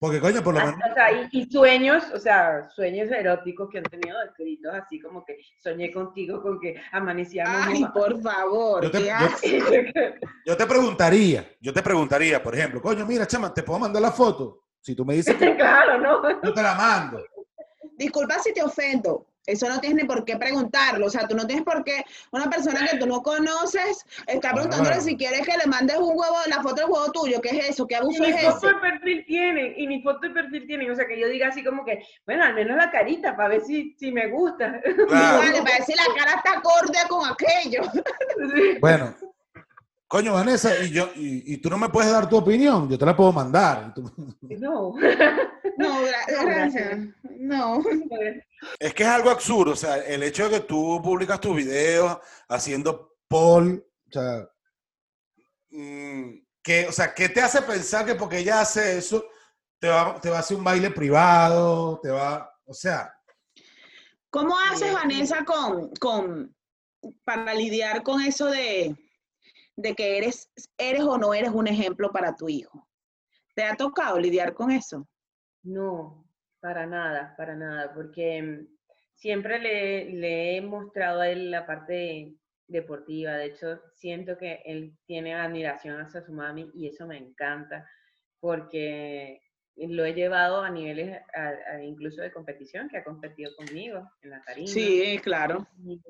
porque 0.00 0.20
coño, 0.20 0.42
por 0.42 0.54
lo 0.54 0.60
menos. 0.60 0.74
o 0.90 0.94
sea, 0.94 1.12
y, 1.12 1.28
y 1.32 1.50
sueños, 1.50 2.04
o 2.14 2.18
sea, 2.18 2.68
sueños 2.70 3.10
eróticos 3.10 3.68
que 3.70 3.78
han 3.78 3.84
tenido 3.84 4.20
escritos 4.22 4.72
así 4.74 5.00
como 5.00 5.24
que 5.24 5.38
soñé 5.62 5.90
contigo 5.92 6.40
con 6.40 6.60
que 6.60 6.76
amanecíamos. 6.92 7.66
Ay, 7.66 7.84
por 7.92 8.20
favor, 8.22 8.84
Yo 8.84 8.90
te- 8.90 8.98
¿qué 8.98 9.06
yo- 9.06 9.14
haces? 9.14 9.64
Yo 10.46 10.56
te 10.56 10.66
preguntaría, 10.66 11.46
yo 11.60 11.72
te 11.74 11.82
preguntaría, 11.82 12.42
por 12.42 12.54
ejemplo, 12.54 12.80
coño, 12.80 13.04
mira, 13.04 13.26
chama, 13.26 13.52
¿te 13.52 13.62
puedo 13.62 13.78
mandar 13.80 14.00
la 14.00 14.12
foto? 14.12 14.62
Si 14.80 14.94
tú 14.94 15.04
me 15.04 15.14
dices 15.14 15.34
que 15.36 15.54
claro, 15.56 15.98
¿no? 15.98 16.42
yo 16.42 16.54
te 16.54 16.62
la 16.62 16.74
mando. 16.74 17.22
Disculpa 17.96 18.38
si 18.38 18.52
te 18.54 18.62
ofendo. 18.62 19.26
Eso 19.48 19.68
no 19.68 19.80
tienes 19.80 20.02
ni 20.02 20.08
por 20.08 20.24
qué 20.24 20.36
preguntarlo. 20.36 21.06
O 21.06 21.10
sea, 21.10 21.26
tú 21.26 21.34
no 21.34 21.46
tienes 21.46 21.64
por 21.64 21.82
qué, 21.84 22.04
una 22.30 22.48
persona 22.50 22.86
que 22.86 22.98
tú 22.98 23.06
no 23.06 23.22
conoces, 23.22 24.04
está 24.26 24.52
preguntándole 24.52 25.00
si 25.00 25.16
quieres 25.16 25.46
que 25.46 25.56
le 25.56 25.66
mandes 25.66 25.96
un 25.96 26.10
huevo, 26.10 26.36
la 26.48 26.62
foto 26.62 26.82
del 26.82 26.90
huevo 26.90 27.10
tuyo. 27.12 27.40
¿Qué 27.40 27.50
es 27.58 27.70
eso? 27.70 27.86
¿Qué 27.86 27.94
Y 27.94 27.98
abuso 27.98 28.22
mi 28.22 28.28
es 28.28 28.42
foto 28.42 28.66
ese? 28.68 28.74
de 28.74 28.80
perfil 28.80 29.24
tienen, 29.26 29.74
y 29.76 29.86
mi 29.86 30.02
foto 30.02 30.20
de 30.20 30.30
perfil 30.30 30.66
tienen, 30.66 30.90
o 30.90 30.94
sea, 30.94 31.06
que 31.06 31.18
yo 31.18 31.28
diga 31.28 31.48
así 31.48 31.64
como 31.64 31.84
que, 31.84 32.04
bueno, 32.26 32.44
al 32.44 32.54
menos 32.54 32.76
la 32.76 32.90
carita, 32.90 33.34
para 33.36 33.48
ver 33.48 33.62
si, 33.62 33.94
si 33.98 34.12
me 34.12 34.28
gusta. 34.28 34.80
Claro. 35.08 35.38
Vale, 35.38 35.62
para 35.62 35.76
ver 35.78 35.82
si 35.84 35.94
la 35.94 36.04
cara 36.16 36.32
está 36.36 36.58
acorde 36.58 36.98
con 37.08 37.26
aquello. 37.26 37.82
Bueno, 38.80 39.14
Coño, 40.08 40.32
Vanessa, 40.32 40.74
y 40.82 40.90
yo, 40.90 41.10
y, 41.16 41.52
y 41.52 41.58
tú 41.58 41.68
no 41.68 41.76
me 41.76 41.90
puedes 41.90 42.10
dar 42.10 42.28
tu 42.30 42.38
opinión, 42.38 42.88
yo 42.88 42.98
te 42.98 43.04
la 43.04 43.14
puedo 43.16 43.32
mandar. 43.32 43.92
Tú- 43.94 44.10
No. 44.58 44.94
No, 45.76 46.02
gra- 46.02 46.26
gracias. 46.44 46.98
No. 47.22 47.82
Es 48.80 48.92
que 48.92 49.04
es 49.04 49.08
algo 49.08 49.30
absurdo, 49.30 49.72
o 49.72 49.76
sea, 49.76 49.98
el 49.98 50.20
hecho 50.24 50.48
de 50.48 50.56
que 50.58 50.66
tú 50.66 51.00
publicas 51.00 51.40
tus 51.40 51.54
videos 51.54 52.18
haciendo 52.48 53.14
poll, 53.28 53.86
o 54.08 54.12
sea, 54.12 54.48
mm, 55.70 56.30
que, 56.62 56.86
o 56.88 56.92
sea, 56.92 57.14
¿qué 57.14 57.28
te 57.28 57.40
hace 57.40 57.62
pensar 57.62 58.04
que 58.04 58.16
porque 58.16 58.38
ella 58.38 58.60
hace 58.62 58.98
eso, 58.98 59.24
te 59.78 59.88
va, 59.88 60.20
te 60.20 60.28
va 60.28 60.38
a 60.38 60.40
hacer 60.40 60.56
un 60.56 60.64
baile 60.64 60.90
privado, 60.90 62.00
te 62.02 62.10
va, 62.10 62.52
o 62.64 62.74
sea, 62.74 63.14
¿Cómo 64.30 64.58
haces, 64.58 64.88
Sí. 64.88 64.94
Vanessa, 64.94 65.44
con, 65.44 65.90
con, 66.00 66.54
para 67.24 67.54
lidiar 67.54 68.02
con 68.02 68.20
eso 68.20 68.46
de, 68.46 68.94
de 69.78 69.94
que 69.94 70.18
eres, 70.18 70.50
eres 70.76 71.02
o 71.02 71.16
no 71.18 71.32
eres 71.32 71.50
un 71.50 71.68
ejemplo 71.68 72.10
para 72.10 72.34
tu 72.34 72.48
hijo? 72.48 72.88
¿Te 73.54 73.62
ha 73.64 73.76
tocado 73.76 74.18
lidiar 74.18 74.52
con 74.52 74.70
eso? 74.72 75.08
No, 75.62 76.24
para 76.60 76.84
nada, 76.86 77.34
para 77.36 77.54
nada, 77.54 77.94
porque 77.94 78.42
mm, 78.42 78.66
siempre 79.14 79.60
le, 79.60 80.10
le 80.10 80.56
he 80.56 80.60
mostrado 80.62 81.20
a 81.20 81.28
él 81.28 81.50
la 81.50 81.64
parte 81.64 82.34
deportiva. 82.66 83.32
De 83.36 83.46
hecho, 83.46 83.80
siento 83.94 84.36
que 84.36 84.62
él 84.64 84.96
tiene 85.06 85.34
admiración 85.34 86.00
hacia 86.00 86.22
su 86.22 86.32
mami 86.32 86.70
y 86.74 86.88
eso 86.88 87.06
me 87.06 87.16
encanta, 87.16 87.88
porque 88.40 89.40
lo 89.76 90.04
he 90.04 90.12
llevado 90.12 90.60
a 90.60 90.70
niveles 90.70 91.20
a- 91.34 91.74
a 91.74 91.82
incluso 91.84 92.20
de 92.20 92.32
competición, 92.32 92.88
que 92.88 92.98
ha 92.98 93.04
competido 93.04 93.52
conmigo 93.56 94.10
en 94.22 94.30
la 94.30 94.42
tarima. 94.42 94.66
Sí, 94.72 95.20
claro. 95.22 95.68
Y, 95.84 96.00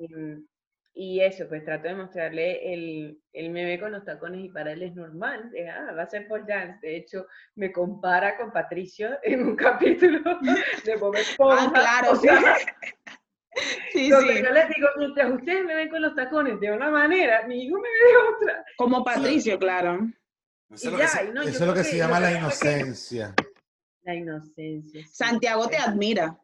y 0.93 1.21
eso, 1.21 1.47
pues 1.47 1.63
trato 1.63 1.87
de 1.87 1.95
mostrarle 1.95 2.73
el, 2.73 3.21
él 3.31 3.49
me 3.51 3.63
ve 3.65 3.79
con 3.79 3.91
los 3.91 4.03
tacones 4.03 4.43
y 4.43 4.49
para 4.49 4.71
él 4.71 4.83
es 4.83 4.95
normal, 4.95 5.49
de, 5.51 5.69
ah, 5.69 5.93
va 5.97 6.03
a 6.03 6.09
ser 6.09 6.27
por 6.27 6.45
dance. 6.45 6.85
De 6.85 6.97
hecho, 6.97 7.25
me 7.55 7.71
compara 7.71 8.35
con 8.37 8.51
Patricio 8.51 9.17
en 9.23 9.43
un 9.47 9.55
capítulo 9.55 10.21
de 10.85 10.95
Bob 10.97 11.15
Esponja. 11.15 11.65
Ah, 11.67 11.71
claro, 11.73 12.11
o 12.11 12.15
sí. 12.15 12.27
sea, 12.27 12.57
Sí, 13.91 14.05
sí. 14.05 14.09
yo 14.09 14.21
les 14.21 14.69
digo, 14.69 14.87
mientras 14.97 15.31
ustedes 15.31 15.65
me 15.65 15.75
ven 15.75 15.89
con 15.89 16.01
los 16.01 16.15
tacones 16.15 16.59
de 16.59 16.71
una 16.71 16.89
manera, 16.89 17.45
mi 17.47 17.63
hijo 17.63 17.77
me 17.77 17.89
ve 17.89 17.97
de 17.97 18.35
otra. 18.35 18.65
Como 18.77 19.03
Patricio, 19.03 19.57
claro. 19.57 19.99
eso, 20.71 20.87
es 20.87 20.91
lo 20.91 20.97
que, 20.97 21.03
ya, 21.03 21.07
se, 21.09 21.25
y 21.25 21.31
no, 21.31 21.43
yo 21.43 21.49
eso 21.49 21.49
es 21.49 21.59
lo 21.59 21.73
creo 21.73 21.73
que 21.73 21.83
se 21.83 21.91
que 21.91 21.97
llama 21.97 22.19
la 22.19 22.31
inocencia. 22.37 23.33
La 24.03 24.15
inocencia. 24.15 25.01
sí, 25.01 25.09
Santiago 25.11 25.67
te 25.67 25.77
admira. 25.77 26.39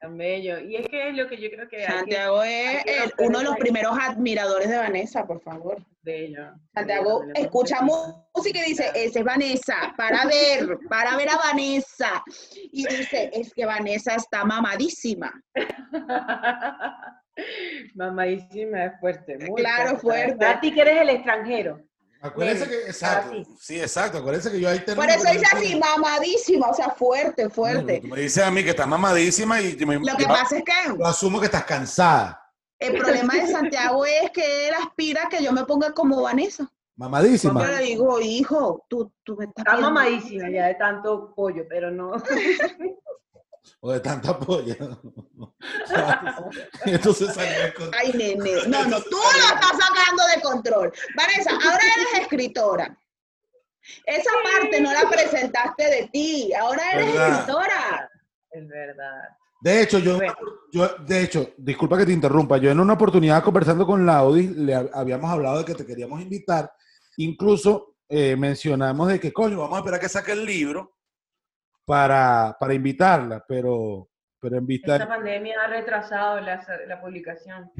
Tan 0.00 0.18
bello. 0.18 0.60
Y 0.60 0.76
es 0.76 0.86
que 0.88 1.08
es 1.08 1.14
lo 1.16 1.26
que 1.26 1.38
yo 1.38 1.48
creo 1.50 1.66
que 1.68 1.84
Santiago 1.86 2.42
es 2.42 2.84
el- 2.84 3.12
uno 3.26 3.38
de 3.38 3.44
los 3.44 3.56
primeros 3.56 3.96
admiradores 3.98 4.68
de 4.68 4.76
Vanessa, 4.76 5.26
por 5.26 5.40
favor. 5.40 5.82
bello. 6.02 6.52
Santiago 6.74 7.20
bello, 7.20 7.32
escucha 7.34 7.80
música 7.80 8.60
y 8.60 8.68
dice, 8.70 8.90
esa 8.94 9.18
es 9.20 9.24
Vanessa, 9.24 9.94
para 9.96 10.24
ver, 10.26 10.78
para 10.88 11.16
ver 11.16 11.28
a 11.30 11.36
Vanessa. 11.38 12.22
Y 12.54 12.86
dice, 12.86 13.30
es 13.32 13.52
que 13.54 13.64
Vanessa 13.66 14.14
está 14.14 14.44
mamadísima. 14.44 15.32
Mamadísima 17.94 18.84
es 18.86 19.00
fuerte, 19.00 19.38
muy 19.38 19.60
Claro, 19.62 19.98
fuerte. 19.98 20.44
A 20.44 20.60
ti 20.60 20.72
que 20.72 20.80
eres 20.82 21.00
el 21.02 21.10
extranjero. 21.10 21.80
Acuérdense 22.28 22.68
que, 22.68 22.76
exacto, 22.86 23.30
así. 23.32 23.46
sí, 23.60 23.80
exacto, 23.80 24.18
acuérdense 24.18 24.50
que 24.50 24.60
yo 24.60 24.68
ahí 24.68 24.80
tengo... 24.84 25.00
Por 25.00 25.10
eso 25.10 25.30
dice 25.30 25.44
así, 25.52 25.76
mamadísima, 25.76 26.68
o 26.68 26.74
sea, 26.74 26.90
fuerte, 26.90 27.48
fuerte. 27.50 28.00
Tú 28.00 28.08
me 28.08 28.20
dices 28.20 28.42
a 28.44 28.50
mí 28.50 28.62
que 28.64 28.70
estás 28.70 28.86
mamadísima 28.88 29.60
y 29.60 29.76
yo, 29.76 29.86
me- 29.86 29.98
Lo 29.98 30.16
que 30.16 30.22
yo- 30.24 30.28
pasa 30.28 30.58
es 30.58 30.64
que 30.64 30.72
yo 30.98 31.06
asumo 31.06 31.38
que 31.40 31.46
estás 31.46 31.64
cansada. 31.64 32.42
el 32.78 32.98
problema 32.98 33.34
de 33.34 33.46
Santiago 33.46 34.04
es 34.04 34.30
que 34.32 34.68
él 34.68 34.74
aspira 34.74 35.22
a 35.24 35.28
que 35.28 35.42
yo 35.42 35.52
me 35.52 35.64
ponga 35.64 35.92
como 35.92 36.22
Vanessa. 36.22 36.70
Mamadísima. 36.98 37.62
Yo 37.64 37.76
le 37.76 37.82
digo, 37.84 38.20
hijo, 38.20 38.84
tú, 38.88 39.12
tú 39.22 39.36
me 39.36 39.44
estás 39.44 39.64
Está 39.66 39.72
viendo". 39.76 39.90
mamadísima 39.90 40.48
ya 40.50 40.66
de 40.66 40.74
tanto 40.76 41.34
pollo, 41.34 41.64
pero 41.68 41.90
no. 41.90 42.12
O 43.80 43.92
de 43.92 44.00
tanta 44.00 44.38
polla. 44.38 44.76
Entonces 46.84 47.34
salió 47.34 47.62
de 47.64 47.74
control. 47.74 48.00
Ay, 48.00 48.12
nene. 48.12 48.50
No, 48.68 48.84
no, 48.86 49.00
tú 49.02 49.16
lo 49.16 49.54
estás 49.54 49.72
sacando 49.78 50.22
de 50.34 50.40
control. 50.42 50.92
Vanessa, 51.16 51.50
ahora 51.50 51.82
eres 51.96 52.22
escritora. 52.22 52.98
Esa 54.04 54.30
parte 54.42 54.80
no 54.80 54.92
la 54.92 55.08
presentaste 55.08 55.84
de 55.84 56.08
ti. 56.12 56.52
Ahora 56.54 56.92
eres 56.92 57.12
¿Verdad? 57.12 57.38
escritora. 57.40 58.10
Es 58.50 58.68
verdad. 58.68 59.22
De 59.60 59.82
hecho, 59.82 59.98
yo, 59.98 60.16
Bueno. 60.16 60.34
yo, 60.72 60.88
de 61.06 61.22
hecho, 61.22 61.50
disculpa 61.56 61.96
que 61.98 62.06
te 62.06 62.12
interrumpa, 62.12 62.58
yo 62.58 62.70
en 62.70 62.80
una 62.80 62.92
oportunidad 62.92 63.42
conversando 63.42 63.86
con 63.86 64.04
Laudi, 64.04 64.48
le 64.48 64.74
hab- 64.76 64.90
habíamos 64.92 65.30
hablado 65.30 65.58
de 65.58 65.64
que 65.64 65.74
te 65.74 65.86
queríamos 65.86 66.20
invitar, 66.20 66.70
incluso 67.16 67.94
eh, 68.08 68.36
mencionamos 68.36 69.08
de 69.08 69.18
que, 69.18 69.32
coño, 69.32 69.58
vamos 69.58 69.76
a 69.76 69.80
esperar 69.80 70.00
que 70.00 70.08
saque 70.08 70.32
el 70.32 70.44
libro 70.44 70.95
para, 71.86 72.56
para 72.58 72.74
invitarla, 72.74 73.44
pero, 73.46 74.10
pero 74.40 74.58
en 74.58 74.70
Esta 74.70 74.98
vista... 74.98 75.08
pandemia 75.08 75.62
ha 75.62 75.68
retrasado 75.68 76.40
la, 76.40 76.62
la 76.86 77.00
publicación, 77.00 77.70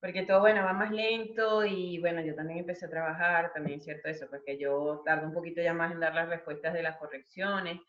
porque 0.00 0.22
todo, 0.22 0.40
bueno, 0.40 0.62
va 0.64 0.72
más 0.72 0.92
lento 0.92 1.64
y 1.64 1.98
bueno, 1.98 2.20
yo 2.22 2.34
también 2.34 2.60
empecé 2.60 2.86
a 2.86 2.90
trabajar, 2.90 3.52
también 3.52 3.78
es 3.78 3.84
cierto 3.84 4.08
eso, 4.08 4.26
porque 4.30 4.56
yo 4.56 5.02
tardo 5.04 5.26
un 5.26 5.34
poquito 5.34 5.60
ya 5.60 5.74
más 5.74 5.92
en 5.92 6.00
dar 6.00 6.14
las 6.14 6.28
respuestas 6.28 6.72
de 6.72 6.82
las 6.82 6.96
correcciones. 6.96 7.80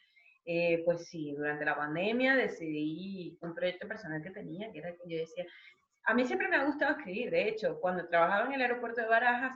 Eh, 0.50 0.82
pues 0.86 1.10
sí, 1.10 1.34
durante 1.38 1.66
la 1.66 1.76
pandemia 1.76 2.36
decidí 2.36 3.38
un 3.42 3.54
proyecto 3.54 3.86
personal 3.86 4.24
que 4.24 4.32
tenía, 4.32 4.72
que 4.72 4.80
era 4.80 4.92
que 4.94 5.10
yo 5.10 5.18
decía, 5.18 5.46
a 6.06 6.14
mí 6.14 6.26
siempre 6.26 6.48
me 6.48 6.56
ha 6.56 6.64
gustado 6.64 6.94
escribir, 6.94 7.30
de 7.30 7.50
hecho, 7.50 7.78
cuando 7.82 8.08
trabajaba 8.08 8.46
en 8.46 8.54
el 8.54 8.62
aeropuerto 8.62 9.02
de 9.02 9.08
Barajas, 9.08 9.52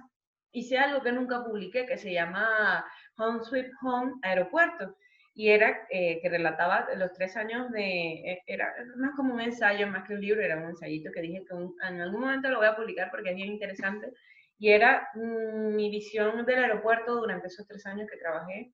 hice 0.51 0.78
algo 0.78 1.01
que 1.01 1.13
nunca 1.13 1.45
publiqué, 1.45 1.86
que 1.86 1.97
se 1.97 2.11
llama 2.11 2.86
Home 3.17 3.39
Sweet 3.41 3.72
Home 3.82 4.15
Aeropuerto, 4.22 4.97
y 5.34 5.50
era 5.50 5.88
eh, 5.90 6.20
que 6.22 6.30
relataba 6.30 6.88
los 6.98 7.14
tres 7.14 7.38
años 7.38 7.72
de, 7.72 7.82
eh, 8.32 8.44
era 8.48 8.74
más 8.98 9.16
como 9.16 9.34
un 9.34 9.42
ensayo, 9.42 9.88
más 9.88 10.08
que 10.08 10.14
un 10.16 10.22
libro, 10.22 10.42
era 10.42 10.58
un 10.58 10.70
ensayito 10.70 11.12
que 11.12 11.22
dije 11.22 11.46
que 11.48 11.54
un- 11.56 11.76
en 11.88 12.02
algún 12.02 12.22
momento 12.22 12.50
lo 12.50 12.58
voy 12.58 12.68
a 12.68 12.76
publicar 12.76 13.10
porque 13.12 13.30
es 13.32 13.36
bien 13.36 13.50
interesante, 13.50 14.12
y 14.60 14.70
era 14.72 15.08
mm, 15.16 15.76
mi 15.76 15.90
visión 15.90 16.46
del 16.46 16.60
aeropuerto 16.64 17.16
durante 17.16 17.48
esos 17.48 17.68
tres 17.68 17.86
años 17.86 18.08
que 18.12 18.18
trabajé, 18.18 18.74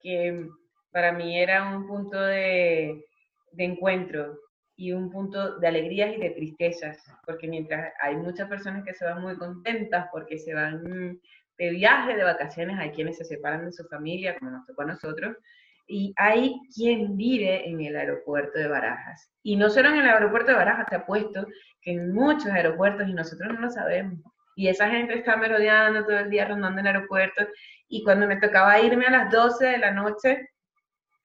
que 0.00 0.48
para 0.92 1.12
mí 1.12 1.38
era 1.40 1.76
un 1.76 1.86
punto 1.86 2.20
de, 2.20 3.04
de 3.52 3.64
encuentro 3.64 4.38
y 4.76 4.92
un 4.92 5.10
punto 5.10 5.58
de 5.58 5.68
alegrías 5.68 6.14
y 6.16 6.20
de 6.20 6.30
tristezas, 6.30 6.98
porque 7.26 7.48
mientras 7.48 7.92
hay 8.00 8.16
muchas 8.16 8.48
personas 8.48 8.84
que 8.84 8.94
se 8.94 9.04
van 9.04 9.22
muy 9.22 9.36
contentas 9.36 10.08
porque 10.12 10.38
se 10.38 10.54
van 10.54 10.82
de 11.58 11.70
viaje, 11.70 12.16
de 12.16 12.24
vacaciones, 12.24 12.78
hay 12.78 12.90
quienes 12.90 13.16
se 13.18 13.24
separan 13.24 13.64
de 13.66 13.72
su 13.72 13.84
familia, 13.86 14.36
como 14.38 14.50
nos 14.50 14.66
tocó 14.66 14.82
a 14.82 14.86
nosotros, 14.86 15.36
y 15.86 16.14
hay 16.16 16.60
quien 16.74 17.16
vive 17.16 17.68
en 17.68 17.80
el 17.80 17.96
aeropuerto 17.96 18.58
de 18.58 18.68
Barajas. 18.68 19.30
Y 19.42 19.56
no 19.56 19.68
solo 19.68 19.90
en 19.90 19.96
el 19.96 20.06
aeropuerto 20.08 20.52
de 20.52 20.56
Barajas, 20.56 20.86
te 20.88 20.96
apuesto 20.96 21.46
que 21.82 21.92
en 21.92 22.12
muchos 22.12 22.46
aeropuertos 22.46 23.08
y 23.08 23.12
nosotros 23.12 23.52
no 23.52 23.60
lo 23.60 23.70
sabemos. 23.70 24.20
Y 24.56 24.68
esa 24.68 24.88
gente 24.88 25.14
está 25.14 25.36
merodeando 25.36 26.04
todo 26.04 26.18
el 26.18 26.30
día 26.30 26.46
rondando 26.46 26.80
el 26.80 26.86
aeropuerto. 26.86 27.46
Y 27.88 28.02
cuando 28.04 28.26
me 28.26 28.36
tocaba 28.36 28.80
irme 28.80 29.06
a 29.06 29.10
las 29.10 29.30
12 29.30 29.66
de 29.66 29.78
la 29.78 29.90
noche 29.90 30.48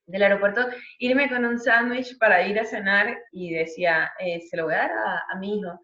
del 0.06 0.22
aeropuerto, 0.24 0.66
irme 0.98 1.28
con 1.28 1.44
un 1.44 1.58
sándwich 1.58 2.18
para 2.18 2.44
ir 2.46 2.58
a 2.58 2.64
cenar 2.64 3.16
y 3.32 3.54
decía, 3.54 4.10
eh, 4.18 4.40
se 4.40 4.56
lo 4.56 4.64
voy 4.64 4.74
a 4.74 4.78
dar 4.78 4.90
a, 5.30 5.36
mi 5.38 5.58
hijo. 5.58 5.80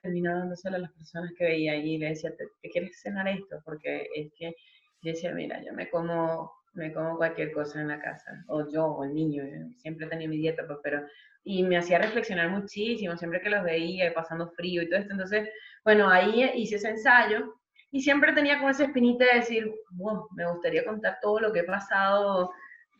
Terminaba 0.00 0.38
dándoselo 0.38 0.76
a 0.76 0.80
las 0.80 0.92
personas 0.92 1.32
que 1.36 1.44
veía 1.44 1.74
y 1.76 1.98
le 1.98 2.10
decía, 2.10 2.30
¿te, 2.36 2.46
te 2.62 2.70
quieres 2.70 3.00
cenar 3.02 3.26
esto? 3.28 3.60
Porque 3.64 4.06
es 4.14 4.32
que 4.38 4.54
yo 5.02 5.12
decía, 5.12 5.32
mira, 5.32 5.60
yo 5.64 5.72
me 5.72 5.90
como, 5.90 6.52
me 6.74 6.92
como 6.92 7.16
cualquier 7.16 7.52
cosa 7.52 7.80
en 7.80 7.88
la 7.88 8.00
casa, 8.00 8.44
o 8.48 8.70
yo, 8.70 8.86
o 8.86 9.04
el 9.04 9.14
niño, 9.14 9.44
yo 9.44 9.66
siempre 9.76 10.06
tenía 10.06 10.28
mi 10.28 10.38
dieta, 10.38 10.66
pues, 10.66 10.78
pero, 10.82 11.02
y 11.44 11.62
me 11.62 11.76
hacía 11.78 11.98
reflexionar 11.98 12.50
muchísimo, 12.50 13.16
siempre 13.16 13.40
que 13.40 13.50
los 13.50 13.64
veía, 13.64 14.12
pasando 14.14 14.50
frío 14.50 14.82
y 14.82 14.88
todo 14.88 15.00
esto, 15.00 15.12
entonces, 15.12 15.48
bueno, 15.84 16.08
ahí 16.08 16.50
hice 16.54 16.76
ese 16.76 16.90
ensayo, 16.90 17.54
y 17.90 18.02
siempre 18.02 18.32
tenía 18.32 18.58
como 18.58 18.70
esa 18.70 18.84
espinita 18.84 19.24
de 19.24 19.40
decir, 19.40 19.72
wow, 19.92 20.28
me 20.34 20.50
gustaría 20.50 20.84
contar 20.84 21.18
todo 21.22 21.40
lo 21.40 21.52
que 21.52 21.60
he 21.60 21.64
pasado 21.64 22.50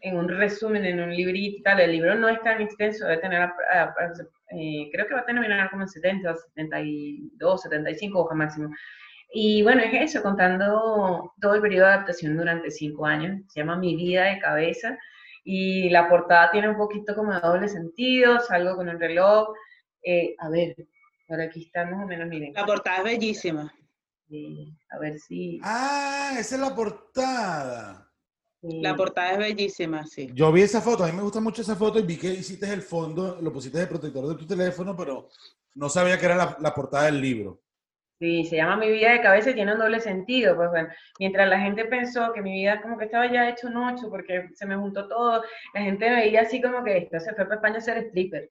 en 0.00 0.16
un 0.16 0.28
resumen, 0.28 0.84
en 0.84 1.00
un 1.00 1.14
librito 1.14 1.62
tal, 1.64 1.80
el 1.80 1.92
libro 1.92 2.14
no 2.14 2.28
es 2.28 2.40
tan 2.42 2.60
extenso, 2.60 3.06
debe 3.06 3.20
tener, 3.20 3.50
eh, 4.52 4.88
creo 4.92 5.06
que 5.06 5.14
va 5.14 5.20
a 5.20 5.26
terminar 5.26 5.70
como 5.70 5.82
en 5.82 5.88
70, 5.88 6.34
72, 6.54 7.62
75 7.62 8.18
hojas 8.18 8.36
máximo, 8.36 8.70
y 9.30 9.62
bueno, 9.62 9.82
es 9.82 10.10
eso, 10.10 10.22
contando 10.22 11.34
todo 11.40 11.54
el 11.54 11.60
periodo 11.60 11.86
de 11.86 11.92
adaptación 11.92 12.36
durante 12.36 12.70
cinco 12.70 13.06
años. 13.06 13.42
Se 13.48 13.60
llama 13.60 13.76
Mi 13.76 13.94
vida 13.94 14.24
de 14.24 14.38
cabeza. 14.38 14.98
Y 15.44 15.90
la 15.90 16.08
portada 16.08 16.50
tiene 16.50 16.68
un 16.68 16.76
poquito 16.76 17.14
como 17.14 17.32
de 17.32 17.40
doble 17.40 17.68
sentido, 17.68 18.40
salgo 18.40 18.76
con 18.76 18.88
un 18.88 18.98
reloj. 18.98 19.48
Eh, 20.02 20.34
a 20.38 20.48
ver, 20.48 20.76
por 21.26 21.40
aquí 21.40 21.64
está 21.64 21.84
más 21.86 22.04
o 22.04 22.06
menos, 22.06 22.28
miren. 22.28 22.52
La 22.54 22.66
portada 22.66 22.98
es 22.98 23.04
bellísima. 23.04 23.72
A 24.90 24.98
ver 24.98 25.18
si... 25.18 25.60
Ah, 25.62 26.36
esa 26.38 26.54
es 26.54 26.60
la 26.60 26.74
portada. 26.74 28.10
La 28.60 28.96
portada 28.96 29.32
es 29.32 29.38
bellísima, 29.38 30.04
sí. 30.04 30.30
Yo 30.34 30.50
vi 30.52 30.62
esa 30.62 30.80
foto, 30.80 31.04
a 31.04 31.06
mí 31.06 31.12
me 31.12 31.22
gusta 31.22 31.40
mucho 31.40 31.62
esa 31.62 31.76
foto 31.76 31.98
y 31.98 32.02
vi 32.02 32.16
que 32.16 32.28
hiciste 32.28 32.70
el 32.72 32.82
fondo, 32.82 33.38
lo 33.40 33.52
pusiste 33.52 33.78
de 33.78 33.86
protector 33.86 34.26
de 34.26 34.34
tu 34.34 34.46
teléfono, 34.46 34.96
pero 34.96 35.28
no 35.74 35.88
sabía 35.88 36.18
que 36.18 36.26
era 36.26 36.34
la, 36.34 36.56
la 36.60 36.74
portada 36.74 37.04
del 37.04 37.20
libro. 37.20 37.62
Sí, 38.18 38.44
se 38.46 38.56
llama 38.56 38.76
Mi 38.76 38.90
vida 38.90 39.12
de 39.12 39.20
cabeza 39.20 39.50
y 39.50 39.54
tiene 39.54 39.72
un 39.72 39.78
doble 39.78 40.00
sentido. 40.00 40.56
Pues 40.56 40.70
bueno, 40.70 40.88
mientras 41.20 41.48
la 41.48 41.60
gente 41.60 41.84
pensó 41.84 42.32
que 42.32 42.42
mi 42.42 42.52
vida 42.52 42.80
como 42.82 42.98
que 42.98 43.04
estaba 43.04 43.30
ya 43.30 43.48
hecho 43.48 43.68
un 43.68 43.76
ocho 43.76 44.10
porque 44.10 44.48
se 44.54 44.66
me 44.66 44.76
juntó 44.76 45.06
todo, 45.06 45.44
la 45.74 45.80
gente 45.82 46.10
veía 46.10 46.42
así 46.42 46.60
como 46.60 46.82
que 46.82 46.98
esto 46.98 47.20
se 47.20 47.34
fue 47.34 47.44
para 47.44 47.56
España 47.56 47.78
a 47.78 47.80
ser 47.80 47.98
stripper. 47.98 48.50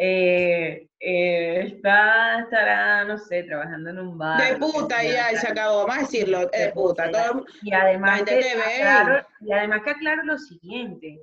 Eh, 0.00 0.88
eh, 1.00 1.60
está, 1.66 2.40
estará, 2.40 3.04
no 3.04 3.18
sé, 3.18 3.42
trabajando 3.42 3.90
en 3.90 3.98
un 3.98 4.16
bar. 4.16 4.40
De 4.40 4.56
puta 4.56 5.02
ya, 5.02 5.36
se 5.36 5.48
acabó, 5.48 5.78
vamos 5.86 5.96
a 5.96 6.00
decirlo, 6.02 6.46
de 6.46 6.70
puta. 6.72 7.10
Todo, 7.10 7.44
Y 7.62 7.72
además, 7.74 8.22
que 8.22 8.40
aclaro, 8.52 9.26
y 9.40 9.52
además 9.52 9.82
que 9.82 9.90
aclaro 9.90 10.22
lo 10.22 10.38
siguiente, 10.38 11.20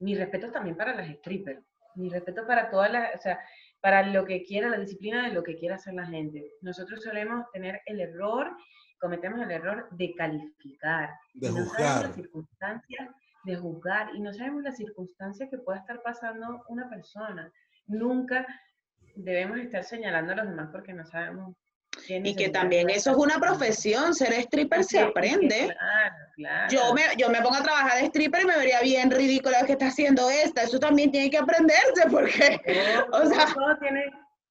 mi 0.00 0.14
respeto 0.14 0.52
también 0.52 0.76
para 0.76 0.94
las 0.94 1.08
strippers, 1.08 1.62
mi 1.94 2.10
respeto 2.10 2.46
para 2.46 2.68
todas 2.68 2.92
las, 2.92 3.14
o 3.14 3.18
sea, 3.18 3.40
para 3.80 4.06
lo 4.06 4.24
que 4.24 4.42
quiera, 4.44 4.68
la 4.68 4.78
disciplina 4.78 5.28
de 5.28 5.34
lo 5.34 5.42
que 5.42 5.56
quiera 5.56 5.76
hacer 5.76 5.94
la 5.94 6.06
gente. 6.06 6.44
Nosotros 6.62 7.02
solemos 7.02 7.44
tener 7.52 7.80
el 7.86 8.00
error, 8.00 8.50
cometemos 9.00 9.40
el 9.40 9.50
error 9.50 9.88
de 9.92 10.14
calificar, 10.14 11.10
De 11.34 11.48
no 11.50 11.64
juzgar. 11.64 12.06
las 12.06 12.14
circunstancias 12.14 13.08
de 13.44 13.56
juzgar 13.56 14.14
y 14.14 14.20
no 14.20 14.32
sabemos 14.32 14.62
las 14.62 14.76
circunstancias 14.76 15.48
que 15.50 15.58
pueda 15.58 15.78
estar 15.78 16.02
pasando 16.02 16.64
una 16.68 16.88
persona. 16.90 17.50
Nunca 17.86 18.46
debemos 19.14 19.58
estar 19.58 19.84
señalando 19.84 20.32
a 20.32 20.36
los 20.36 20.48
demás 20.48 20.68
porque 20.72 20.92
no 20.92 21.04
sabemos. 21.06 21.56
Y 22.08 22.34
que 22.36 22.48
también 22.48 22.90
eso 22.90 23.10
es 23.10 23.16
una 23.16 23.38
profesión, 23.38 24.14
ser 24.14 24.32
stripper 24.34 24.84
se 24.84 24.90
Sí, 24.90 24.98
aprende. 24.98 25.66
Claro, 25.76 26.14
claro. 26.36 26.68
Yo 26.72 26.94
me, 26.94 27.02
yo 27.16 27.28
me 27.30 27.40
pongo 27.42 27.56
a 27.56 27.62
trabajar 27.62 28.00
de 28.00 28.06
stripper 28.06 28.42
y 28.42 28.46
me 28.46 28.56
vería 28.56 28.80
bien 28.80 29.10
ridícula 29.10 29.64
que 29.66 29.72
está 29.72 29.88
haciendo 29.88 30.30
esta. 30.30 30.62
Eso 30.62 30.78
también 30.78 31.10
tiene 31.10 31.30
que 31.30 31.38
aprenderse 31.38 32.08
porque, 32.10 32.60
Todo, 33.10 33.22
o 33.22 33.26
sea- 33.26 33.46
todo- 33.46 33.54
todo 33.54 33.78
tiene, 33.80 34.04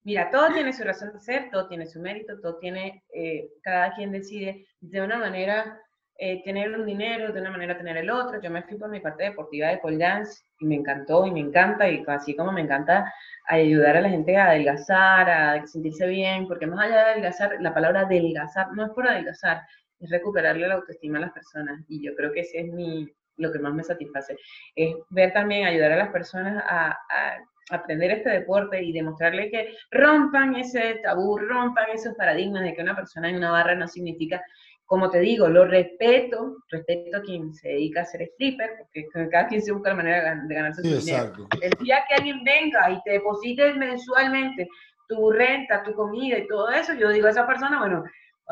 mira, 0.03 0.29
todo 0.31 0.53
tiene 0.53 0.73
su 0.73 0.83
razón 0.83 1.13
de 1.13 1.19
ser, 1.19 1.49
todo 1.51 1.67
tiene 1.67 1.85
su 1.85 1.99
mérito, 1.99 2.39
todo 2.41 2.57
tiene, 2.59 3.03
eh, 3.13 3.49
cada 3.63 3.93
quien 3.95 4.11
decide 4.11 4.67
de 4.79 5.01
una 5.01 5.17
manera 5.17 5.79
eh, 6.17 6.41
tener 6.43 6.71
un 6.71 6.85
dinero, 6.85 7.31
de 7.31 7.41
una 7.41 7.51
manera 7.51 7.77
tener 7.77 7.97
el 7.97 8.09
otro. 8.09 8.41
Yo 8.41 8.49
me 8.49 8.63
fui 8.63 8.77
por 8.77 8.89
mi 8.89 8.99
parte 8.99 9.23
deportiva 9.23 9.67
de 9.67 9.77
pole 9.77 9.97
dance 9.97 10.43
y 10.59 10.65
me 10.65 10.75
encantó 10.75 11.25
y 11.25 11.31
me 11.31 11.39
encanta, 11.41 11.89
y 11.89 12.03
así 12.07 12.35
como 12.35 12.51
me 12.51 12.61
encanta 12.61 13.13
ayudar 13.47 13.97
a 13.97 14.01
la 14.01 14.09
gente 14.09 14.35
a 14.37 14.49
adelgazar, 14.49 15.29
a 15.29 15.65
sentirse 15.67 16.07
bien, 16.07 16.47
porque 16.47 16.67
más 16.67 16.85
allá 16.85 16.95
de 16.95 17.11
adelgazar, 17.11 17.57
la 17.59 17.73
palabra 17.73 18.01
adelgazar 18.01 18.71
no 18.73 18.85
es 18.85 18.91
por 18.91 19.07
adelgazar, 19.07 19.61
es 19.99 20.09
recuperarle 20.09 20.67
la 20.67 20.75
autoestima 20.75 21.19
a 21.19 21.21
las 21.21 21.31
personas. 21.31 21.81
Y 21.87 22.03
yo 22.03 22.15
creo 22.15 22.31
que 22.31 22.41
ese 22.41 22.61
es 22.61 22.67
mi, 22.73 23.07
lo 23.37 23.51
que 23.51 23.59
más 23.59 23.73
me 23.73 23.83
satisface. 23.83 24.35
Es 24.75 24.95
ver 25.09 25.33
también, 25.33 25.67
ayudar 25.67 25.91
a 25.93 25.97
las 25.97 26.09
personas 26.09 26.63
a, 26.67 26.89
a 26.91 27.37
aprender 27.69 28.11
este 28.11 28.29
deporte 28.29 28.81
y 28.81 28.91
demostrarle 28.91 29.49
que 29.49 29.75
rompan 29.91 30.55
ese 30.55 30.99
tabú, 31.03 31.37
rompan 31.37 31.85
esos 31.93 32.15
paradigmas 32.15 32.63
de 32.63 32.73
que 32.73 32.81
una 32.81 32.95
persona 32.95 33.29
en 33.29 33.37
una 33.37 33.51
barra 33.51 33.75
no 33.75 33.87
significa, 33.87 34.41
como 34.87 35.09
te 35.11 35.19
digo, 35.19 35.47
lo 35.49 35.65
respeto, 35.65 36.55
respeto 36.69 37.17
a 37.17 37.21
quien 37.21 37.53
se 37.53 37.67
dedica 37.69 38.01
a 38.01 38.05
ser 38.05 38.21
stripper, 38.23 38.71
porque 38.79 39.05
cada 39.29 39.47
quien 39.47 39.61
se 39.61 39.71
busca 39.73 39.89
la 39.89 39.95
manera 39.97 40.17
de 40.21 40.29
gan- 40.29 40.47
de 40.47 40.55
ganarse 40.55 40.81
Sí, 40.81 40.89
su 40.89 41.05
dinero. 41.05 41.23
exacto. 41.27 41.47
El 41.61 41.71
día 41.85 42.03
que 42.07 42.15
alguien 42.15 42.43
venga 42.43 42.89
y 42.91 43.01
te 43.03 43.11
deposite 43.11 43.73
mensualmente 43.73 44.67
tu 45.09 45.29
renta, 45.31 45.83
tu 45.83 45.93
comida 45.93 46.37
y 46.37 46.47
todo 46.47 46.69
eso, 46.69 46.93
yo 46.93 47.09
digo 47.09 47.27
a 47.27 47.31
esa 47.31 47.45
persona, 47.45 47.79
bueno, 47.79 48.03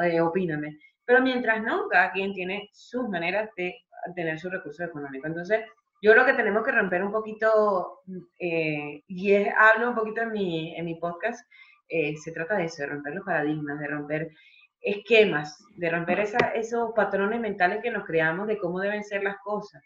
eh, 0.04 0.20
opíname. 0.22 0.78
Pero 1.06 1.22
mientras 1.22 1.62
no, 1.64 1.88
cada 1.90 2.12
quien 2.12 2.34
tiene 2.34 2.70
sus 2.74 3.08
maneras 3.10 3.50
de 3.56 3.74
tener 4.16 4.38
sus 4.40 4.52
recursos 4.52 4.88
económicos. 4.88 5.30
Entonces, 5.30 5.62
yo 6.02 6.12
creo 6.12 6.26
que 6.26 6.34
tenemos 6.34 6.64
que 6.66 6.72
romper 6.74 7.02
un 7.04 7.12
poquito, 7.12 8.02
eh, 8.40 9.02
y 9.08 9.32
es- 9.34 9.54
hablo 9.58 9.90
un 9.90 9.96
poquito 9.96 10.22
en 10.22 10.32
mi, 10.32 10.76
en 10.76 10.86
mi 10.86 10.96
podcast, 10.96 11.40
eh, 11.88 12.16
se 12.18 12.32
trata 12.32 12.58
de 12.58 12.66
eso, 12.66 12.84
de 12.84 12.90
romper 12.90 13.14
los 13.16 13.26
paradigmas, 13.26 13.80
de 13.80 13.88
romper 13.88 14.30
esquemas, 14.86 15.58
de 15.76 15.90
romper 15.90 16.20
esa- 16.20 16.52
esos 16.56 16.92
patrones 16.96 17.40
mentales 17.42 17.80
que 17.84 17.92
nos 17.92 18.06
creamos 18.06 18.48
de 18.48 18.58
cómo 18.58 18.80
deben 18.80 19.04
ser 19.04 19.24
las 19.24 19.38
cosas. 19.44 19.82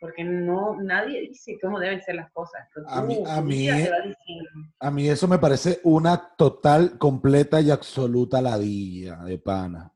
Porque 0.00 0.22
no, 0.24 0.76
nadie 0.80 1.20
dice 1.22 1.58
cómo 1.60 1.78
deben 1.80 2.00
ser 2.02 2.14
las 2.14 2.30
cosas. 2.32 2.62
A 2.86 3.02
mí- 3.02 3.22
a 3.26 3.40
mí. 3.40 3.68
A 5.08 5.12
eso 5.12 5.26
me 5.28 5.38
parece 5.38 5.80
una 5.82 6.34
total, 6.36 6.96
completa 6.98 7.60
y 7.60 7.70
absoluta 7.70 8.40
ladilla 8.40 9.16
de 9.24 9.38
pana. 9.38 9.92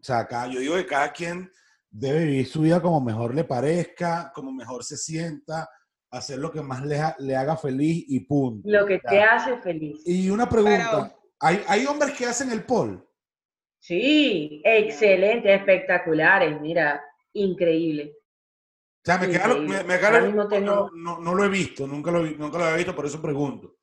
O 0.00 0.04
sea, 0.04 0.20
acá 0.20 0.46
yo 0.46 0.58
digo 0.58 0.74
que 0.76 0.86
cada 0.86 1.12
quien 1.12 1.50
debe 1.90 2.24
vivir 2.24 2.46
su 2.46 2.62
vida 2.62 2.80
como 2.80 3.00
mejor 3.00 3.34
le 3.34 3.44
parezca, 3.44 4.32
como 4.34 4.50
mejor 4.52 4.82
se 4.84 4.96
sienta, 4.96 5.68
hacer 6.10 6.38
lo 6.38 6.50
que 6.50 6.62
más 6.62 6.82
le, 6.84 6.98
ha- 6.98 7.16
le 7.18 7.36
haga 7.36 7.56
feliz 7.56 8.04
y 8.08 8.20
punto. 8.20 8.66
Lo 8.68 8.86
que 8.86 9.00
Ya. 9.04 9.10
te 9.10 9.22
hace 9.22 9.56
feliz. 9.58 10.00
Y 10.06 10.30
una 10.30 10.48
pregunta, 10.48 10.88
Pero- 10.90 11.22
¿hay, 11.40 11.62
hay 11.68 11.86
hombres 11.86 12.12
que 12.16 12.24
hacen 12.26 12.50
el 12.50 12.64
pole? 12.64 12.98
Sí, 13.82 14.62
excelente, 14.64 15.52
espectaculares, 15.52 16.60
mira, 16.60 17.02
increíble. 17.32 18.12
O 18.14 19.04
sea, 19.04 19.18
me 19.18 19.26
queda 19.28 19.48
me- 19.48 19.82
me 19.82 19.98
queda 19.98 20.48
tengo- 20.48 20.90
no, 20.94 21.18
no- 21.18 21.34
lo 21.34 21.44
he 21.44 21.48
visto, 21.48 21.84
nunca 21.88 22.12
lo, 22.12 22.22
nunca 22.22 22.58
lo 22.58 22.64
había 22.64 22.76
visto, 22.76 22.94
por 22.94 23.06
eso 23.06 23.20
pregunto. 23.20 23.74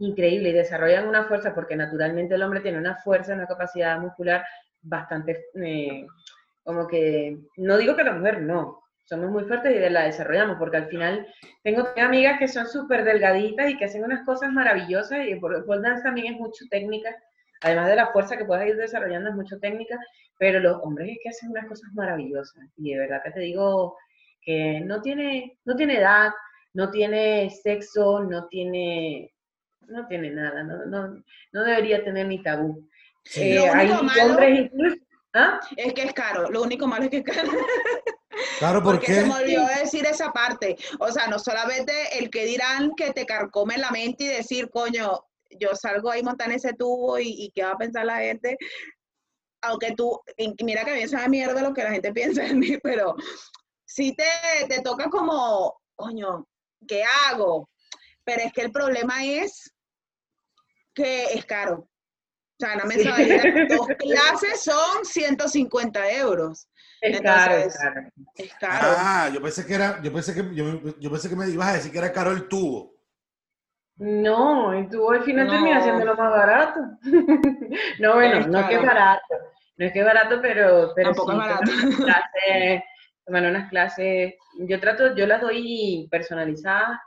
increíble 0.00 0.50
y 0.50 0.52
desarrollan 0.52 1.08
una 1.08 1.24
fuerza 1.24 1.54
porque 1.54 1.74
naturalmente 1.74 2.34
el 2.34 2.42
hombre 2.42 2.60
tiene 2.60 2.78
una 2.78 2.96
fuerza, 2.96 3.32
una 3.34 3.46
capacidad 3.48 3.98
muscular 3.98 4.44
bastante, 4.82 5.46
eh, 5.54 6.06
como 6.62 6.86
que, 6.86 7.38
no 7.56 7.78
digo 7.78 7.96
que 7.96 8.04
la 8.04 8.12
mujer 8.12 8.42
no, 8.42 8.82
somos 9.04 9.28
muy 9.30 9.44
fuertes 9.44 9.74
y 9.74 9.90
la 9.90 10.04
desarrollamos 10.04 10.56
porque 10.58 10.76
al 10.76 10.88
final 10.88 11.26
tengo 11.64 11.88
amigas 11.96 12.38
que 12.38 12.46
son 12.46 12.68
súper 12.68 13.02
delgaditas 13.02 13.70
y 13.70 13.76
que 13.78 13.86
hacen 13.86 14.04
unas 14.04 14.24
cosas 14.24 14.52
maravillosas 14.52 15.26
y 15.26 15.34
por 15.36 15.56
el 15.56 15.64
pole 15.64 15.80
dance 15.80 16.02
también 16.04 16.34
es 16.34 16.38
mucho 16.38 16.64
técnica, 16.70 17.16
además 17.62 17.88
de 17.88 17.96
la 17.96 18.12
fuerza 18.12 18.36
que 18.36 18.44
puedes 18.44 18.68
ir 18.68 18.76
desarrollando 18.76 19.30
es 19.30 19.36
mucho 19.36 19.58
técnica, 19.58 19.98
pero 20.38 20.60
los 20.60 20.78
hombres 20.82 21.08
es 21.10 21.18
que 21.22 21.28
hacen 21.30 21.50
unas 21.50 21.66
cosas 21.66 21.90
maravillosas 21.94 22.64
y 22.76 22.92
de 22.92 22.98
verdad 23.00 23.20
que 23.24 23.30
te 23.32 23.40
digo 23.40 23.96
que 24.40 24.80
no 24.80 25.00
tiene, 25.02 25.58
no 25.64 25.74
tiene 25.76 25.98
edad, 25.98 26.30
no 26.74 26.90
tiene 26.90 27.50
sexo, 27.50 28.20
no 28.24 28.46
tiene 28.48 29.32
no 29.88 30.06
tiene 30.06 30.30
nada, 30.30 30.62
no, 30.62 30.84
no, 30.84 31.22
no 31.52 31.64
debería 31.64 32.04
tener 32.04 32.26
ni 32.26 32.42
tabú. 32.42 32.86
Sí. 33.24 33.52
Eh, 33.52 33.54
Lo 33.56 33.72
hay 33.72 33.86
único 33.88 34.02
malo- 34.04 34.24
hombres 34.30 34.58
incluso, 34.60 34.96
¿ah? 35.34 35.60
Es 35.76 35.94
que 35.94 36.02
es 36.02 36.12
caro. 36.12 36.50
Lo 36.50 36.62
único 36.62 36.86
malo 36.86 37.04
es 37.04 37.10
que 37.10 37.16
es 37.18 37.24
caro. 37.24 37.48
Claro, 38.58 38.82
¿por 38.82 38.94
Porque 38.96 39.06
qué? 39.06 39.14
se 39.14 39.26
me 39.26 39.34
olvidó 39.34 39.66
decir 39.80 40.04
esa 40.06 40.30
parte. 40.30 40.76
O 41.00 41.10
sea, 41.10 41.26
no 41.28 41.38
solamente 41.38 41.92
el 42.18 42.28
que 42.30 42.44
dirán 42.44 42.92
que 42.96 43.12
te 43.12 43.24
carcome 43.26 43.78
la 43.78 43.90
mente 43.90 44.24
y 44.24 44.28
decir, 44.28 44.68
coño, 44.70 45.20
yo 45.50 45.74
salgo 45.74 46.10
ahí 46.10 46.22
montar 46.22 46.50
ese 46.52 46.72
tubo 46.74 47.18
y, 47.18 47.28
y 47.28 47.50
qué 47.54 47.62
va 47.64 47.72
a 47.72 47.78
pensar 47.78 48.04
la 48.04 48.18
gente. 48.18 48.56
Aunque 49.62 49.94
tú, 49.94 50.20
mira 50.62 50.84
que 50.84 50.90
a 50.92 50.94
mí 50.94 51.28
mierda 51.28 51.62
lo 51.62 51.74
que 51.74 51.82
la 51.84 51.90
gente 51.92 52.12
piensa 52.12 52.42
de 52.42 52.54
mí, 52.54 52.78
pero 52.82 53.14
sí 53.84 54.14
te, 54.14 54.66
te 54.68 54.82
toca 54.82 55.08
como, 55.10 55.80
coño, 55.96 56.46
¿qué 56.86 57.02
hago? 57.26 57.68
Pero 58.24 58.42
es 58.42 58.52
que 58.52 58.62
el 58.62 58.72
problema 58.72 59.24
es 59.24 59.72
que 60.94 61.24
es 61.34 61.44
caro. 61.46 61.88
O 62.60 62.66
sea, 62.66 62.74
una 62.74 62.82
Sí. 62.90 62.98
mensualidad, 62.98 63.44
dos 63.68 63.86
clases 63.98 64.62
son 64.64 65.04
150 65.04 66.10
euros. 66.12 66.68
Es 67.00 67.20
caro, 67.20 67.54
es 67.54 67.62
Entonces, 67.62 67.80
caro. 67.80 68.08
Es 68.34 68.54
caro. 68.54 68.88
Ah, 68.98 69.30
yo 69.32 69.40
pensé 69.40 69.64
que 69.64 69.74
era, 69.74 70.02
yo 70.02 70.12
pensé 70.12 70.34
que, 70.34 70.54
yo, 70.54 70.98
yo 70.98 71.10
pensé 71.10 71.28
que 71.28 71.36
me 71.36 71.48
ibas 71.48 71.68
a 71.68 71.72
decir 71.74 71.92
que 71.92 71.98
era 71.98 72.12
caro 72.12 72.32
el 72.32 72.48
tubo. 72.48 72.97
No, 73.98 74.78
y 74.78 74.88
tú 74.88 75.10
al 75.10 75.22
final 75.24 75.46
No. 75.46 75.52
terminas 75.52 75.82
siendo 75.82 76.04
lo 76.04 76.14
más 76.14 76.30
barato. 76.30 76.80
no, 77.98 78.14
bueno, 78.14 78.46
no 78.46 78.58
es 78.60 78.66
que 78.66 78.74
es 78.76 78.82
barato, 78.86 79.34
no 79.76 79.86
es 79.86 79.92
que 79.92 79.98
es 79.98 80.04
barato, 80.04 80.38
pero, 80.40 80.92
pero 80.94 81.08
Tampoco 81.12 81.32
sí, 81.32 81.38
es 81.38 81.44
barato. 81.44 81.62
clases, 82.04 82.82
tomar 83.26 83.42
unas 83.44 83.68
clases, 83.70 84.34
yo 84.60 84.80
trato, 84.80 85.14
yo 85.16 85.26
las 85.26 85.40
doy 85.40 86.06
personalizadas 86.10 87.00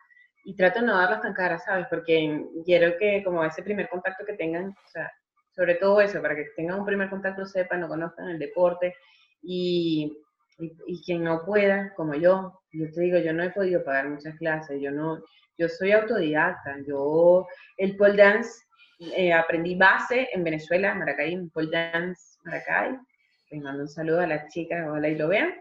y 0.43 0.55
trato 0.55 0.81
de 0.81 0.87
no 0.87 0.97
darlas 0.97 1.21
tan 1.21 1.33
caras, 1.33 1.63
¿sabes? 1.63 1.87
Porque 1.89 2.45
quiero 2.65 2.97
que 2.97 3.23
como 3.23 3.43
ese 3.43 3.63
primer 3.63 3.87
contacto 3.87 4.25
que 4.25 4.33
tengan, 4.33 4.69
o 4.69 4.87
sea, 4.89 5.09
sobre 5.55 5.75
todo 5.75 6.01
eso, 6.01 6.21
para 6.21 6.35
que 6.35 6.45
tengan 6.55 6.79
un 6.79 6.85
primer 6.85 7.09
contacto, 7.09 7.45
sepan, 7.45 7.81
no 7.81 7.87
conozcan 7.87 8.29
el 8.29 8.39
deporte 8.39 8.95
y, 9.41 10.17
y, 10.59 10.71
y 10.87 11.03
quien 11.03 11.23
no 11.23 11.45
pueda, 11.45 11.93
como 11.95 12.15
yo, 12.15 12.61
yo 12.71 12.91
te 12.91 13.01
digo, 13.01 13.17
yo 13.19 13.33
no 13.33 13.43
he 13.43 13.51
podido 13.51 13.83
pagar 13.83 14.09
muchas 14.09 14.35
clases, 14.37 14.79
yo 14.81 14.91
no, 14.91 15.21
yo 15.57 15.69
soy 15.69 15.91
autodidacta, 15.91 16.77
yo 16.87 17.47
el 17.77 17.95
pole 17.95 18.15
dance 18.15 18.51
eh, 19.15 19.33
aprendí 19.33 19.75
base 19.75 20.29
en 20.33 20.43
Venezuela, 20.43 20.91
en 20.91 20.99
Maracay, 20.99 21.33
en 21.33 21.49
pole 21.49 21.69
dance 21.71 22.37
Maracay, 22.43 22.97
les 23.51 23.61
mando 23.61 23.83
un 23.83 23.89
saludo 23.89 24.21
a 24.21 24.27
las 24.27 24.51
chicas, 24.51 24.85
ojalá 24.87 25.09
y 25.09 25.15
lo 25.15 25.27
vean, 25.27 25.53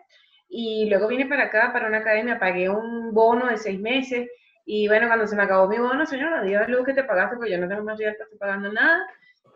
y 0.49 0.89
luego 0.89 1.09
vine 1.09 1.27
para 1.27 1.45
acá, 1.45 1.73
para 1.73 1.89
una 1.89 1.99
academia, 1.99 2.39
pagué 2.39 2.69
un 2.69 3.13
bono 3.13 3.47
de 3.47 3.57
seis 3.57 3.81
meses, 3.81 4.29
y 4.65 4.89
bueno, 4.89 5.09
cuando 5.09 5.27
se 5.27 5.37
me 5.37 5.43
acabó 5.43 5.69
mi 5.69 5.79
bono, 5.79 6.07
señora, 6.07 6.43
Dios 6.43 6.69
luz 6.69 6.87
que 6.87 6.95
te 6.95 7.05
pagaste, 7.05 7.37
pues 7.37 7.51
yo 7.51 7.59
no 7.59 7.69
tengo 7.69 7.83
más 7.83 7.99
vida 7.99 8.15
que 8.17 8.23
estoy 8.23 8.39
pagando 8.39 8.73
nada, 8.73 9.07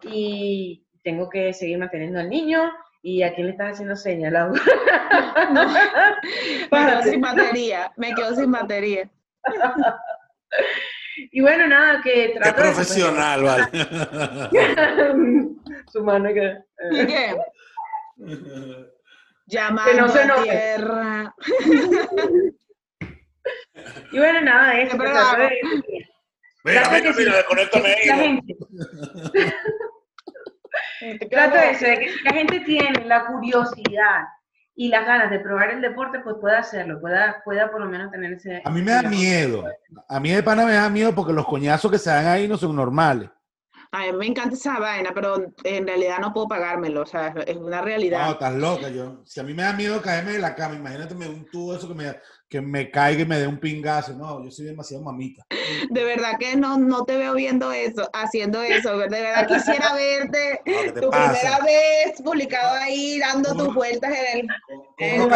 y 0.02 0.84
tengo 1.02 1.28
que 1.28 1.52
seguir 1.52 1.78
manteniendo 1.78 2.20
al 2.20 2.28
niño, 2.28 2.72
y 3.02 3.22
a 3.22 3.34
quién 3.34 3.48
le 3.48 3.52
estás 3.52 3.72
haciendo 3.72 3.96
señas, 3.96 4.32
Lau? 4.32 4.52
Me 6.72 6.86
quedo 6.86 7.02
sin 7.02 7.20
batería, 7.20 7.92
me 7.96 8.14
quedo 8.14 8.34
sin 8.34 8.50
batería. 8.50 9.10
Y 11.36 11.40
bueno, 11.40 11.66
nada, 11.66 12.00
que 12.00 12.30
Qué 12.32 12.38
trato 12.38 12.62
de- 12.62 12.68
profesional, 12.68 13.42
vale. 13.42 13.64
Su 15.92 16.04
mano 16.04 16.28
que... 16.32 16.58
¿Y 16.92 17.06
qué? 17.06 17.36
Llamando 19.46 19.90
Que 19.90 19.96
no 20.00 20.08
se 20.08 20.18
a 20.20 20.22
enoje. 20.22 20.42
tierra. 20.44 21.34
Y 24.12 24.18
bueno, 24.18 24.40
nada, 24.42 24.78
eso. 24.80 24.96
Lo 24.96 25.02
trato 25.04 25.36
de- 25.38 25.60
Mira, 26.62 26.82
trato 26.82 27.02
mira, 27.02 27.12
mira, 27.18 27.34
desconéctame 27.36 27.88
ahí. 27.94 28.06
la 28.06 28.16
gente, 28.16 28.56
trato 31.30 31.56
de 31.56 31.70
eso, 31.70 31.84
de 31.84 31.98
que 31.98 32.08
si 32.12 32.22
la 32.22 32.32
gente 32.32 32.60
tiene 32.60 33.04
la 33.06 33.26
curiosidad 33.26 34.20
y 34.76 34.88
las 34.88 35.06
ganas 35.06 35.30
de 35.30 35.38
probar 35.38 35.70
el 35.70 35.80
deporte, 35.80 36.20
pues 36.20 36.36
pueda 36.40 36.58
hacerlo, 36.58 37.00
pueda, 37.00 37.42
pueda 37.44 37.70
por 37.70 37.80
lo 37.80 37.86
menos 37.86 38.10
tener 38.10 38.32
ese... 38.32 38.60
A 38.64 38.70
mí 38.70 38.82
me 38.82 38.90
da 38.90 39.02
miedo. 39.02 39.64
A 40.08 40.18
mí 40.18 40.30
de 40.30 40.42
pana 40.42 40.66
me 40.66 40.72
da 40.72 40.88
miedo 40.88 41.14
porque 41.14 41.32
los 41.32 41.46
coñazos 41.46 41.90
que 41.90 41.98
se 41.98 42.10
dan 42.10 42.26
ahí 42.26 42.48
no 42.48 42.56
son 42.56 42.74
normales. 42.74 43.30
A 43.96 44.00
mí 44.10 44.12
me 44.18 44.26
encanta 44.26 44.56
esa 44.56 44.80
vaina, 44.80 45.12
pero 45.14 45.52
en 45.62 45.86
realidad 45.86 46.18
no 46.18 46.32
puedo 46.32 46.48
pagármelo, 46.48 47.02
o 47.02 47.06
sea, 47.06 47.28
es 47.46 47.56
una 47.56 47.78
No, 47.78 47.84
realidad. 47.84 48.30
estás 48.32 48.52
loca. 48.54 48.88
Yo, 48.88 49.22
si 49.24 49.38
a 49.38 49.44
mí 49.44 49.54
me 49.54 49.62
da 49.62 49.72
miedo 49.72 50.02
caerme 50.02 50.32
de 50.32 50.40
la 50.40 50.56
cama, 50.56 50.74
imagínate 50.74 51.14
me 51.14 51.28
un 51.28 51.48
tubo 51.48 51.76
eso 51.76 51.86
que 51.86 51.94
me, 51.94 52.16
que 52.48 52.60
me 52.60 52.90
caiga 52.90 53.22
y 53.22 53.26
me 53.26 53.38
dé 53.38 53.46
un 53.46 53.60
pingazo. 53.60 54.12
No, 54.14 54.42
yo 54.44 54.50
soy 54.50 54.66
demasiado 54.66 55.04
mamita. 55.04 55.44
De 55.90 56.02
verdad 56.02 56.32
que 56.40 56.56
no, 56.56 56.76
no 56.76 57.04
te 57.04 57.16
veo 57.16 57.34
viendo 57.34 57.70
eso, 57.70 58.10
haciendo 58.12 58.60
eso. 58.62 58.98
De 58.98 59.08
verdad 59.08 59.46
quisiera 59.48 59.94
verte 59.94 60.60
No, 60.66 60.82
¿qué 60.82 60.92
te 60.92 61.00
tu 61.00 61.10
pasa? 61.10 61.30
primera 61.40 61.58
vez 61.64 62.20
publicado 62.22 62.74
ahí, 62.80 63.20
dando 63.20 63.54
tus 63.54 63.72
vueltas 63.74 64.10
en 64.12 64.40
el... 64.40 64.46
Con, 64.48 64.84
con 64.96 65.06
en 65.06 65.14
el 65.14 65.20
con- 65.20 65.30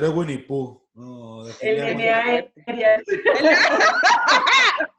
de 0.00 0.08
Winnie 0.08 0.38
Pooh. 0.38 0.82
No, 0.94 1.46
El 1.60 1.76
definitivamente. 1.76 2.52
DNA 2.66 3.02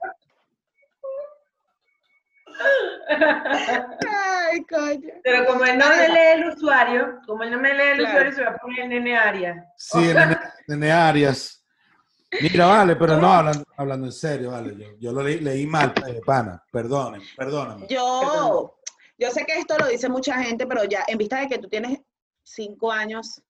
Ay, 3.10 4.64
coño. 4.66 5.10
Pero 5.24 5.45
como 5.45 5.66
él 5.66 5.78
no 5.78 5.89
me 5.89 6.10
lee 6.10 6.41
el 6.41 6.47
usuario, 6.49 7.20
como 7.26 7.43
él 7.43 7.51
no 7.51 7.60
me 7.60 7.74
lee 7.74 7.91
el 7.91 7.97
Claro. 7.99 8.10
usuario, 8.10 8.34
se 8.34 8.43
va 8.43 8.49
a 8.51 8.58
poner 8.58 8.80
en 8.80 8.89
Nene 8.89 9.18
Arias. 9.18 9.66
Sí, 9.78 9.99
Nene, 9.99 10.38
Nene 10.68 10.91
Arias. 10.91 11.64
Mira, 12.41 12.66
vale, 12.66 12.95
pero 12.95 13.18
no, 13.18 13.32
hablando, 13.32 13.64
hablando 13.78 14.05
en 14.08 14.12
serio, 14.12 14.51
vale. 14.51 14.76
Yo, 14.78 14.97
yo 14.99 15.12
lo 15.14 15.24
leí, 15.24 15.39
leí 15.39 15.66
mal, 15.66 15.93
pana. 16.26 16.62
Perdóname, 16.72 17.24
perdóname. 17.36 17.88
Yo, 17.88 18.78
yo 19.18 19.32
sé 19.32 19.45
que 19.45 19.58
esto 19.58 19.78
lo 19.78 19.88
dice 19.88 20.10
mucha 20.10 20.41
gente, 20.43 20.68
pero 20.68 20.84
ya 20.84 21.03
en 21.08 21.18
vista 21.18 21.39
de 21.39 21.47
que 21.47 21.58
tú 21.58 21.70
tienes 21.70 21.99
cinco 22.43 22.91
años 22.91 23.41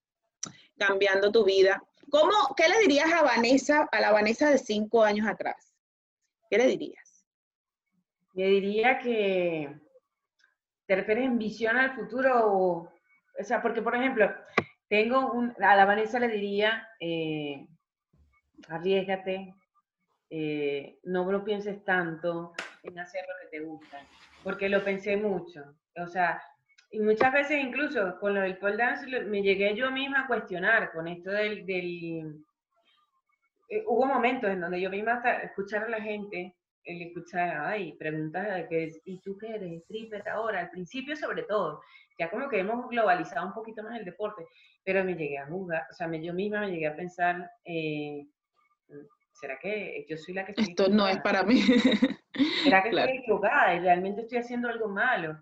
cambiando 0.78 1.32
tu 1.32 1.44
vida, 1.44 1.84
¿cómo, 2.12 2.32
qué 2.56 2.70
le 2.70 2.80
dirías 2.80 3.12
a 3.12 3.24
Vanessa, 3.24 3.88
a 3.92 4.00
la 4.00 4.12
Vanessa 4.12 4.52
de 4.52 4.60
cinco 4.60 5.04
años 5.04 5.28
atrás? 5.28 5.74
¿Qué 6.50 6.58
le 6.58 6.68
dirías? 6.68 7.07
Yo 8.38 8.46
diría 8.46 9.00
que 9.00 9.68
te 10.86 10.96
refieres 10.96 11.26
en 11.26 11.40
visión 11.40 11.76
al 11.76 11.96
futuro 11.96 12.32
o, 12.46 12.94
o 13.40 13.44
sea, 13.44 13.64
porque 13.64 13.82
por 13.82 13.96
ejemplo, 13.96 14.32
tengo 14.88 15.32
un, 15.32 15.56
a 15.60 15.76
la 15.76 15.86
Vanessa 15.86 16.20
le 16.20 16.28
diría, 16.28 16.88
eh, 17.00 17.66
arriesgate, 18.70 19.56
eh, 20.30 21.00
no 21.06 21.32
lo 21.32 21.44
pienses 21.44 21.84
tanto 21.84 22.54
en 22.84 23.00
hacer 23.00 23.24
lo 23.28 23.34
que 23.42 23.58
te 23.58 23.64
gusta, 23.66 24.06
porque 24.44 24.70
lo 24.70 24.84
pensé 24.84 25.18
mucho, 25.18 25.76
o 25.96 26.06
sea, 26.06 26.40
y 26.92 27.00
muchas 27.00 27.34
veces 27.34 27.60
incluso 27.60 28.20
con 28.20 28.36
lo 28.36 28.42
del 28.42 28.60
pole 28.60 28.78
dance 28.78 29.08
me 29.26 29.42
llegué 29.42 29.76
yo 29.76 29.90
misma 29.90 30.22
a 30.22 30.28
cuestionar 30.28 30.92
con 30.92 31.08
esto 31.08 31.32
del, 31.32 31.66
del 31.66 32.46
eh, 33.70 33.84
hubo 33.88 34.06
momentos 34.06 34.52
en 34.52 34.62
donde 34.62 34.80
yo 34.80 34.92
misma 34.92 35.16
hasta 35.16 35.42
escuchar 35.42 35.86
a 35.86 35.90
la 35.90 36.02
gente 36.02 36.56
el 36.88 37.02
escuchar, 37.04 37.58
ay, 37.66 37.94
preguntas 37.98 38.56
de 38.56 38.68
que 38.70 38.84
es, 38.86 39.02
¿y 39.06 39.20
tú 39.22 39.38
qué 39.38 39.56
eres? 39.56 39.82
¿Stripper 39.84 40.28
ahora? 40.30 40.62
Al 40.62 40.70
principio 40.72 41.16
sobre 41.16 41.44
todo, 41.44 41.82
ya 42.20 42.30
como 42.30 42.50
que 42.50 42.60
hemos 42.60 42.90
globalizado 42.90 43.48
un 43.48 43.54
poquito 43.54 43.84
más 43.84 43.98
el 44.00 44.06
deporte, 44.06 44.46
pero 44.84 45.04
me 45.04 45.16
llegué 45.16 45.38
a 45.40 45.48
jugar, 45.48 45.84
o 45.92 45.94
sea, 45.94 46.08
me- 46.08 46.24
yo 46.24 46.34
misma 46.34 46.62
me 46.62 46.72
llegué 46.72 46.88
a 46.88 46.96
pensar, 46.96 47.50
eh, 47.66 48.26
¿será 49.32 49.58
que 49.60 50.06
yo 50.10 50.18
soy 50.18 50.34
la 50.34 50.46
que 50.46 50.52
estoy 50.54 50.72
Esto 50.72 50.90
no 50.90 51.08
es 51.08 51.18
equivocada? 51.18 51.22
para 51.22 51.44
mí. 51.44 51.62
¿Será 52.64 52.84
que 52.84 52.90
Claro. 52.90 53.08
estoy 53.08 53.18
equivocada 53.20 53.74
y 53.76 53.80
realmente 53.80 54.22
estoy 54.22 54.40
haciendo 54.40 54.68
algo 54.70 54.88
malo? 54.90 55.38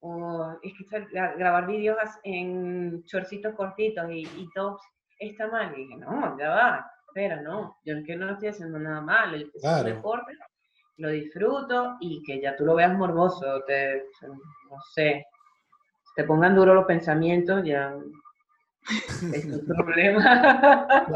O 0.00 0.52
es 0.62 0.72
que 0.78 0.84
gra- 0.86 1.08
gra- 1.10 1.36
grabar 1.36 1.66
vídeos 1.66 1.98
en 2.24 3.02
shortcitos 3.02 3.54
cortitos 3.54 4.10
y, 4.10 4.22
y 4.34 4.48
tops 4.54 4.82
está 5.18 5.48
mal. 5.48 5.72
Y 5.76 5.82
dije, 5.82 5.96
no, 5.96 6.38
ya 6.38 6.48
va, 6.50 6.90
espera, 7.08 7.40
no, 7.42 7.76
yo 7.84 7.96
es 7.96 8.06
que 8.06 8.16
no 8.16 8.30
estoy 8.30 8.48
haciendo 8.48 8.78
nada 8.78 9.00
malo, 9.00 9.36
yo 9.36 9.46
estoy 9.46 9.60
haciendo 9.60 9.84
Claro. 9.84 9.94
deporte, 9.96 10.32
lo 11.00 11.08
disfruto 11.08 11.96
y 12.00 12.22
que 12.22 12.40
ya 12.40 12.54
tú 12.56 12.64
lo 12.64 12.74
veas 12.74 12.96
morboso, 12.96 13.62
te, 13.66 14.04
no 14.22 14.76
sé, 14.94 15.26
te 16.14 16.24
pongan 16.24 16.54
duro 16.54 16.74
los 16.74 16.84
pensamientos, 16.84 17.64
ya 17.64 17.94
es 19.32 19.50
tu 19.50 19.64
problema. 19.74 21.06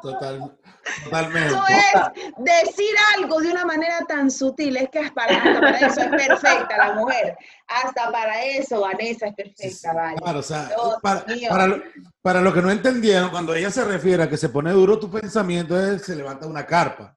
Total, 0.00 0.56
totalmente. 1.04 1.48
Eso 1.48 1.64
es 1.68 2.34
decir 2.38 2.94
algo 3.16 3.40
de 3.40 3.50
una 3.50 3.66
manera 3.66 3.98
tan 4.06 4.30
sutil, 4.30 4.78
es 4.78 4.88
que 4.88 5.00
es 5.00 5.12
para, 5.12 5.36
hasta 5.36 5.60
para 5.60 5.78
eso 5.78 6.00
es 6.00 6.08
perfecta 6.08 6.78
la 6.78 6.94
mujer. 6.94 7.36
Hasta 7.66 8.10
para 8.10 8.44
eso, 8.44 8.80
Vanessa 8.80 9.26
es 9.26 9.34
perfecta, 9.34 9.92
vale. 9.92 10.16
Claro, 10.16 10.38
o 10.38 10.42
sea, 10.42 10.68
Dios 10.68 10.96
para, 11.02 11.24
para, 11.50 11.66
lo, 11.66 11.82
para 12.22 12.40
lo 12.40 12.54
que 12.54 12.62
no 12.62 12.70
entendieron, 12.70 13.28
cuando 13.28 13.54
ella 13.54 13.70
se 13.70 13.84
refiere 13.84 14.22
a 14.22 14.28
que 14.28 14.38
se 14.38 14.48
pone 14.48 14.70
duro 14.70 14.98
tu 14.98 15.10
pensamiento, 15.10 15.78
es 15.78 16.02
se 16.02 16.16
levanta 16.16 16.46
una 16.46 16.64
carpa. 16.64 17.14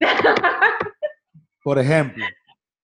Por 1.62 1.78
ejemplo. 1.78 2.24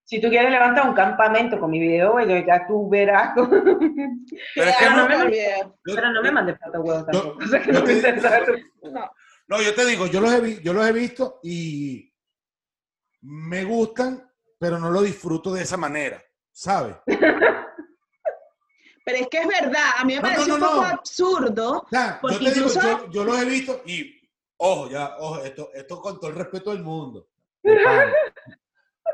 Si 0.05 0.21
tú 0.21 0.29
quieres 0.31 0.51
levantar 0.51 0.89
un 0.89 0.95
campamento 0.95 1.61
con 1.61 1.71
mi 1.71 1.79
video, 1.79 2.19
ya 2.21 2.67
tú 2.67 2.89
verás. 2.89 3.35
Pero 4.55 4.71
es 4.71 4.77
que 4.77 4.85
no, 4.87 5.09
no 5.09 5.09
me. 5.27 5.37
Yo- 5.37 5.95
Pero 5.95 6.13
no 6.13 6.23
me 6.23 6.31
mandes 6.31 6.57
huevos 6.73 7.07
Yo- 7.13 7.21
tampoco. 7.21 7.39
O 7.45 7.47
sea, 7.47 7.63
que 7.63 7.73
yo 7.73 7.81
no 7.81 7.85
te- 7.85 9.63
yo 9.65 9.75
te 9.75 9.85
digo, 9.87 10.07
yo 10.07 10.21
los, 10.21 10.33
he, 10.33 10.63
yo 10.63 10.73
los 10.73 10.87
he 10.89 10.93
visto 10.93 11.41
y 11.43 12.15
me 13.23 13.65
gustan, 13.65 14.31
pero 14.59 14.79
no 14.79 14.91
lo 14.91 15.03
disfruto 15.03 15.53
de 15.53 15.63
esa 15.63 15.77
manera, 15.77 16.23
¿sabes? 16.53 16.97
Pero 19.05 19.21
es 19.21 19.29
que 19.29 19.39
es 19.39 19.47
verdad, 19.49 19.85
a 19.97 20.05
mí 20.05 20.17
me 20.17 20.21
parece 20.21 20.49
no, 20.49 20.57
un 20.57 20.61
poco 20.61 20.75
no. 20.75 20.83
absurdo. 20.83 21.79
O 21.81 21.89
sea, 21.91 22.21
yo 22.23 22.39
digo, 22.39 23.09
yo 23.11 23.25
los 23.25 23.41
he 23.41 23.45
visto 23.47 23.81
y, 23.87 24.21
ojo, 24.59 24.91
ya, 24.91 25.17
ojo, 25.19 25.43
esto, 25.43 25.71
esto 25.73 25.99
con 26.03 26.21
todo 26.21 26.29
el 26.31 26.37
respeto 26.37 26.73
del 26.73 26.83
mundo. 26.83 27.27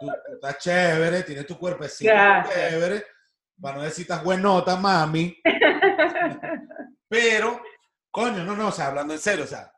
Tú, 0.00 0.06
tú 0.06 0.34
estás 0.34 0.58
chévere, 0.58 1.22
tienes 1.22 1.46
tu 1.46 1.58
cuerpecito 1.58 2.10
Gracias. 2.10 2.54
chévere, 2.54 3.04
para 3.60 3.76
no 3.76 3.82
decir 3.82 4.02
estás 4.02 4.22
buenota, 4.24 4.76
mami. 4.76 5.36
Pero, 7.08 7.60
coño, 8.10 8.44
no, 8.44 8.56
no, 8.56 8.68
o 8.68 8.72
sea, 8.72 8.88
hablando 8.88 9.14
en 9.14 9.20
serio, 9.20 9.44
o 9.44 9.48
sea, 9.48 9.70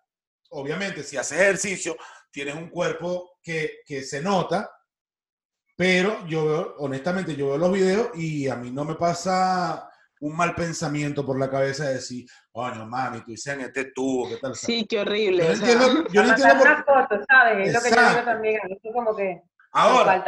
obviamente 0.50 1.02
si 1.02 1.16
haces 1.16 1.40
ejercicio, 1.40 1.96
tienes 2.30 2.54
un 2.54 2.70
cuerpo 2.70 3.38
que, 3.42 3.80
que 3.84 4.02
se 4.02 4.20
nota, 4.20 4.70
pero 5.76 6.26
yo 6.26 6.46
veo, 6.46 6.74
honestamente, 6.78 7.36
yo 7.36 7.48
veo 7.48 7.58
los 7.58 7.72
videos 7.72 8.10
y 8.14 8.48
a 8.48 8.56
mí 8.56 8.70
no 8.70 8.84
me 8.84 8.94
pasa 8.94 9.90
un 10.20 10.34
mal 10.34 10.54
pensamiento 10.54 11.24
por 11.26 11.38
la 11.38 11.50
cabeza 11.50 11.84
de 11.84 11.94
decir, 11.94 12.26
coño, 12.50 12.86
mami, 12.86 13.20
tú 13.20 13.32
hiciste 13.32 13.52
en 13.52 13.60
este 13.60 13.92
tubo, 13.92 14.28
¿qué 14.28 14.36
tal? 14.36 14.54
Sí, 14.54 14.86
qué 14.88 15.00
horrible. 15.00 15.44
yo 15.44 15.48
no 15.48 15.52
o 15.52 15.56
sea, 15.56 15.72
entiendo, 15.72 16.08
yo 16.10 16.22
no 16.22 16.28
entiendo 16.30 16.54
por 16.58 16.66
una 16.66 16.84
foto, 16.84 17.24
¿sabes? 17.28 17.68
Es 17.68 17.74
lo 17.74 17.80
que 17.80 17.90
yo 17.90 17.96
Exacto. 17.96 18.24
también. 18.24 18.60
es 18.70 18.92
como 18.94 19.14
que 19.14 19.42
Ahora. 19.76 20.24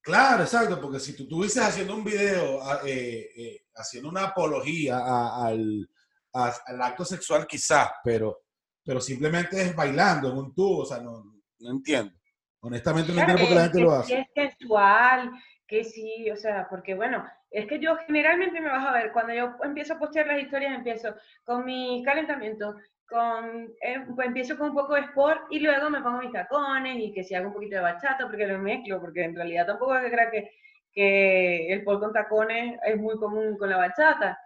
Claro, 0.00 0.42
exacto, 0.44 0.80
porque 0.80 1.00
si 1.00 1.16
tú 1.16 1.24
estuvieses 1.24 1.62
haciendo 1.62 1.94
un 1.96 2.04
video, 2.04 2.62
a- 2.62 2.80
eh, 2.86 3.28
eh, 3.36 3.60
haciendo 3.74 4.08
una 4.08 4.24
apología 4.24 4.98
a- 4.98 5.46
al, 5.46 5.88
a- 6.32 6.54
al 6.66 6.82
acto 6.82 7.04
sexual, 7.04 7.46
quizás, 7.46 7.88
pero, 8.04 8.42
pero 8.84 9.00
simplemente 9.00 9.60
es 9.60 9.74
bailando 9.74 10.30
en 10.30 10.38
un 10.38 10.54
tubo, 10.54 10.82
o 10.82 10.86
sea, 10.86 10.98
no, 10.98 11.24
no 11.58 11.70
entiendo. 11.70 12.12
Honestamente 12.60 13.08
no 13.12 13.16
Claro, 13.16 13.32
entiendo 13.32 13.42
por 13.42 13.48
qué 13.48 13.54
la 13.54 13.62
gente 13.64 13.78
que 13.78 13.84
lo 13.84 13.92
hace. 13.92 14.18
es 14.20 14.26
sensual, 14.34 15.30
que 15.66 15.84
sí, 15.84 16.30
o 16.30 16.36
sea, 16.36 16.66
porque 16.70 16.94
bueno, 16.94 17.24
es 17.50 17.66
que 17.66 17.80
yo 17.80 17.96
generalmente 18.06 18.60
me 18.60 18.68
vas 18.70 18.86
a 18.86 18.92
ver, 18.92 19.12
cuando 19.12 19.34
yo 19.34 19.52
empiezo 19.64 19.94
a 19.94 19.98
postear 19.98 20.28
las 20.28 20.40
historias, 20.40 20.72
empiezo 20.74 21.14
con 21.44 21.64
mi 21.64 22.02
calentamiento, 22.04 22.76
con, 23.08 23.72
eh, 23.80 24.04
pues 24.14 24.28
empiezo 24.28 24.56
con 24.58 24.70
un 24.70 24.74
poco 24.76 24.94
de 24.94 25.02
sport 25.02 25.42
y 25.50 25.60
luego 25.60 25.90
me 25.90 26.00
pongo 26.02 26.18
mis 26.20 26.32
tacones 26.32 26.96
y 26.98 27.12
que 27.12 27.24
si 27.24 27.34
hago 27.34 27.48
un 27.48 27.54
poquito 27.54 27.76
de 27.76 27.82
bachata, 27.82 28.26
porque 28.26 28.46
lo 28.46 28.58
mezclo, 28.58 29.00
porque 29.00 29.24
en 29.24 29.34
realidad 29.36 29.66
tampoco 29.66 29.96
es 29.96 30.04
que 30.04 30.10
crea 30.10 30.30
que, 30.30 30.50
que 30.92 31.72
el 31.72 31.84
pole 31.84 32.00
con 32.00 32.12
tacones 32.12 32.78
es 32.84 32.96
muy 32.98 33.16
común 33.18 33.56
con 33.58 33.70
la 33.70 33.76
bachata. 33.78 34.38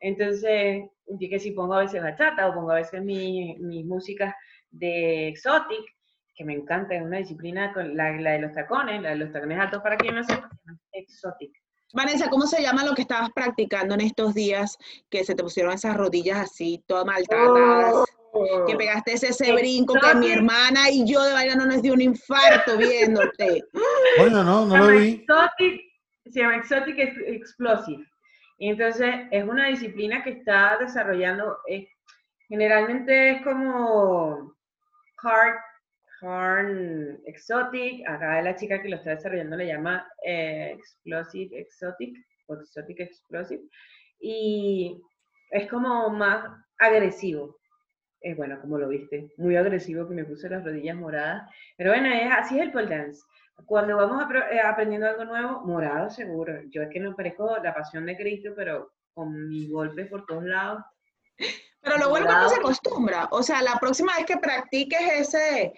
Entonces, 0.00 0.84
que 1.18 1.38
si 1.38 1.52
pongo 1.52 1.74
a 1.74 1.80
veces 1.80 2.02
bachata 2.02 2.48
o 2.48 2.54
pongo 2.54 2.70
a 2.72 2.76
veces 2.76 3.02
mi- 3.02 3.56
mis 3.60 3.84
músicas 3.86 4.34
de 4.70 5.28
exotic, 5.28 5.84
que 6.34 6.44
me 6.44 6.54
encanta, 6.54 6.94
es 6.94 7.02
una 7.02 7.18
disciplina 7.18 7.72
con 7.72 7.96
la, 7.96 8.12
la 8.20 8.32
de 8.32 8.40
los 8.40 8.52
tacones, 8.52 9.00
la 9.02 9.10
de 9.10 9.16
los 9.16 9.32
tacones 9.32 9.58
altos 9.58 9.82
para 9.82 9.96
quien 9.96 10.14
no 10.16 10.24
sepa, 10.24 10.48
exotic. 10.92 11.52
Vanessa, 11.92 12.28
¿cómo 12.28 12.46
se 12.46 12.60
llama 12.62 12.84
lo 12.84 12.94
que 12.94 13.02
estabas 13.02 13.30
practicando 13.32 13.94
en 13.94 14.00
estos 14.02 14.34
días 14.34 14.76
que 15.08 15.24
se 15.24 15.34
te 15.34 15.42
pusieron 15.42 15.72
esas 15.72 15.96
rodillas 15.96 16.38
así, 16.38 16.82
todas 16.86 17.04
maltratadas? 17.06 18.04
Que 18.66 18.76
pegaste 18.76 19.12
ese, 19.14 19.28
ese 19.28 19.52
brinco 19.54 19.94
que 19.94 20.14
mi 20.14 20.30
hermana 20.30 20.90
y 20.90 21.10
yo 21.10 21.22
de 21.22 21.32
vaina 21.32 21.54
no 21.54 21.64
nos 21.64 21.80
dio 21.80 21.94
un 21.94 22.02
infarto 22.02 22.76
viéndote. 22.76 23.62
Bueno, 24.18 24.42
no, 24.44 24.66
no 24.66 24.76
lo 24.76 24.88
vi. 24.88 25.24
Exotic, 25.28 25.80
se 26.26 26.40
llama 26.40 26.56
Exotic 26.56 26.98
Ex- 26.98 27.22
Explosive. 27.26 28.04
Y 28.58 28.70
entonces 28.70 29.14
es 29.30 29.44
una 29.44 29.68
disciplina 29.68 30.22
que 30.24 30.30
está 30.30 30.76
desarrollando, 30.78 31.58
eh, 31.68 31.88
generalmente 32.48 33.30
es 33.32 33.42
como 33.42 34.54
hard, 35.22 35.54
hard 36.20 37.18
exotic, 37.26 38.08
acá 38.08 38.40
la 38.42 38.56
chica 38.56 38.80
que 38.80 38.88
lo 38.88 38.96
está 38.96 39.10
desarrollando 39.10 39.56
le 39.56 39.66
llama 39.66 40.06
eh, 40.24 40.72
explosive 40.76 41.58
exotic 41.58 42.16
o 42.46 42.54
exotic 42.54 43.00
explosive, 43.00 43.62
y 44.20 45.00
es 45.50 45.68
como 45.68 46.10
más 46.10 46.44
agresivo. 46.78 47.58
Es 48.20 48.36
bueno, 48.36 48.60
como 48.60 48.78
lo 48.78 48.88
viste, 48.88 49.30
muy 49.36 49.56
agresivo 49.56 50.08
que 50.08 50.14
me 50.14 50.24
puse 50.24 50.48
las 50.48 50.64
rodillas 50.64 50.96
moradas. 50.96 51.48
Pero 51.76 51.90
bueno, 51.90 52.08
es, 52.08 52.32
así 52.32 52.56
es 52.56 52.62
el 52.62 52.72
pole 52.72 52.88
dance. 52.88 53.22
Cuando 53.66 53.96
vamos 53.96 54.24
eh, 54.50 54.60
aprendiendo 54.60 55.06
algo 55.06 55.24
nuevo, 55.24 55.60
morado 55.64 56.10
seguro. 56.10 56.60
Yo 56.70 56.82
es 56.82 56.90
que 56.90 57.00
no 57.00 57.14
parezco 57.14 57.56
la 57.62 57.74
pasión 57.74 58.06
de 58.06 58.16
Cristo, 58.16 58.52
pero 58.56 58.92
con 59.14 59.48
mis 59.48 59.70
golpes 59.70 60.08
por 60.08 60.26
todos 60.26 60.44
lados. 60.44 60.82
Pero 61.80 61.98
lo 61.98 62.10
bueno 62.10 62.28
es 62.28 62.36
que 62.36 62.48
se 62.48 62.60
acostumbra. 62.60 63.28
O 63.30 63.42
sea, 63.42 63.62
la 63.62 63.78
próxima 63.80 64.16
vez 64.16 64.26
que 64.26 64.36
practiques 64.38 65.00
ese, 65.20 65.72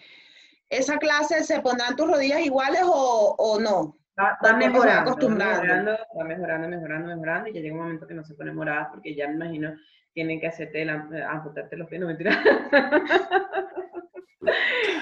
esa 0.70 0.98
clase, 0.98 1.42
¿se 1.44 1.60
pondrán 1.60 1.96
tus 1.96 2.08
rodillas 2.10 2.40
iguales 2.40 2.82
o, 2.84 3.34
o 3.38 3.58
no? 3.60 3.96
Va, 4.18 4.36
Va 4.44 4.52
mejorando, 4.56 4.86
va 4.88 5.00
acostumbrando. 5.02 5.62
mejorando, 5.62 5.92
va 6.18 6.24
mejorando, 6.24 6.68
mejorando, 6.68 7.08
mejorando, 7.08 7.48
y 7.48 7.52
ya 7.54 7.60
llega 7.60 7.74
un 7.74 7.80
momento 7.82 8.06
que 8.06 8.14
no 8.14 8.24
se 8.24 8.34
pone 8.34 8.52
morada 8.52 8.88
porque 8.90 9.14
ya 9.14 9.28
me 9.28 9.34
imagino 9.34 9.72
tienen 10.12 10.40
que 10.40 10.48
hacerte 10.48 10.84
la, 10.84 11.06
eh, 11.12 11.22
amputarte 11.22 11.76
los 11.76 11.88
pies, 11.88 12.00
no 12.00 12.08
mentira. 12.08 12.32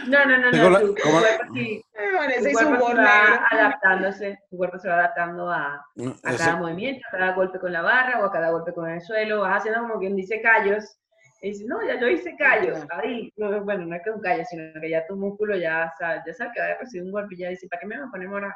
no, 0.09 0.25
no, 0.25 0.39
no, 0.39 0.51
no, 0.51 0.71
la- 0.71 0.81
tu, 0.81 0.95
tu 0.95 1.03
cuerpo 1.03 1.55
sí, 1.55 1.83
tu 1.95 2.17
Vanessa 2.19 2.51
y 2.51 2.55
su 2.55 2.67
cuerpo 2.67 2.89
se 2.89 2.95
va 2.95 3.47
adaptándose, 3.51 4.39
tu 4.51 4.57
cuerpo 4.57 4.79
se 4.79 4.89
va 4.89 4.95
adaptando 4.95 5.51
a, 5.51 5.75
a 5.75 6.31
Eso- 6.31 6.39
cada 6.39 6.57
movimiento, 6.57 7.01
a 7.09 7.11
cada 7.19 7.33
golpe 7.33 7.59
con 7.59 7.73
la 7.73 7.83
barra 7.83 8.21
o 8.21 8.25
a 8.25 8.33
cada 8.33 8.51
golpe 8.51 8.73
con 8.73 8.89
el 8.91 9.01
suelo, 9.01 9.41
vas 9.41 9.59
haciendo 9.59 9.81
como 9.83 9.99
quien 9.99 10.17
dice 10.17 10.41
callos, 10.43 10.99
y 11.43 11.51
dices, 11.51 11.67
no, 11.67 11.87
ya 11.87 12.01
yo 12.01 12.09
hice 12.09 12.35
callos, 12.37 12.79
ahí, 12.91 13.33
no, 13.37 13.65
bueno, 13.65 13.87
no 13.87 13.97
es 13.97 14.03
que 14.03 14.11
un 14.11 14.21
callo, 14.21 14.43
sino 14.49 14.81
que 14.81 14.91
ya 14.91 15.07
tu 15.07 15.17
músculo 15.17 15.57
ya 15.57 15.93
sabe, 15.99 16.23
ya 16.27 16.33
sabe 16.35 16.51
que 16.55 16.61
va 16.61 16.67
a 16.67 16.79
recibir 16.79 17.05
un 17.05 17.13
golpe 17.13 17.35
y 17.35 17.39
ya 17.39 17.49
dice, 17.51 17.69
¿para 17.69 17.81
qué 17.81 17.87
me 17.87 17.97
voy 17.99 18.07
a 18.07 18.11
poner 18.11 18.29
morado? 18.29 18.55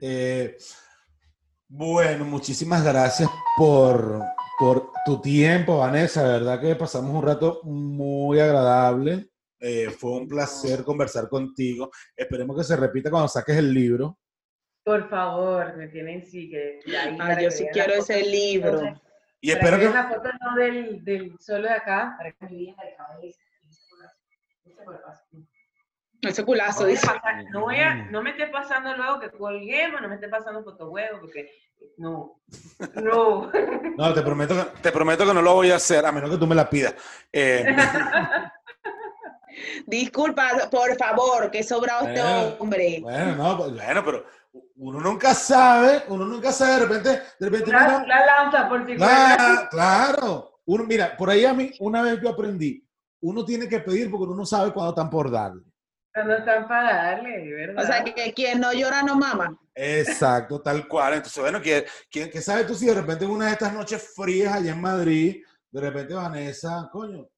Eh, 0.00 0.56
bueno, 1.68 2.24
muchísimas 2.24 2.84
gracias 2.84 3.28
por, 3.56 4.20
por 4.58 4.90
tu 5.04 5.20
tiempo, 5.20 5.78
Vanessa. 5.78 6.24
De 6.24 6.32
verdad 6.40 6.60
que 6.60 6.74
pasamos 6.74 7.14
un 7.14 7.22
rato 7.22 7.60
muy 7.62 8.40
agradable. 8.40 9.30
Eh, 9.60 9.90
fue 9.90 10.12
un 10.12 10.26
placer 10.26 10.82
conversar 10.84 11.28
contigo. 11.28 11.90
Esperemos 12.16 12.56
que 12.56 12.64
se 12.64 12.76
repita 12.76 13.10
cuando 13.10 13.28
saques 13.28 13.56
el 13.56 13.72
libro. 13.72 14.18
Por 14.82 15.08
favor, 15.08 15.76
me 15.76 15.88
tienen 15.88 16.24
sí 16.24 16.50
que 16.50 16.80
ahí 16.98 17.16
Ay, 17.20 17.44
yo 17.44 17.50
sí 17.50 17.66
quiero 17.72 17.92
la 17.92 17.98
ese 17.98 18.22
libro. 18.24 19.00
Para 19.40 19.42
Y 19.42 19.50
espero 19.52 19.78
que 19.78 19.90
la 19.94 20.08
foto 20.08 20.28
no 20.40 20.54
del, 20.56 21.04
del 21.04 21.36
solo 21.40 21.68
de 21.68 21.74
acá, 21.74 22.14
para 22.18 22.30
que 22.32 22.44
me 22.44 22.50
digan 22.50 22.76
de 22.76 22.92
acá, 22.92 23.06
ese- 23.22 23.40
ese 23.68 23.80
culazo, 23.90 24.16
ese 24.64 24.84
cuerpazo. 24.84 25.22
Ese 26.22 26.44
culazo, 26.44 26.84
dice. 26.86 27.06
no, 27.50 27.60
voy 27.62 27.76
a- 27.76 27.94
no 28.10 28.22
me 28.22 28.30
esté 28.30 28.46
pasando 28.48 28.94
luego 28.96 29.18
que 29.20 29.30
colguemos, 29.30 30.00
no 30.02 30.08
me 30.08 30.16
esté 30.16 30.28
pasando 30.28 30.62
fotohuevo, 30.62 31.20
porque 31.20 31.50
no, 31.96 32.40
no. 32.96 33.50
No, 33.96 34.14
te 34.14 34.20
prometo 34.22 34.54
que, 34.54 34.80
Te 34.82 34.92
prometo 34.92 35.26
que 35.26 35.32
no 35.34 35.40
lo 35.42 35.54
voy 35.54 35.70
a 35.70 35.76
hacer. 35.76 36.04
a 36.04 36.12
menos 36.12 36.30
que 36.30 36.36
tú 36.36 36.46
me 36.46 36.54
la 36.54 36.68
pidas. 36.68 36.94
Eh, 37.32 37.64
Disculpa, 39.86 40.68
por 40.70 40.94
favor, 40.96 41.50
que 41.50 41.62
sobrado 41.62 42.06
este 42.08 42.20
Bueno, 42.22 42.56
hombre. 42.60 42.98
bueno, 43.02 43.36
no, 43.36 43.56
pues, 43.58 43.72
bueno, 43.74 44.04
pero 44.04 44.26
uno 44.76 45.00
nunca 45.00 45.34
sabe, 45.34 46.04
uno 46.08 46.24
nunca 46.24 46.52
sabe, 46.52 46.72
de 46.72 46.80
repente, 46.86 47.08
de 47.38 47.48
repente 47.50 47.70
La, 47.72 47.96
uno- 47.98 48.06
la 48.06 48.26
lanza 48.26 48.68
por 48.68 48.86
si. 48.86 48.96
Claro, 48.96 49.68
claro. 49.70 50.60
Uno, 50.66 50.84
mira, 50.84 51.16
por 51.16 51.30
ahí 51.30 51.44
a 51.44 51.52
mí, 51.54 51.70
una 51.80 52.02
vez 52.02 52.20
yo 52.20 52.28
aprendí, 52.30 52.84
uno 53.22 53.44
tiene 53.44 53.68
que 53.68 53.80
pedir 53.80 54.10
porque 54.10 54.24
uno 54.24 54.36
no 54.36 54.46
sabe 54.46 54.72
cuándo 54.72 54.90
están 54.90 55.10
por 55.10 55.30
darle. 55.30 55.62
No 56.14 56.34
están 56.34 56.66
para 56.66 56.94
darle, 57.12 57.38
de 57.38 57.52
¿verdad? 57.54 57.84
O 57.84 57.86
sea, 57.86 58.02
que 58.02 58.32
quien 58.32 58.60
no 58.60 58.72
llora 58.72 59.02
no 59.02 59.14
mama. 59.16 59.56
Exacto, 59.74 60.60
tal 60.60 60.88
cual. 60.88 61.14
Entonces, 61.14 61.40
bueno, 61.40 61.60
que, 61.62 61.86
¿Quién 62.10 62.28
que 62.30 62.40
sabes 62.42 62.66
tú 62.66 62.74
si 62.74 62.86
de 62.86 62.94
repente 62.94 63.24
en 63.24 63.30
una 63.30 63.46
de 63.46 63.52
estas 63.52 63.72
noches 63.72 64.12
frías 64.16 64.54
allá 64.54 64.72
en 64.72 64.80
Madrid, 64.80 65.42
de 65.70 65.80
repente 65.80 66.14
Vanessa, 66.14 66.88
coño, 66.92 67.28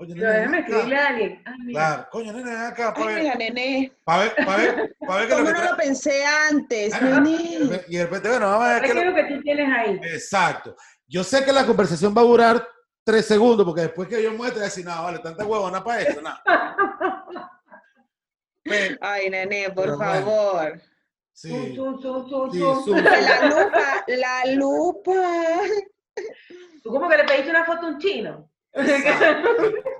oye, 0.00 0.14
nene, 0.14 0.26
déjame 0.32 0.58
escribirle 0.60 0.96
a 0.96 1.06
alguien. 1.08 1.42
Ay, 1.44 1.54
mira. 1.64 1.78
Claro, 1.80 2.08
coño, 2.10 2.32
nene, 2.32 2.50
ven 2.50 2.60
acá, 2.60 2.94
para 2.94 3.06
Ay, 3.06 3.14
ver, 3.14 3.22
mira, 3.22 3.34
nene. 3.36 3.92
para 4.04 4.22
ver, 4.22 4.34
para 4.44 4.56
ver, 4.56 4.96
para 5.06 5.20
ver 5.20 5.28
¿Cómo 5.28 5.40
lo 5.42 5.46
que 5.46 5.52
no 5.52 5.70
lo 5.70 5.76
pensé 5.76 6.24
antes, 6.24 6.94
Ah, 6.94 7.00
nene? 7.00 7.82
Y 7.88 7.96
de 7.96 8.04
repente, 8.04 8.28
bueno, 8.28 8.46
vamos 8.50 8.66
a 8.66 8.72
ver 8.74 8.82
¿Qué 8.82 8.88
es 8.98 9.04
lo- 9.04 9.14
que 9.14 9.24
tú 9.24 9.42
tienes 9.42 9.68
ahí? 9.72 10.00
Exacto. 10.02 10.74
Yo 11.06 11.22
sé 11.24 11.44
que 11.44 11.52
la 11.52 11.66
conversación 11.66 12.14
va 12.16 12.22
a 12.22 12.24
durar 12.24 12.68
tres 13.04 13.26
segundos, 13.26 13.64
porque 13.66 13.82
después 13.82 14.08
que 14.08 14.22
yo 14.22 14.32
muestre, 14.32 14.62
decir, 14.62 14.84
no, 14.84 15.02
vale, 15.02 15.18
tanta 15.20 15.44
huevona 15.44 15.82
para 15.84 16.00
esto, 16.02 16.20
no. 16.22 16.34
Pero, 18.62 18.96
Ay, 19.00 19.30
nene, 19.30 19.70
por 19.70 19.96
bueno. 19.96 19.98
favor. 19.98 20.80
sí, 21.32 21.72
Tú, 21.74 21.98
tú, 22.00 22.28
tú, 22.28 22.50
tú, 22.50 22.82
sí, 22.84 22.90
La 22.90 23.40
lupa, 23.48 24.04
la 24.06 24.44
lupa. 24.54 25.60
Tú 26.82 26.90
como 26.90 27.08
que 27.08 27.16
le 27.16 27.24
pediste 27.24 27.50
una 27.50 27.64
foto 27.64 27.86
a 27.86 27.88
un 27.90 27.98
chino. 27.98 28.49
Exacto, 28.72 29.48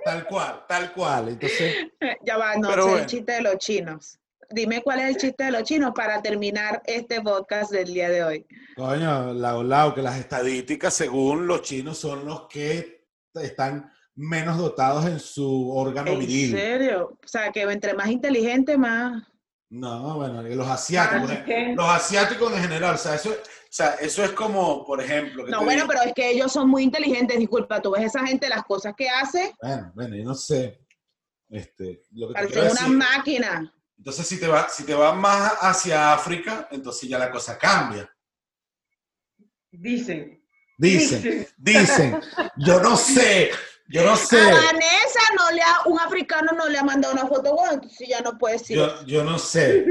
tal, 0.05 0.27
cual, 0.27 0.65
tal 0.67 0.93
cual. 0.93 1.29
Entonces, 1.29 1.75
Ya 2.25 2.37
va, 2.37 2.55
no 2.55 2.69
sé 2.73 2.81
bueno. 2.81 2.97
el 2.99 3.05
chiste 3.05 3.31
de 3.33 3.41
los 3.41 3.57
chinos. 3.57 4.17
Dime 4.49 4.81
cuál 4.81 4.99
es 4.99 5.05
el 5.09 5.17
chiste 5.17 5.45
de 5.45 5.51
los 5.51 5.63
chinos 5.63 5.91
para 5.95 6.21
terminar 6.21 6.81
este 6.85 7.21
podcast 7.21 7.71
del 7.71 7.93
día 7.93 8.09
de 8.09 8.23
hoy. 8.23 8.45
coño, 8.75 9.33
lao, 9.33 9.63
lao, 9.63 9.93
que 9.95 10.01
las 10.01 10.17
estadísticas, 10.19 10.93
según 10.93 11.47
los 11.47 11.61
chinos, 11.61 11.97
son 11.97 12.25
los 12.25 12.47
que 12.49 13.05
están 13.35 13.89
menos 14.15 14.57
dotados 14.57 15.05
en 15.05 15.19
su 15.19 15.71
órgano 15.71 16.11
¿En 16.11 16.19
viril. 16.19 16.51
serio? 16.51 17.17
O 17.23 17.27
sea, 17.27 17.51
que 17.51 17.61
entre 17.61 17.93
más 17.93 18.09
inteligente, 18.09 18.77
más... 18.77 19.23
No, 19.73 20.15
bueno, 20.17 20.41
los 20.43 20.67
asiáticos, 20.67 21.31
los 21.75 21.89
asiáticos 21.89 22.51
en 22.53 22.61
general, 22.61 22.95
o 22.95 22.97
sea, 22.97 23.15
eso, 23.15 23.29
O 23.31 23.73
sea, 23.73 23.91
eso 24.01 24.21
es 24.21 24.31
como, 24.31 24.85
por 24.85 25.01
ejemplo, 25.01 25.47
No, 25.47 25.63
bueno, 25.63 25.83
digo, 25.83 25.87
pero 25.87 26.01
es 26.09 26.13
que 26.13 26.29
ellos 26.29 26.51
son 26.51 26.69
muy 26.69 26.83
inteligentes, 26.83 27.39
disculpa, 27.39 27.81
tú 27.81 27.91
ves 27.91 28.03
esa 28.03 28.27
gente, 28.27 28.49
las 28.49 28.63
cosas 28.65 28.93
que 28.97 29.09
hace, 29.09 29.55
bueno, 29.61 29.91
bueno, 29.95 30.15
yo 30.17 30.25
no 30.25 30.35
sé. 30.35 30.77
Este, 31.49 32.01
lo 32.11 32.27
que 32.33 32.47
te 32.47 32.59
una 32.59 32.69
decir- 32.69 32.87
máquina. 32.97 33.73
entonces 33.97 34.27
si 34.27 34.39
te 34.39 34.47
vas 34.47 34.73
si 34.75 34.83
te 34.83 34.93
vas 34.93 35.15
más 35.15 35.53
hacia 35.61 36.13
África, 36.13 36.67
entonces 36.71 37.07
ya 37.09 37.17
la 37.17 37.31
cosa 37.31 37.57
cambia. 37.57 38.09
Dicen. 39.71 40.37
Dicen, 40.77 41.47
dicen, 41.57 42.19
yo 42.57 42.79
no 42.81 42.97
sé, 42.97 43.51
yo 43.91 44.03
no 44.03 44.15
sé. 44.15 44.39
A 44.39 44.45
Vanessa 44.45 45.19
no 45.37 45.51
le 45.51 45.61
ha, 45.61 45.81
un 45.85 45.99
africano 45.99 46.51
no 46.53 46.67
le 46.69 46.77
ha 46.77 46.83
mandado 46.83 47.13
una 47.13 47.27
foto, 47.27 47.53
bueno, 47.53 47.73
entonces 47.73 48.07
ya 48.07 48.21
no 48.21 48.37
puede 48.37 48.57
decir. 48.57 48.77
Yo, 48.77 49.05
yo 49.05 49.23
no 49.23 49.37
sé. 49.37 49.85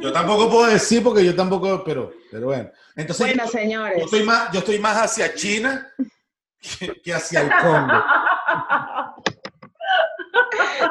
Yo 0.00 0.12
tampoco 0.12 0.50
puedo 0.50 0.66
decir 0.66 1.02
porque 1.02 1.24
yo 1.24 1.34
tampoco, 1.34 1.82
pero, 1.84 2.12
pero 2.30 2.46
bueno. 2.46 2.70
Entonces, 2.96 3.26
bueno, 3.26 3.44
yo, 3.44 3.50
señores. 3.50 3.98
yo 3.98 4.04
estoy 4.04 4.22
más, 4.22 4.52
yo 4.52 4.58
estoy 4.60 4.78
más 4.78 4.96
hacia 4.96 5.34
China 5.34 5.92
que, 6.78 7.00
que 7.02 7.14
hacia 7.14 7.40
el 7.40 7.50
Congo. 7.60 8.04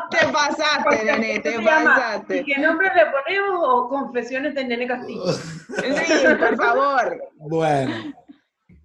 Te 0.10 0.28
pasaste, 0.28 1.04
nene, 1.06 1.40
te 1.40 1.56
¿Cómo 1.56 1.68
se 1.68 1.74
llama? 1.74 1.82
¿Y 1.82 1.86
pasaste. 1.86 2.46
qué 2.46 2.58
nombre 2.60 2.92
le 2.96 3.06
ponemos 3.08 3.60
o 3.62 3.90
confesiones 3.90 4.56
de 4.56 4.64
Nene 4.64 4.88
Castillo? 4.88 5.34
Sí, 5.34 6.36
por 6.40 6.56
favor. 6.56 7.18
Bueno. 7.36 8.14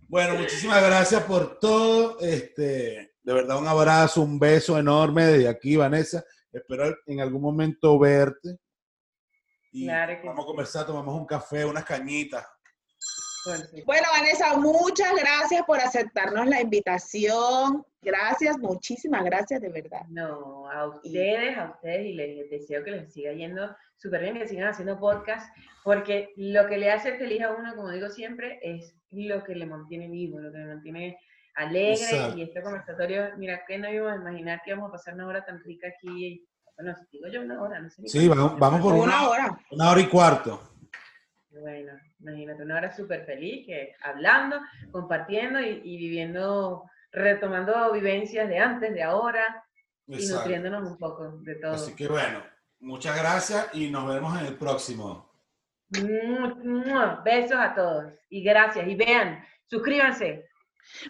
Bueno, 0.08 0.36
muchísimas 0.36 0.82
gracias 0.82 1.22
por 1.24 1.58
todo. 1.58 2.18
Este, 2.20 3.12
de 3.28 3.34
verdad, 3.34 3.58
un 3.58 3.68
abrazo, 3.68 4.22
un 4.22 4.38
beso 4.38 4.78
enorme 4.78 5.26
desde 5.26 5.48
aquí, 5.48 5.76
Vanessa. 5.76 6.24
Espero 6.50 6.96
en 7.04 7.20
algún 7.20 7.42
momento 7.42 7.98
verte. 7.98 8.56
Y 9.70 9.84
Claro 9.84 10.18
que 10.18 10.26
vamos 10.26 10.44
a 10.44 10.46
conversar, 10.46 10.86
tomamos 10.86 11.14
un 11.14 11.26
café, 11.26 11.66
unas 11.66 11.84
cañitas. 11.84 12.46
Bueno, 13.84 14.08
Vanessa, 14.12 14.56
muchas 14.56 15.12
gracias 15.14 15.62
por 15.66 15.78
aceptarnos 15.78 16.46
la 16.46 16.62
invitación. 16.62 17.84
Gracias, 18.00 18.56
muchísimas 18.56 19.22
gracias, 19.26 19.60
de 19.60 19.68
verdad. 19.68 20.06
No, 20.08 20.66
a 20.70 20.86
ustedes, 20.88 21.58
a 21.58 21.72
ustedes, 21.72 22.06
y 22.06 22.14
les 22.14 22.48
deseo 22.48 22.82
que 22.82 22.92
les 22.92 23.12
siga 23.12 23.34
yendo 23.34 23.76
súper 23.98 24.22
bien, 24.22 24.38
que 24.38 24.48
sigan 24.48 24.68
haciendo 24.68 24.98
podcast, 24.98 25.54
porque 25.84 26.32
lo 26.36 26.66
que 26.66 26.78
le 26.78 26.90
hace 26.90 27.18
feliz 27.18 27.42
a 27.42 27.52
uno, 27.52 27.76
como 27.76 27.90
digo 27.90 28.08
siempre, 28.08 28.58
es 28.62 28.94
lo 29.10 29.44
que 29.44 29.54
le 29.54 29.66
mantiene 29.66 30.08
vivo, 30.08 30.40
lo 30.40 30.50
que 30.50 30.58
le 30.58 30.66
mantiene 30.66 31.18
alegre, 31.58 31.92
Exacto. 31.92 32.38
y 32.38 32.42
este 32.42 32.62
conversatorio, 32.62 33.30
mira, 33.36 33.64
que 33.66 33.78
no 33.78 33.90
íbamos 33.90 34.12
a 34.12 34.20
imaginar 34.30 34.62
que 34.64 34.70
íbamos 34.70 34.88
a 34.88 34.92
pasar 34.92 35.14
una 35.14 35.26
hora 35.26 35.44
tan 35.44 35.62
rica 35.62 35.88
aquí, 35.88 36.46
bueno, 36.76 36.94
si 36.96 37.18
digo 37.18 37.28
yo 37.28 37.40
una 37.42 37.60
hora, 37.60 37.80
no 37.80 37.90
sé 37.90 38.06
Sí, 38.06 38.28
vamos, 38.28 38.58
vamos 38.58 38.80
por 38.80 38.94
Una 38.94 39.02
una, 39.02 39.28
hora. 39.28 39.58
una 39.72 39.90
hora 39.90 40.00
y 40.00 40.06
cuarto. 40.06 40.62
Bueno, 41.50 41.92
imagínate, 42.20 42.62
una 42.62 42.76
hora 42.76 42.94
súper 42.94 43.24
feliz, 43.24 43.66
que 43.66 43.94
hablando, 44.02 44.60
compartiendo 44.92 45.60
y, 45.60 45.80
y 45.84 45.96
viviendo, 45.96 46.84
retomando 47.10 47.92
vivencias 47.92 48.48
de 48.48 48.58
antes, 48.58 48.94
de 48.94 49.02
ahora, 49.02 49.64
y 50.06 50.24
nutriéndonos 50.28 50.88
un 50.88 50.96
poco 50.96 51.38
de 51.42 51.56
todo. 51.56 51.72
Así 51.72 51.94
que 51.96 52.06
bueno, 52.06 52.42
muchas 52.80 53.16
gracias 53.20 53.68
y 53.74 53.90
nos 53.90 54.06
vemos 54.06 54.40
en 54.40 54.46
el 54.46 54.54
próximo. 54.56 55.28
Besos 57.24 57.58
a 57.58 57.74
todos 57.74 58.12
y 58.28 58.42
gracias. 58.42 58.86
Y 58.86 58.94
vean, 58.94 59.44
suscríbanse. 59.66 60.47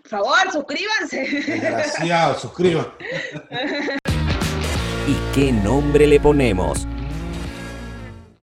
Por 0.02 0.10
favor, 0.10 0.52
suscríbanse. 0.52 1.18
Desgraciado, 1.20 2.38
suscríbete. 2.38 3.04
¿Y 5.08 5.34
qué 5.34 5.52
nombre 5.52 6.06
le 6.06 6.20
ponemos? 6.20 6.86